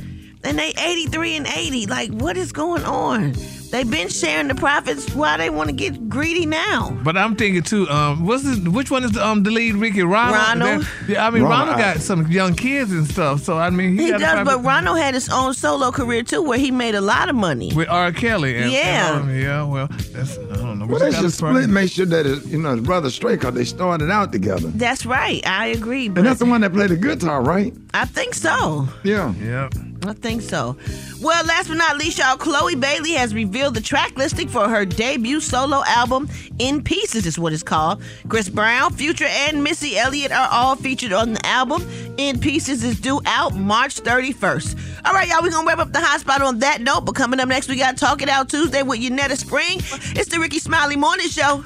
[0.42, 1.86] And they 83 and 80.
[1.86, 3.34] Like what is going on?
[3.70, 5.12] They've been sharing the profits.
[5.14, 6.96] Why they want to get greedy now?
[7.02, 7.88] But I'm thinking too.
[7.88, 9.74] Um, what's this, which one is the, um the lead?
[9.74, 10.36] Rickey Ronald.
[10.60, 10.82] Ronald.
[10.82, 13.40] That- yeah, I mean Ronald, Ronald, got some young kids and stuff.
[13.42, 16.58] So I mean he, He does, but Ronald had his own solo career too, where
[16.58, 17.72] he made a lot of money.
[17.74, 18.12] with R.
[18.12, 18.56] Kelly.
[18.58, 19.16] And, Yeah.
[19.18, 19.62] and, um, yeah.
[19.64, 20.86] Well, that's I don't know.
[20.86, 21.68] Well, they should split.
[21.68, 24.68] Make sure that it, you know his brother straight because they started out together.
[24.68, 25.44] That's right.
[25.46, 26.06] I agree.
[26.06, 27.72] And that's the one that played the guitar, right?
[27.92, 28.88] I think so.
[29.02, 29.34] Yeah.
[29.42, 29.68] Yeah.
[30.08, 30.76] I think so.
[31.20, 34.84] Well, last but not least, y'all, Chloe Bailey has revealed the track listing for her
[34.84, 36.28] debut solo album,
[36.58, 38.02] In Pieces is what it's called.
[38.28, 41.86] Chris Brown, Future, and Missy Elliott are all featured on the album.
[42.18, 44.78] In Pieces is due out March 31st.
[45.06, 47.14] All right, y'all, we're going to wrap up the hot spot on that note, but
[47.14, 49.78] coming up next, we got Talk It Out Tuesday with Yanetta Spring.
[50.16, 51.64] It's the Rickey Smiley Morning Show.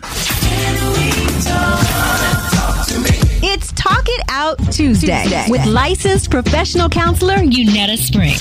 [3.40, 8.34] It's Talk It Out Tuesday, with licensed professional counselor Unetta Spring.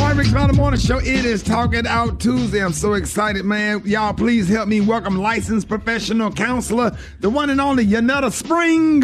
[0.00, 0.98] All right, Rick Smiley Morning Show.
[0.98, 2.58] It is Talking Out Tuesday.
[2.58, 3.82] I'm so excited, man.
[3.84, 6.90] Y'all, please help me welcome licensed professional counselor,
[7.20, 9.02] the one and only Yanetta Spring.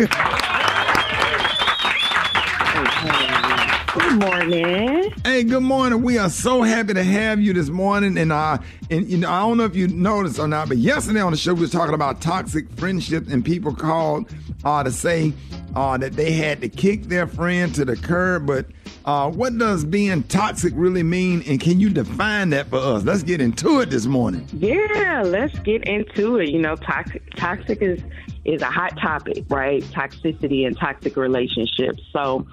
[3.99, 5.13] Good morning.
[5.25, 6.03] Hey, good morning.
[6.03, 8.17] We are so happy to have you this morning.
[8.17, 8.59] And uh,
[8.91, 11.37] and you know, I don't know if you noticed or not, but yesterday on the
[11.37, 14.31] show we was talking about toxic friendships, and people called
[14.65, 15.33] uh, to say
[15.75, 18.47] uh, that they had to kick their friend to the curb.
[18.47, 18.67] But
[19.05, 21.43] uh, what does being toxic really mean?
[21.49, 23.03] And can you define that for us?
[23.03, 24.47] Let's get into it this morning.
[24.53, 26.51] Yeah, let's get into it.
[26.51, 28.01] You know, toxic toxic is
[28.45, 29.83] is a hot topic, right?
[29.85, 32.03] Toxicity and toxic relationships.
[32.13, 32.47] So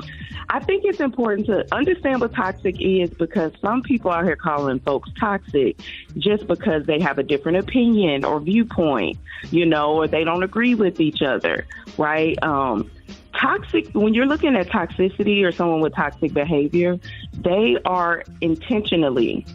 [0.49, 4.79] I think it's important to understand what toxic is because some people out here calling
[4.79, 5.79] folks toxic
[6.17, 9.17] just because they have a different opinion or viewpoint,
[9.51, 11.65] you know, or they don't agree with each other,
[11.97, 12.41] right?
[12.43, 12.91] Um,
[13.39, 16.97] toxic when you're looking at toxicity or someone with toxic behavior
[17.33, 19.45] they are intentionally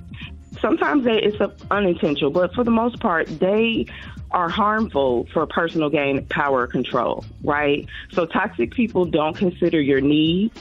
[0.60, 1.40] sometimes it's
[1.70, 3.86] unintentional but for the most part they
[4.32, 7.86] are harmful for personal gain power control right?
[8.12, 10.58] So toxic people don't consider your needs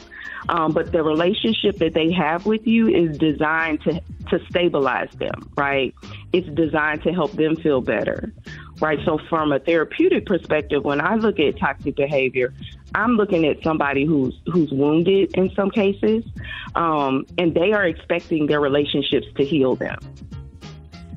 [0.48, 5.52] um, but the relationship that they have with you is designed to to stabilize them
[5.58, 5.94] right?
[6.34, 8.32] It's designed to help them feel better
[8.80, 9.00] right?
[9.06, 12.54] So from a therapeutic perspective when i look at toxic behavior
[12.96, 16.24] i'm looking at somebody who's who's wounded in some cases
[16.76, 19.98] um, and they are expecting their relationships to heal them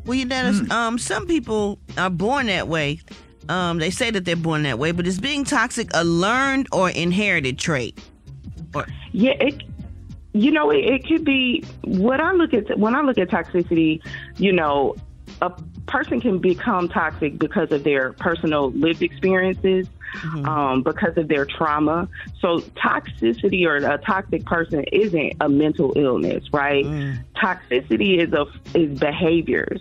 [0.05, 3.01] Well, you know, um, some people are born that way.
[3.49, 6.91] Um, they say that they're born that way, but is being toxic a learned or
[6.91, 7.99] inherited trait?
[8.75, 9.63] Or, Yeah, it.
[10.35, 14.01] You know, it, it could be what I look at when I look at toxicity.
[14.39, 14.97] You know,
[15.43, 15.51] a
[15.87, 19.89] person can become toxic because of their personal lived experiences,
[20.47, 22.09] um, because of their trauma.
[22.41, 26.85] So, toxicity or a toxic person isn't a mental illness, right?
[27.37, 28.47] Toxicity is a
[28.79, 29.81] is behaviors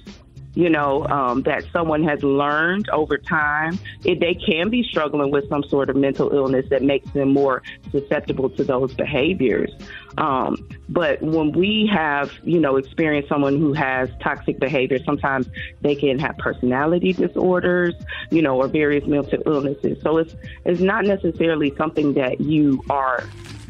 [0.54, 3.80] you know, um, that someone has learned over time.
[4.04, 7.64] It, they can be struggling with some sort of mental illness that makes them more
[7.92, 9.72] susceptible to those behaviors.
[10.18, 15.48] Um, but when we have, you know, experienced someone who has toxic behavior, sometimes
[15.82, 17.94] they can have personality disorders,
[18.30, 20.02] you know, or various mental illnesses.
[20.02, 23.24] So it's it's not necessarily something that you are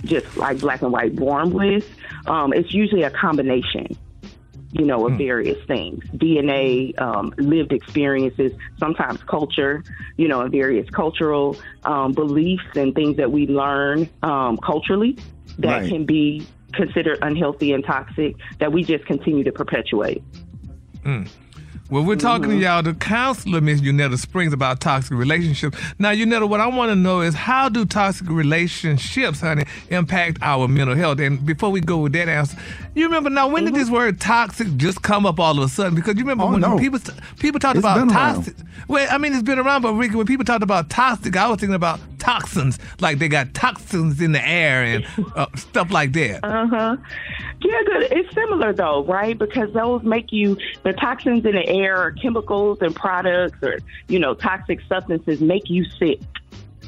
[0.04, 1.88] just like black and white born with.
[2.26, 3.96] Um, it's usually a combination
[4.72, 9.84] you know, of various things DNA, um, lived experiences, sometimes culture,
[10.18, 15.18] you know, and various cultural um, beliefs and things that we learn um, culturally
[15.58, 15.90] that Right.
[15.90, 20.24] can be considered unhealthy and toxic that we just continue to perpetuate.
[21.06, 21.28] Mm.
[21.92, 25.78] Well, we're talking to y'all, the counselor, Miss Unetta Springs, about toxic relationships.
[26.00, 30.70] Now, Unetta, what I want to know is how do toxic relationships, honey, impact our
[30.70, 31.20] mental health?
[31.20, 32.58] And before we go with that answer,
[32.96, 35.94] you remember now when did this word toxic just come up all of a sudden?
[35.96, 36.78] Because you remember Oh, when no.
[36.80, 37.00] people
[37.40, 38.56] people talked It's about toxic.
[38.88, 41.60] Well, I mean, it's been around, but Rickey, when people talked about toxic, I was
[41.60, 45.06] thinking about toxins, like they got toxins in the air and
[45.36, 46.44] uh, stuff like that.
[46.44, 46.98] Uh huh.
[47.64, 48.12] Yeah, good.
[48.12, 49.38] It's similar though, right?
[49.38, 54.20] Because those make you the toxins in the air, or chemicals and products, or you
[54.20, 56.20] know, toxic substances make you sick.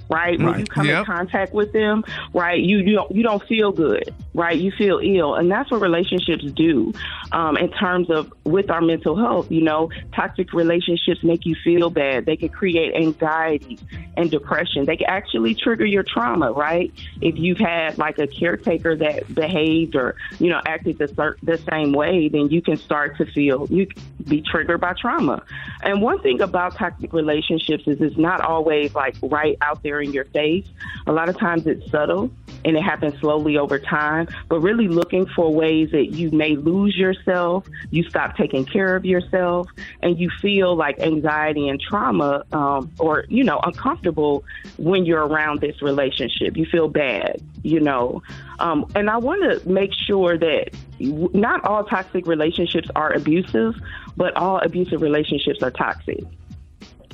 [0.10, 0.38] Right?
[0.40, 0.70] When you Right.
[0.70, 2.04] come in contact with them,
[2.34, 4.58] right, you you don't you don't feel good, right?
[4.58, 6.94] You feel ill, and that's what relationships do.
[7.32, 11.90] Um, in terms of with our mental health, you know, toxic relationships make you feel
[11.90, 12.26] bad.
[12.26, 13.80] They can create anxiety
[14.18, 14.86] and depression.
[14.86, 16.94] They can actually trigger your trauma, right?
[17.22, 21.94] If you've had like a caretaker that behaved or you know acted the, the same
[21.94, 23.88] way, then you can start to feel you
[24.28, 25.44] be triggered by trauma.
[25.82, 30.14] And one thing about toxic relationships is it's not always like right out there in
[30.14, 30.66] your face.
[31.08, 32.32] A lot of times it's subtle
[32.66, 34.28] and it happens slowly over time.
[34.50, 39.06] but really looking for ways that you may lose yourself, you stop taking care of
[39.06, 39.68] yourself,
[40.02, 44.44] and you feel like anxiety and trauma um, or, you know, uncomfortable
[44.78, 46.56] when you're around this relationship.
[46.56, 48.22] You feel bad, you know.
[48.60, 53.76] Um, and I want to make sure that not all toxic relationships are abusive,
[54.16, 56.24] but all abusive relationships are toxic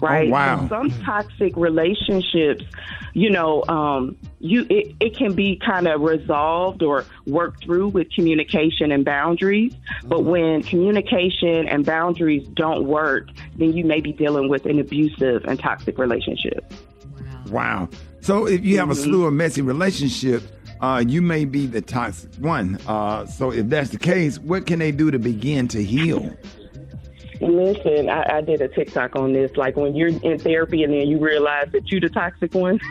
[0.01, 0.27] right?
[0.27, 0.67] Oh, wow.
[0.67, 2.63] So some toxic relationships,
[3.13, 8.11] you know, um, you it, it can be kind of resolved or worked through with
[8.11, 9.73] communication and boundaries.
[10.05, 15.45] But when communication and boundaries don't work, then you may be dealing with an abusive
[15.45, 16.71] and toxic relationship.
[17.47, 17.89] Wow.
[18.21, 19.03] So if you have a Mhm.
[19.03, 20.45] slew of messy relationships,
[20.81, 22.77] uh, you may be the toxic one.
[22.87, 26.31] Uh, so if that's the case, what can they do to begin to heal?
[27.41, 29.55] Listen, I, I did a TikTok on this.
[29.55, 32.79] Like when you're in therapy and then you realize that you're the toxic one.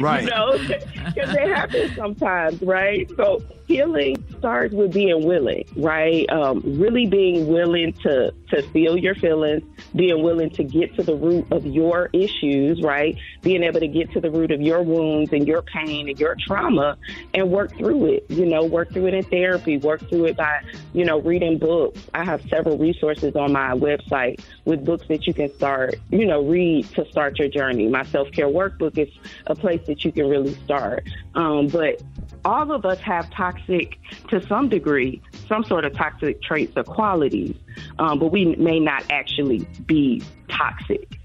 [0.00, 0.24] Right.
[0.24, 3.10] You know, because it happens sometimes, right?
[3.16, 6.28] So healing starts with being willing, right?
[6.28, 9.62] Um, really being willing to to feel your feelings,
[9.94, 13.16] being willing to get to the root of your issues, right?
[13.42, 16.34] Being able to get to the root of your wounds and your pain and your
[16.44, 16.98] trauma
[17.32, 18.26] and work through it.
[18.28, 22.00] You know, work through it in therapy, work through it by, you know, reading books.
[22.12, 26.42] I have several resources on my website with books that you can start, you know,
[26.42, 27.86] read to start your journey.
[27.86, 29.08] My self care workbook is
[29.46, 31.08] a place that you can really start.
[31.34, 32.02] Um, but
[32.44, 33.98] all of us have toxic,
[34.28, 37.54] to some degree, some sort of toxic traits or qualities,
[37.98, 41.18] um, but we may not actually be toxic.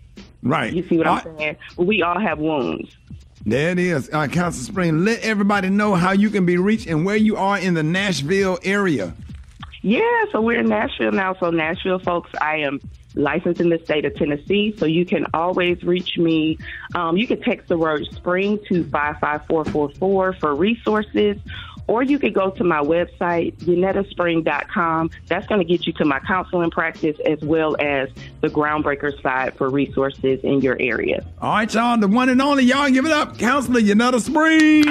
[0.43, 0.73] Right.
[0.73, 1.57] You see what I'm saying?
[1.77, 2.95] We all have wounds.
[3.45, 4.09] There it is.
[4.11, 7.59] Uh, Council Spring, let everybody know how you can be reached and where you are
[7.59, 9.13] in the Nashville area.
[9.83, 10.01] Yeah,
[10.31, 11.35] so we're in Nashville now.
[11.39, 12.79] So Nashville folks, I am
[13.15, 16.57] licensed in the state of Tennessee, so you can always reach me.
[16.93, 21.37] Um, you can text the word spring to 55444 for resources,
[21.87, 25.11] or you could go to my website, unettaspring.com.
[25.27, 28.09] That's going to get you to my counseling practice as well as
[28.41, 31.25] the Groundbreaker side for resources in your area.
[31.41, 32.63] All right, y'all, the one and only.
[32.63, 33.37] Y'all give it up.
[33.37, 34.83] Counselor Yanetta Spring.